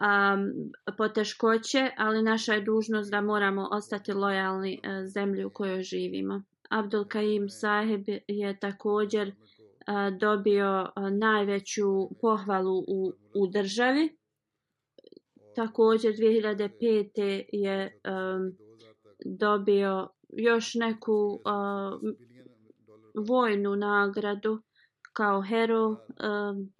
um, 0.00 0.72
poteškoće, 0.96 1.90
ali 1.96 2.22
naša 2.22 2.52
je 2.52 2.60
dužnost 2.60 3.10
da 3.10 3.20
moramo 3.20 3.68
ostati 3.72 4.12
lojalni 4.12 4.80
uh, 4.84 5.06
zemlji 5.06 5.44
u 5.44 5.50
kojoj 5.50 5.82
živimo. 5.82 6.42
Abdul 6.70 7.04
Kaim 7.04 7.48
Sahib 7.48 8.04
je 8.28 8.58
također 8.58 9.28
uh, 9.28 10.18
dobio 10.18 10.92
uh, 10.96 11.10
najveću 11.10 12.08
pohvalu 12.20 12.78
u, 12.78 13.12
u 13.34 13.46
državi. 13.46 14.16
Također 15.56 16.14
2005. 16.14 17.44
je 17.52 18.00
um, 18.04 18.56
dobio 19.24 20.08
još 20.28 20.74
neku 20.74 21.12
uh, 21.12 22.14
vojnu 23.28 23.76
nagradu 23.76 24.62
kao 25.12 25.42
hero 25.42 25.86
um, 25.86 26.72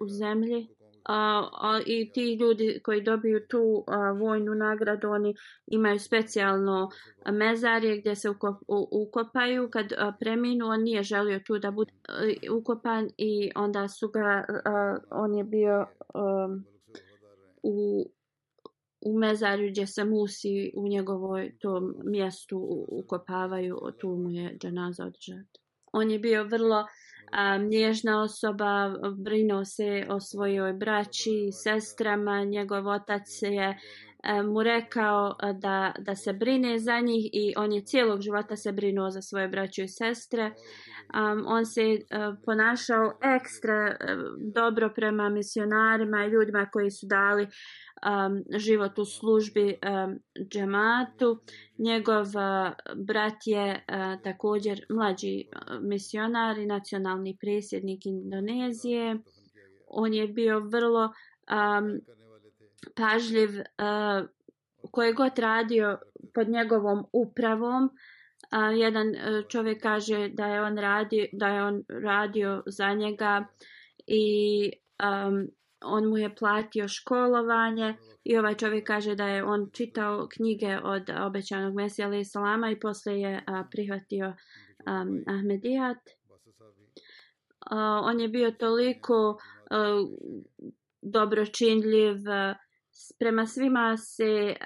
u 0.00 0.08
zemlji. 0.08 0.73
A, 1.04 1.48
a, 1.52 1.80
I 1.86 2.12
ti 2.12 2.34
ljudi 2.34 2.80
koji 2.84 3.02
dobiju 3.02 3.46
tu 3.48 3.84
a, 3.86 4.12
vojnu 4.12 4.54
nagradu, 4.54 5.08
oni 5.08 5.34
imaju 5.66 5.98
specijalno 5.98 6.90
mezarje 7.32 8.00
gdje 8.00 8.16
se 8.16 8.30
ukop, 8.30 8.56
u, 8.68 8.88
ukopaju. 8.90 9.70
Kad 9.70 9.92
a, 9.92 10.12
preminu, 10.20 10.66
on 10.66 10.82
nije 10.82 11.02
želio 11.02 11.40
tu 11.46 11.58
da 11.58 11.70
bude 11.70 11.92
a, 12.08 12.12
ukopan 12.52 13.08
i 13.16 13.50
onda 13.56 13.88
su 13.88 14.08
ga, 14.08 14.44
a, 14.64 14.96
on 15.10 15.34
je 15.34 15.44
bio 15.44 15.86
a, 16.14 16.48
u, 17.62 18.06
u 19.00 19.18
mezarju 19.18 19.70
gdje 19.70 19.86
se 19.86 20.04
musi 20.04 20.72
u 20.76 20.88
njegovoj 20.88 21.58
tom 21.58 21.94
mjestu 22.04 22.86
ukopavaju, 22.88 23.78
tu 23.98 24.08
mu 24.08 24.30
je 24.30 24.56
džanaza 24.58 25.04
održati. 25.04 25.60
On 25.92 26.10
je 26.10 26.18
bio 26.18 26.44
vrlo 26.44 26.86
a 27.30 27.58
nježna 27.58 28.22
osoba, 28.22 28.94
brinuo 29.16 29.64
se 29.64 30.06
o 30.10 30.20
svojoj 30.20 30.72
braći 30.72 31.30
i 31.30 31.52
sestrama. 31.52 32.44
Njegov 32.44 32.86
otac 32.86 33.42
je 33.42 33.78
e, 34.22 34.42
mu 34.42 34.62
rekao 34.62 35.36
e, 35.42 35.52
da, 35.52 35.92
da 35.98 36.14
se 36.14 36.32
brine 36.32 36.78
za 36.78 37.00
njih 37.00 37.30
i 37.32 37.54
on 37.56 37.72
je 37.72 37.84
cijelog 37.84 38.20
života 38.20 38.56
se 38.56 38.72
brinuo 38.72 39.10
za 39.10 39.22
svoje 39.22 39.48
braće 39.48 39.84
i 39.84 39.88
sestre. 39.88 40.50
Um, 41.14 41.44
on 41.46 41.66
se 41.66 41.82
uh, 41.82 42.36
ponašao 42.44 43.12
ekstra 43.22 43.96
uh, 44.00 44.52
dobro 44.54 44.92
prema 44.94 45.28
misionarima 45.28 46.24
i 46.24 46.28
ljudima 46.28 46.66
koji 46.72 46.90
su 46.90 47.06
dali 47.06 47.42
um, 47.42 48.44
život 48.58 48.98
u 48.98 49.04
službi 49.04 49.66
um, 49.66 50.18
džematu. 50.48 51.40
Njegov 51.78 52.26
uh, 52.26 52.72
brat 53.06 53.46
je 53.46 53.70
uh, 53.70 54.22
također 54.22 54.86
mlađi 54.90 55.44
uh, 55.46 55.82
misionar 55.82 56.58
i 56.58 56.66
nacionalni 56.66 57.36
presjednik 57.40 58.06
Indonezije. 58.06 59.18
On 59.86 60.14
je 60.14 60.28
bio 60.28 60.60
vrlo 60.60 61.04
um, 61.04 62.00
pažljiv 62.96 63.50
uh, 63.50 64.28
koje 64.90 65.12
god 65.12 65.38
radio 65.38 65.98
pod 66.34 66.48
njegovom 66.48 67.06
upravom. 67.12 67.84
Uh, 67.84 67.90
A, 68.54 68.70
jedan 68.70 69.14
e, 69.14 69.42
čovjek 69.48 69.82
kaže 69.82 70.28
da 70.28 70.46
je 70.46 70.62
on 70.62 70.78
radio, 70.78 71.26
da 71.32 71.48
je 71.48 71.64
on 71.64 71.84
radio 71.88 72.62
za 72.66 72.94
njega 72.94 73.46
i 74.06 74.70
um, 75.02 75.48
on 75.84 76.08
mu 76.08 76.18
je 76.18 76.34
platio 76.34 76.88
školovanje 76.88 77.94
i 78.24 78.38
ovaj 78.38 78.54
čovjek 78.54 78.86
kaže 78.86 79.14
da 79.14 79.26
je 79.26 79.44
on 79.44 79.70
čitao 79.72 80.28
knjige 80.36 80.78
od 80.84 81.10
obećanog 81.26 81.74
Mesija 81.74 82.06
alaih 82.06 82.26
salama 82.28 82.70
i 82.70 82.80
posle 82.80 83.20
je 83.20 83.42
a, 83.46 83.64
prihvatio 83.70 84.26
um, 84.26 85.24
Ahmedijat. 85.26 85.98
A, 87.70 88.00
on 88.04 88.20
je 88.20 88.28
bio 88.28 88.50
toliko 88.50 89.38
e, 89.70 89.74
dobročinljiv, 91.02 92.28
e, 92.28 92.54
prema 93.18 93.46
svima 93.46 93.96
se 93.96 94.56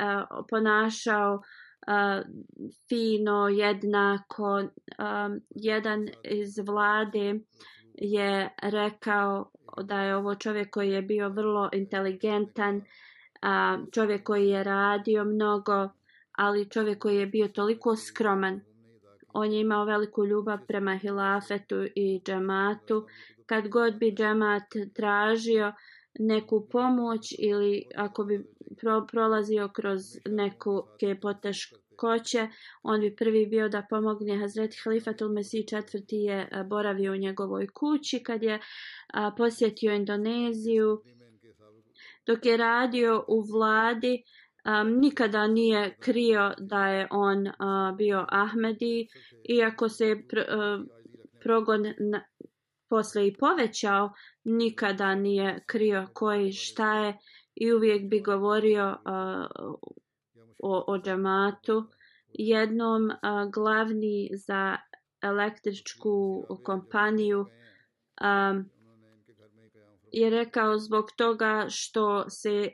ponašao 0.51 1.43
fino, 2.89 3.49
jednako. 3.49 4.63
Jedan 5.51 6.09
iz 6.25 6.59
vlade 6.59 7.35
je 7.95 8.51
rekao 8.63 9.51
da 9.83 10.01
je 10.01 10.17
ovo 10.17 10.35
čovjek 10.35 10.71
koji 10.71 10.91
je 10.91 11.03
bio 11.03 11.29
vrlo 11.29 11.69
inteligentan, 11.73 12.83
čovjek 13.93 14.23
koji 14.23 14.49
je 14.49 14.65
radio 14.65 15.25
mnogo, 15.25 15.89
ali 16.33 16.71
čovjek 16.71 16.99
koji 16.99 17.17
je 17.17 17.27
bio 17.27 17.49
toliko 17.49 17.97
skroman. 17.97 18.61
On 19.33 19.53
je 19.53 19.61
imao 19.61 19.85
veliku 19.85 20.25
ljubav 20.25 20.59
prema 20.67 20.97
hilafetu 20.97 21.85
i 21.95 22.21
džematu. 22.25 23.07
Kad 23.47 23.69
god 23.69 23.99
bi 23.99 24.15
džemat 24.15 24.63
tražio 24.95 25.73
neku 26.19 26.69
pomoć 26.71 27.35
ili 27.39 27.85
ako 27.97 28.25
bi 28.25 28.45
pro, 28.81 29.07
prolazio 29.11 29.69
kroz 29.69 30.01
neku 30.29 30.83
poteškoće, 31.23 32.49
on 32.83 33.01
bi 33.01 33.17
prvi 33.17 33.47
bio 33.47 33.69
da 33.69 33.87
pomogne 33.91 34.39
Hazreti 34.39 34.77
Halifatul 34.85 35.33
Mesih 35.33 35.67
četvrti 35.67 36.17
je 36.17 36.49
boravio 36.67 37.13
u 37.13 37.17
njegovoj 37.17 37.67
kući 37.67 38.23
kad 38.23 38.43
je 38.43 38.61
a, 39.15 39.31
posjetio 39.37 39.95
Indoneziju. 39.95 41.03
Dok 42.27 42.47
je 42.47 42.57
radio 42.57 43.25
u 43.29 43.43
vladi, 43.53 44.23
um, 44.65 44.99
nikada 45.01 45.47
nije 45.47 45.97
krio 46.01 46.53
da 46.59 46.89
je 46.89 47.09
on 47.11 47.47
uh, 47.47 47.97
bio 47.97 48.27
Ahmedi, 48.29 49.09
iako 49.49 49.89
se 49.89 50.17
pr, 50.29 50.39
uh, 50.39 50.87
progon 51.43 51.83
na, 51.83 52.25
posle 52.89 53.27
i 53.27 53.37
povećao, 53.37 54.13
nikada 54.49 55.15
nije 55.15 55.63
krio 55.67 56.07
koji 56.13 56.53
šta 56.53 56.95
je 56.95 57.19
i 57.55 57.73
uvijek 57.73 58.09
bi 58.09 58.21
govorio 58.21 58.89
uh, 58.89 59.75
o, 60.63 60.85
o 60.87 60.99
džamatu. 60.99 61.85
Jednom 62.33 63.05
uh, 63.05 63.51
glavni 63.53 64.31
za 64.33 64.77
električku 65.23 66.47
kompaniju 66.65 67.41
um, 67.41 68.71
je 70.13 70.31
rekao 70.31 70.79
zbog 70.79 71.11
toga 71.17 71.67
što 71.69 72.31
se 72.31 72.71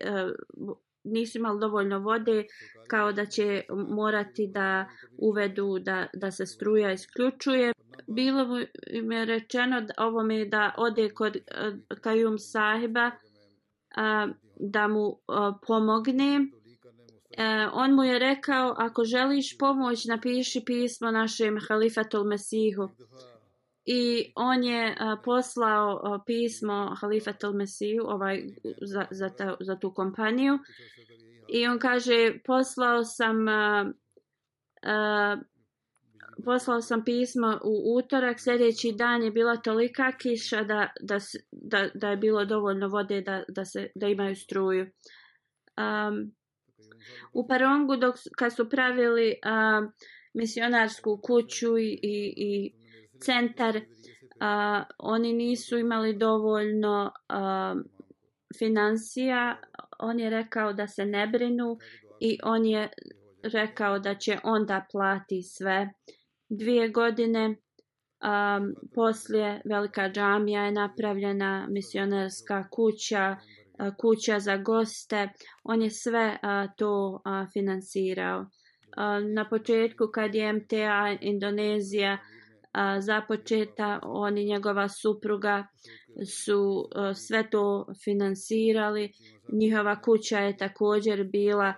uh, 0.59 0.77
nisu 1.05 1.39
imali 1.39 1.61
dovoljno 1.61 1.99
vode 1.99 2.45
kao 2.89 3.13
da 3.13 3.27
će 3.27 3.63
morati 3.89 4.47
da 4.47 4.89
uvedu 5.19 5.79
da, 5.79 6.07
da 6.15 6.31
se 6.31 6.47
struja 6.47 6.93
isključuje. 6.93 7.73
Bilo 8.07 8.45
mi 9.03 9.15
je 9.17 9.25
rečeno 9.25 9.81
da 9.81 9.95
ovo 9.99 10.23
mi 10.23 10.49
da 10.49 10.75
ode 10.79 11.09
kod 11.11 11.37
uh, 11.37 11.99
Kajum 12.01 12.39
sahiba 12.39 13.07
uh, 13.07 14.35
da 14.61 14.89
mu 14.89 15.07
uh, 15.07 15.19
pomogne. 15.67 16.47
Eh, 17.39 17.69
on 17.73 17.95
mu 17.95 18.05
je 18.05 18.19
rekao 18.19 18.75
ako 18.79 19.05
želiš 19.05 19.59
pomoć 19.59 20.05
napiši 20.05 20.63
pismo 20.67 21.11
našem 21.11 21.59
halifatul 21.69 22.25
Mesihu. 22.25 22.89
I 23.85 24.33
on 24.37 24.65
je 24.65 24.91
uh, 24.91 25.19
poslao 25.25 25.95
uh, 25.95 26.21
pismo 26.27 26.97
halifatul 27.01 27.53
Mesihu 27.53 28.05
ovaj, 28.07 28.43
za, 28.83 29.07
za, 29.11 29.29
ta, 29.29 29.57
za 29.61 29.77
tu 29.77 29.95
kompaniju. 29.95 30.59
I 31.49 31.67
on 31.67 31.79
kaže, 31.79 32.39
poslao 32.45 33.05
sam 33.05 33.37
uh, 33.37 33.87
uh, 34.83 35.43
poslao 36.45 36.81
sam 36.81 37.05
pismo 37.05 37.61
u 37.65 37.97
utorak, 37.99 38.41
sljedeći 38.41 38.93
dan 38.93 39.23
je 39.23 39.31
bila 39.31 39.57
tolika 39.57 40.13
kiša 40.13 40.63
da, 40.63 40.89
da, 41.01 41.19
da, 41.53 41.89
da 41.95 42.11
je 42.11 42.17
bilo 42.17 42.45
dovoljno 42.45 42.89
vode 42.89 43.21
da, 43.21 43.43
da, 43.49 43.65
se, 43.65 43.89
da 43.95 44.09
imaju 44.09 44.37
struju. 44.37 44.87
Um, 45.77 46.35
u 47.33 47.49
Parongu 47.49 47.97
dok 47.97 48.15
kad 48.37 48.57
su 48.57 48.69
pravili 48.69 49.35
uh, 49.47 49.91
misionarsku 50.35 51.21
kuću 51.23 51.79
i, 51.79 51.99
i, 52.03 52.35
i 52.37 52.84
centar, 53.21 53.81
A, 54.41 54.85
oni 54.99 55.33
nisu 55.33 55.79
imali 55.79 56.17
dovoljno 56.17 57.13
a, 57.29 57.75
financija 58.59 59.57
on 59.99 60.21
je 60.21 60.31
rekao 60.31 60.73
da 60.73 60.87
se 60.87 61.07
ne 61.07 61.27
brinu 61.27 61.79
i 62.21 62.39
on 62.43 62.67
je 62.67 62.89
rekao 63.43 63.99
da 63.99 64.15
će 64.15 64.39
onda 64.45 64.87
plati 64.93 65.43
sve. 65.43 65.91
Dvije 66.49 66.89
godine 66.89 67.49
um, 67.49 68.75
poslije 68.95 69.63
velika 69.65 70.11
džamija 70.11 70.65
je 70.65 70.73
napravljena 70.73 71.67
misionarska 71.71 72.69
kuća, 72.71 73.37
uh, 73.37 73.95
kuća 73.97 74.41
za 74.41 74.57
goste. 74.57 75.29
On 75.65 75.83
je 75.83 75.91
sve 75.91 76.39
uh, 76.43 76.71
to 76.77 77.09
uh, 77.09 77.49
finansirao. 77.53 78.41
Uh, 78.41 79.35
na 79.35 79.49
početku 79.49 80.07
kad 80.15 80.35
je 80.35 80.53
MTA 80.53 81.17
Indonezija 81.21 82.13
uh, 82.13 82.44
započeta, 83.01 84.01
on 84.03 84.39
i 84.39 84.45
njegova 84.45 84.89
supruga 84.89 85.67
su 86.27 86.89
e, 87.11 87.15
sve 87.15 87.51
to 87.51 87.87
finansirali. 88.05 89.13
Njihova 89.53 90.01
kuća 90.01 90.39
je 90.39 90.57
također 90.57 91.25
bila 91.25 91.75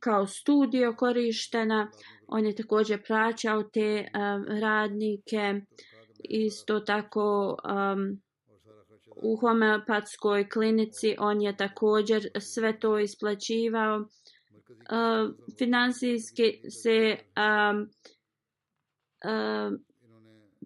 kao 0.00 0.26
studio 0.26 0.94
korištena. 0.96 1.90
On 2.26 2.46
je 2.46 2.54
također 2.54 3.02
praćao 3.06 3.62
te 3.62 4.08
um, 4.14 4.44
radnike. 4.60 5.60
Isto 6.24 6.80
tako 6.80 7.56
um, 7.64 8.20
u 9.16 9.36
homeopatskoj 9.36 10.48
klinici 10.48 11.16
on 11.18 11.42
je 11.42 11.56
također 11.56 12.28
sve 12.40 12.78
to 12.78 12.98
isplaćivao. 12.98 13.98
Uh, 13.98 15.34
finansijski 15.58 16.60
se 16.82 17.16
um, 17.16 17.90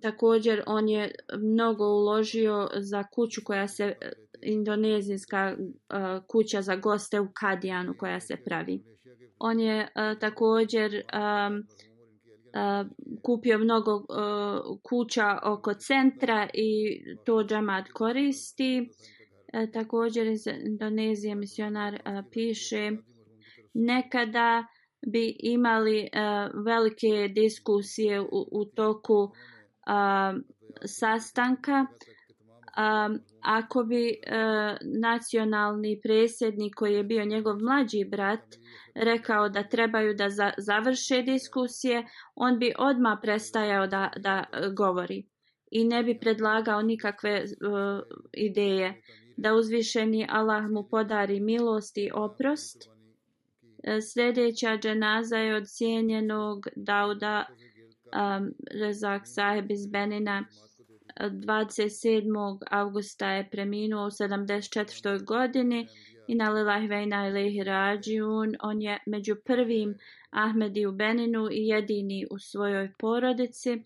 također 0.02 0.62
on 0.66 0.88
je 0.88 1.11
mnogo 1.38 1.84
uložio 1.84 2.68
za 2.76 3.04
kuću 3.04 3.40
koja 3.44 3.68
se 3.68 3.94
indonezijska 4.42 5.57
uh, 5.59 6.26
kuća 6.26 6.62
za 6.62 6.76
goste 6.76 7.20
u 7.20 7.28
Kadijanu 7.34 7.94
koja 7.98 8.20
se 8.20 8.36
pravi. 8.36 8.82
On 9.38 9.61
je 9.61 9.80
uh, 9.80 10.18
također 10.18 10.92
um, 10.92 11.57
uh, 11.57 12.86
kupio 13.22 13.59
mnogo 13.59 13.94
uh, 13.94 14.78
kuća 14.82 15.38
oko 15.42 15.74
centra 15.74 16.48
i 16.54 17.00
to 17.24 17.44
džamat 17.44 17.88
koristi. 17.92 18.80
Uh, 18.80 19.72
također 19.72 20.26
iz 20.26 20.46
Indonezije 20.46 21.34
misionar 21.34 21.94
uh, 21.94 22.24
piše 22.32 22.90
nekada 23.74 24.66
bi 25.07 25.36
imali 25.38 26.01
uh, 26.12 26.64
velike 26.64 27.28
diskusije 27.34 28.20
u, 28.20 28.49
u 28.53 28.64
toku 28.64 29.22
uh, 29.22 30.40
sastanka 30.84 31.86
um, 32.76 33.20
ako 33.40 33.84
bi 33.84 34.09
uh, 34.09 34.76
nacionalni 35.01 36.01
predsjednik 36.03 36.74
koji 36.74 36.94
je 36.94 37.05
bio 37.05 37.24
njegov 37.24 37.59
mlađi 37.59 38.05
brat 38.05 38.55
rekao 38.94 39.49
da 39.49 39.68
trebaju 39.68 40.14
da 40.14 40.28
za, 40.30 40.53
završe 40.59 41.22
diskusije, 41.22 42.07
on 42.34 42.59
bi 42.59 42.72
odma 42.78 43.18
prestajao 43.22 43.86
da, 43.86 44.11
da 44.16 44.44
govori 44.76 45.26
i 45.70 45.84
ne 45.84 46.03
bi 46.03 46.18
predlagao 46.18 46.82
nikakve 46.82 47.44
uh, 47.44 48.01
ideje 48.32 49.03
da 49.36 49.55
uzvišeni 49.55 50.26
Allah 50.30 50.70
mu 50.70 50.88
podari 50.90 51.40
milost 51.40 51.99
i 51.99 52.11
oprost. 52.14 52.95
Sljedeća 54.12 54.76
dženaza 54.76 55.37
je 55.37 55.57
od 55.57 55.68
cijenjenog 55.68 56.66
Dauda 56.76 57.45
um, 57.47 58.53
Rezak 58.80 59.22
sahib 59.24 59.70
iz 59.70 59.87
Benina 59.87 60.45
27. 61.20 62.59
augusta 62.70 63.30
je 63.30 63.51
preminuo 63.51 64.07
u 64.07 64.11
74. 64.11 65.24
godini 65.24 65.89
i 66.28 66.34
na 66.34 66.51
Lilah 66.51 66.89
vejna 66.89 67.28
ilihi 67.28 67.64
rađiun. 67.64 68.57
On 68.61 68.82
je 68.82 68.99
među 69.07 69.37
prvim 69.45 69.95
Ahmedi 70.30 70.87
u 70.87 70.93
Beninu 70.93 71.49
i 71.51 71.66
jedini 71.66 72.26
u 72.30 72.39
svojoj 72.39 72.93
porodici. 72.99 73.82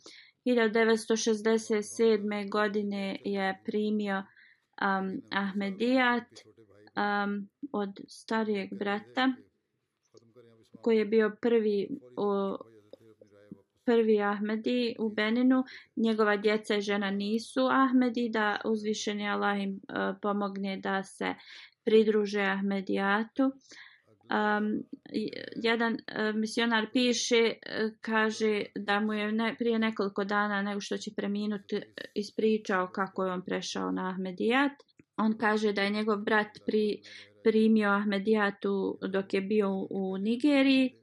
1967. 0.46 2.50
godine 2.50 3.18
je 3.24 3.60
primio 3.64 4.18
um, 4.18 5.22
Ahmedijat 5.30 6.28
um, 6.96 7.48
od 7.72 8.00
starijeg 8.08 8.68
brata 8.78 9.32
koji 10.82 10.96
je 10.96 11.04
bio 11.04 11.36
prvi 11.40 11.88
o, 12.16 12.56
prvi 13.84 14.22
Ahmedi 14.22 14.96
u 14.98 15.08
Beninu, 15.08 15.64
njegova 15.96 16.36
djeca 16.36 16.76
i 16.76 16.80
žena 16.80 17.10
nisu 17.10 17.60
Ahmedi, 17.70 18.28
da 18.32 18.60
uzvišeni 18.64 19.28
Allah 19.28 19.62
im 19.62 19.70
uh, 19.70 20.16
pomogne 20.22 20.76
da 20.76 21.02
se 21.02 21.34
pridruže 21.84 22.40
Ahmedijatu. 22.40 23.42
um, 23.42 24.82
jedan 25.62 25.92
uh, 25.92 26.34
misionar 26.34 26.86
piše, 26.92 27.42
uh, 27.44 27.92
kaže 28.00 28.62
da 28.76 29.00
mu 29.00 29.12
je 29.12 29.32
ne, 29.32 29.54
prije 29.58 29.78
nekoliko 29.78 30.24
dana 30.24 30.62
nego 30.62 30.80
što 30.80 30.96
će 30.96 31.10
preminuti 31.16 31.80
ispričao 32.14 32.88
kako 32.92 33.24
je 33.24 33.32
on 33.32 33.42
prešao 33.44 33.90
na 33.90 34.10
Ahmedijat. 34.10 34.72
On 35.20 35.38
kaže 35.38 35.72
da 35.72 35.82
je 35.82 35.90
njegov 35.90 36.16
brat 36.16 36.58
pri, 36.66 37.02
primio 37.42 37.90
Ahmedijatu 37.90 38.98
dok 39.08 39.34
je 39.34 39.40
bio 39.40 39.86
u 39.90 40.18
Nigeriji 40.18 41.00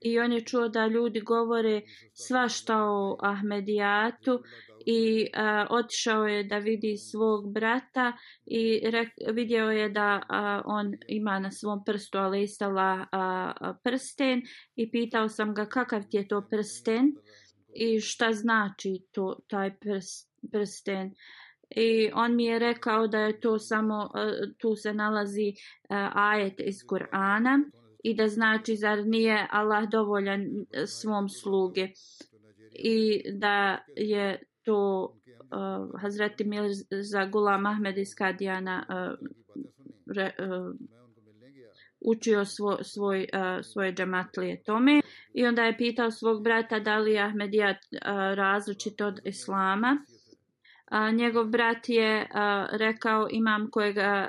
i 0.00 0.18
on 0.18 0.32
je 0.32 0.44
čuo 0.44 0.68
da 0.68 0.86
ljudi 0.86 1.20
govore 1.20 1.82
svašta 2.12 2.76
o 2.84 3.18
Ahmedijatu 3.20 4.42
i 4.86 5.26
a, 5.34 5.66
otišao 5.70 6.26
je 6.26 6.44
da 6.44 6.58
vidi 6.58 6.96
svog 6.96 7.52
brata 7.52 8.12
i 8.46 8.90
rek, 8.90 9.08
vidio 9.32 9.64
je 9.64 9.88
da 9.88 10.22
a, 10.28 10.62
on 10.64 10.92
ima 11.08 11.38
na 11.38 11.50
svom 11.50 11.84
prstu 11.84 12.18
alistala 12.18 13.06
prsten 13.84 14.42
i 14.76 14.90
pitao 14.90 15.28
sam 15.28 15.54
ga 15.54 15.66
kakav 15.66 16.02
ti 16.10 16.16
je 16.16 16.28
to 16.28 16.46
prsten 16.50 17.12
i 17.74 18.00
šta 18.00 18.32
znači 18.32 19.06
to 19.12 19.38
taj 19.48 19.78
prst, 19.78 20.30
prsten 20.52 21.14
i 21.76 22.10
on 22.14 22.36
mi 22.36 22.44
je 22.44 22.58
rekao 22.58 23.06
da 23.06 23.18
je 23.18 23.40
to 23.40 23.58
samo 23.58 24.10
e, 24.14 24.52
tu 24.58 24.76
se 24.76 24.94
nalazi 24.94 25.48
e, 25.48 25.54
ajet 26.14 26.60
iz 26.60 26.76
Kur'ana 26.88 27.64
i 28.04 28.14
da 28.14 28.28
znači 28.28 28.76
zar 28.76 29.06
nije 29.06 29.46
Allah 29.50 29.88
dovoljan 29.88 30.40
e, 30.42 30.86
svom 30.86 31.28
sluge? 31.28 31.88
I 32.74 33.22
da 33.38 33.78
je 33.96 34.42
to 34.62 35.12
uh, 35.52 36.00
Hazreti 36.00 36.44
Mirza 36.44 37.24
Gulam 37.24 37.66
Ahmed 37.66 37.98
iz 37.98 38.14
Kadijana 38.14 38.86
uh, 38.88 39.28
re, 40.16 40.30
uh, 40.38 40.74
učio 42.00 42.44
svo, 42.44 42.78
svoj, 42.82 43.28
uh, 43.34 43.64
svoje 43.64 43.92
džamatlije 43.92 44.62
tome. 44.62 45.00
I 45.34 45.46
onda 45.46 45.62
je 45.62 45.76
pitao 45.76 46.10
svog 46.10 46.42
brata 46.42 46.80
da 46.80 46.98
li 46.98 47.12
je 47.12 47.22
Ahmedija 47.22 47.70
uh, 47.70 47.78
različit 48.34 49.00
od 49.00 49.20
Islama. 49.24 50.04
A, 50.92 51.10
njegov 51.10 51.46
brat 51.46 51.88
je 51.88 52.28
a, 52.34 52.66
rekao 52.72 53.28
imam 53.30 53.70
kojega 53.70 54.28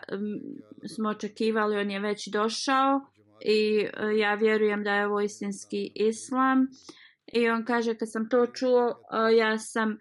smo 0.95 1.09
očekivali 1.09 1.77
on 1.77 1.91
je 1.91 1.99
već 1.99 2.27
došao 2.27 3.01
i 3.45 3.87
a, 3.97 4.05
ja 4.11 4.35
vjerujem 4.35 4.83
da 4.83 4.93
je 4.93 5.07
ovo 5.07 5.21
istinski 5.21 5.91
islam 5.95 6.67
i 7.33 7.49
on 7.49 7.65
kaže 7.65 7.95
kad 7.95 8.11
sam 8.11 8.29
to 8.29 8.45
čuo 8.45 8.95
a, 9.11 9.29
ja 9.29 9.57
sam 9.57 9.91
e, 9.91 9.97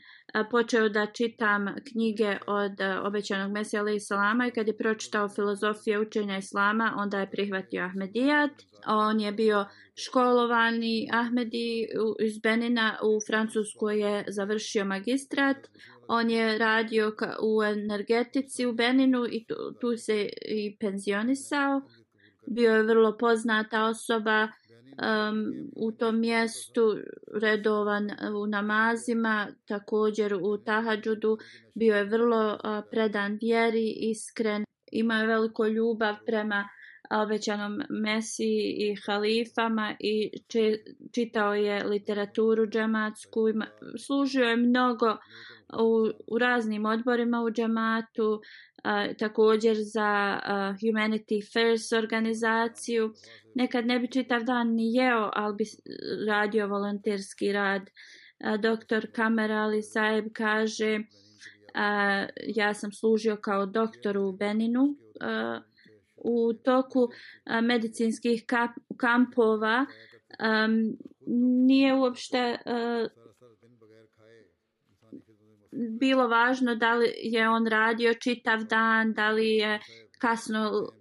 počeo 0.51 0.89
da 0.89 1.07
čitam 1.07 1.67
knjige 1.93 2.39
od 2.47 2.73
obećanog 3.05 3.53
Mesija 3.53 3.83
Ali 3.83 4.01
salama 4.01 4.47
i 4.47 4.51
kad 4.51 4.69
je 4.69 4.77
pročitao 4.77 5.29
filozofije 5.29 6.01
učenja 6.01 6.39
Islama, 6.39 6.95
onda 6.97 7.21
je 7.21 7.31
prihvatio 7.31 7.83
Ahmedijat. 7.83 8.51
On 8.87 9.21
je 9.21 9.33
bio 9.33 9.67
školovani 9.95 11.09
Ahmedi 11.13 11.87
iz 12.21 12.39
Benina 12.39 12.99
u 13.03 13.21
Francuskoj 13.27 14.01
je 14.01 14.25
završio 14.29 14.85
magistrat. 14.85 15.57
On 16.15 16.31
je 16.31 16.59
radio 16.59 17.13
u 17.43 17.63
energetici 17.63 18.67
u 18.67 18.73
Beninu 18.73 19.27
i 19.31 19.45
tu, 19.45 19.55
tu 19.81 19.97
se 19.97 20.29
i 20.49 20.77
penzionisao. 20.81 21.81
Bio 22.47 22.75
je 22.75 22.83
vrlo 22.83 23.17
poznata 23.19 23.85
osoba 23.85 24.43
um, 24.43 25.53
u 25.77 25.93
tom 25.93 26.21
mjestu 26.21 26.97
redovan 27.43 28.11
u 28.43 28.47
namazima, 28.47 29.49
također 29.67 30.35
u 30.35 30.59
tahadžudu, 30.59 31.39
bio 31.75 31.97
je 31.97 32.05
vrlo 32.05 32.53
uh, 32.53 32.85
predan 32.91 33.39
vjeri, 33.41 33.95
iskren, 34.11 34.65
imao 34.93 35.21
je 35.21 35.27
veliko 35.27 35.67
ljubav 35.67 36.15
prema 36.27 36.69
obećanom 37.11 37.83
Mesiji 37.91 38.75
i 38.79 38.97
halifama 39.07 39.97
i 40.01 40.31
če, 40.49 40.77
čitao 41.15 41.55
je 41.55 41.85
literaturu 41.85 42.67
džamatsku, 42.67 43.49
ima, 43.49 43.67
služio 44.07 44.45
je 44.45 44.57
mnogo 44.57 45.17
u, 45.81 46.11
u 46.27 46.39
raznim 46.39 46.87
odborima 46.87 47.43
u 47.43 47.51
džamatu, 47.51 48.41
a, 48.85 49.15
također 49.15 49.77
za 49.79 50.41
a, 50.43 50.75
Humanity 50.81 51.53
First 51.53 51.93
organizaciju. 51.93 53.13
Nekad 53.55 53.87
ne 53.87 53.99
bi 53.99 54.11
čitav 54.11 54.45
dan 54.45 54.75
ni 54.75 54.95
jeo, 54.95 55.31
ali 55.35 55.55
bi 55.55 55.65
radio 56.29 56.67
volonterski 56.67 57.53
rad. 57.53 57.83
A, 58.45 58.57
doktor 58.57 59.07
Kamer 59.13 59.53
Ali 59.53 59.83
Saeb 59.83 60.25
kaže, 60.33 61.01
a, 61.75 62.27
ja 62.47 62.75
sam 62.75 62.93
služio 62.93 63.37
kao 63.37 63.67
doktor 63.67 64.19
u 64.19 64.33
Beninu. 64.33 64.97
A, 65.21 65.61
u 66.17 66.53
toku 66.53 67.09
a, 67.45 67.61
medicinskih 67.61 68.45
kap, 68.47 68.71
kampova 68.97 69.87
um, 70.67 70.97
nije 71.67 71.95
uopšte... 71.95 72.59
uh, 72.67 73.22
bilo 75.73 76.29
važno 76.29 76.75
da 76.75 76.95
li 76.95 77.13
je 77.17 77.49
on 77.49 77.67
radio 77.67 78.15
čitav 78.15 78.65
dan, 78.65 79.13
da 79.13 79.31
li 79.31 79.49
je 79.49 79.81
kasno 80.19 80.93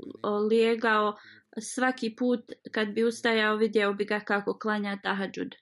lijegao. 0.49 1.17
Svaki 1.59 2.15
put 2.15 2.51
kad 2.71 2.87
bi 2.87 3.03
ustajao 3.03 3.55
vidio 3.55 3.93
bi 3.93 4.05
ga 4.05 4.19
kako 4.19 4.53
klanja 4.59 4.97
tahadžud. 5.03 5.55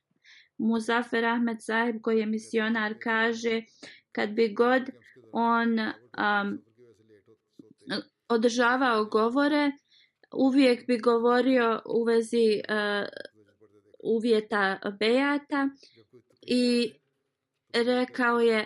Muzafer 0.57 1.25
Ahmed 1.25 1.57
Zahib 1.59 2.01
koji 2.01 2.19
je 2.19 2.25
misionar 2.25 2.95
kaže 3.03 3.61
kad 4.11 4.29
bi 4.29 4.53
god 4.53 4.81
on 5.31 5.79
um, 5.79 6.61
održavao 8.29 9.05
govore 9.05 9.71
uvijek 10.33 10.87
bi 10.87 10.97
govorio 10.97 11.81
u 11.85 12.03
vezi 12.03 12.61
uh, 12.69 13.07
uvjeta 14.03 14.79
bejata 14.99 15.69
i 16.41 16.93
rekao 17.73 18.39
je 18.39 18.65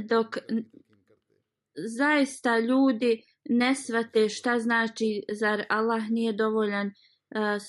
dok 0.00 0.36
zaista 1.98 2.58
ljudi 2.58 3.22
ne 3.48 3.74
svate 3.74 4.28
šta 4.28 4.58
znači 4.58 5.22
zar 5.32 5.64
Allah 5.68 6.02
nije 6.10 6.32
dovoljan 6.32 6.86
uh, 6.86 6.92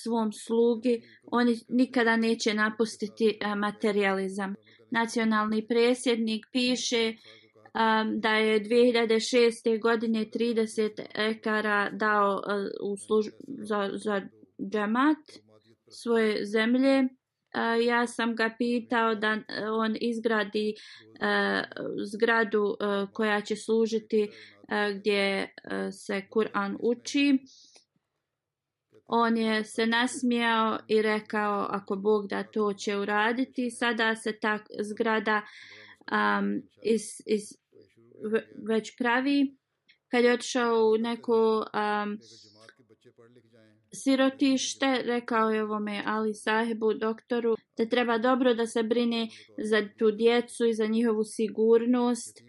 svom 0.03 0.31
slugi, 0.31 1.01
oni 1.23 1.55
nikada 1.69 2.17
neće 2.17 2.53
napustiti 2.53 3.39
uh, 3.45 3.57
materializam. 3.57 4.55
Nacionalni 4.91 5.67
presjednik 5.67 6.45
piše 6.51 7.13
um, 7.13 8.19
da 8.19 8.29
je 8.29 8.59
2006. 8.59 9.81
godine 9.81 10.25
30 10.35 11.01
ekara 11.13 11.89
dao 11.89 12.33
uh, 12.35 12.91
u 12.91 12.97
služ 12.97 13.25
za, 13.47 13.89
za 13.93 14.21
džemat 14.71 15.17
svoje 15.87 16.45
zemlje 16.45 17.03
ja 17.85 18.07
sam 18.07 18.35
ga 18.35 18.55
pitao 18.57 19.15
da 19.15 19.27
e, 19.27 19.69
on 19.69 19.95
izgradi 20.01 20.69
e, 20.69 20.75
zgradu 22.05 22.77
e, 22.79 23.05
koja 23.13 23.41
će 23.41 23.55
služiti 23.55 24.29
gdje 24.95 25.53
se 25.91 26.21
Kur'an 26.29 26.77
uči. 26.79 27.37
On 29.07 29.37
je 29.37 29.63
se 29.63 29.85
nasmijao 29.85 30.77
i 30.87 31.01
rekao 31.01 31.67
ako 31.69 31.95
Bog 31.95 32.27
da 32.27 32.43
to 32.43 32.73
će 32.73 32.97
uraditi. 32.97 33.69
Sada 33.69 34.15
se 34.15 34.39
ta 34.39 34.59
zgrada 34.81 35.41
um, 36.11 36.61
iz, 36.83 37.01
iz, 37.25 37.41
već 38.67 38.97
pravi. 38.97 39.57
Kad 40.11 40.23
je 40.23 40.33
otišao 40.33 40.91
u 40.93 40.97
neko 40.97 41.57
um, 41.57 42.17
sirotište, 43.95 45.01
rekao 45.05 45.49
je 45.49 45.63
ovome 45.63 46.03
Ali 46.05 46.33
Sahibu, 46.33 46.93
doktoru, 46.93 47.55
da 47.77 47.85
treba 47.85 48.17
dobro 48.17 48.53
da 48.53 48.67
se 48.67 48.83
brine 48.83 49.27
za 49.57 49.87
tu 49.97 50.11
djecu 50.11 50.65
i 50.65 50.73
za 50.73 50.87
njihovu 50.87 51.23
sigurnost, 51.23 52.43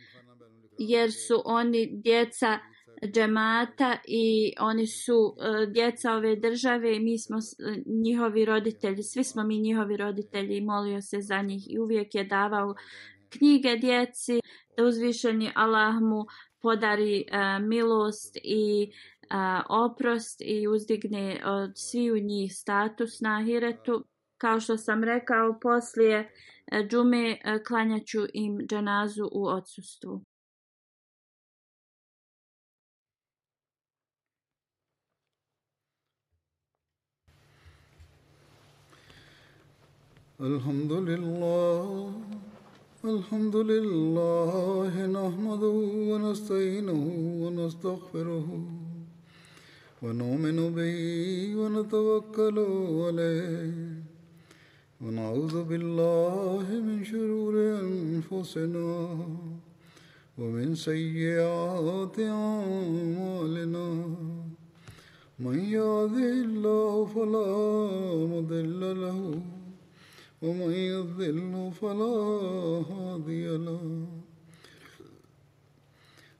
jer 0.78 1.12
su 1.12 1.42
oni 1.44 1.88
djeca 1.92 2.58
džemata 3.04 3.96
i 4.08 4.52
oni 4.60 4.86
su 4.86 5.16
uh, 5.16 5.72
djeca 5.72 6.12
ove 6.12 6.36
države 6.36 6.96
i 6.96 7.00
mi 7.00 7.18
smo 7.18 7.36
uh, 7.36 7.76
njihovi 8.04 8.44
roditelji, 8.44 9.02
svi 9.02 9.24
smo 9.24 9.44
mi 9.44 9.58
njihovi 9.58 9.96
roditelji 9.96 10.56
i 10.56 10.64
molio 10.64 11.02
se 11.02 11.20
za 11.20 11.42
njih 11.42 11.62
i 11.70 11.78
uvijek 11.78 12.14
je 12.14 12.24
davao 12.24 12.74
knjige 13.28 13.76
djeci 13.76 14.40
da 14.76 14.84
uzvišeni 14.84 15.50
Allah 15.54 15.94
mu 15.94 16.24
podari 16.62 17.24
uh, 17.32 17.66
milost 17.66 18.36
i 18.42 18.92
a, 19.29 19.63
oprost 19.69 20.41
i 20.41 20.67
uzdigne 20.67 21.41
od 21.45 21.71
sviju 21.75 22.19
njih 22.19 22.55
status 22.55 23.21
na 23.21 23.37
ahiretu. 23.37 24.05
Kao 24.37 24.59
što 24.59 24.77
sam 24.77 25.03
rekao, 25.03 25.59
poslije 25.61 26.31
e, 26.71 26.87
džume 26.89 27.31
e, 27.31 27.63
klanjaću 27.63 28.19
im 28.33 28.59
džanazu 28.67 29.29
u 29.31 29.47
odsustvu. 29.47 30.21
الحمد 40.41 40.91
لله 40.91 42.11
الحمد 43.05 43.55
لله 43.55 44.93
نحمده 45.17 45.77
ونستعينه 46.11 47.01
ونستغفره 47.43 48.47
ونؤمن 50.06 50.58
به 50.76 50.98
ونتوكل 51.58 52.58
عليه. 53.04 53.74
ونعوذ 55.02 55.56
بالله 55.70 56.66
من 56.88 56.98
شرور 57.04 57.54
أنفسنا 57.86 58.90
ومن 60.38 60.74
سيئات 60.74 62.16
أعمالنا. 62.20 63.88
من 65.38 65.58
يهده 65.58 66.32
الله 66.46 66.92
فلا 67.04 67.50
مضل 68.34 68.80
له 69.04 69.20
ومن 70.42 70.72
يضلل 70.94 71.54
فلا 71.80 72.16
هادي 72.90 73.46
له. 73.66 74.06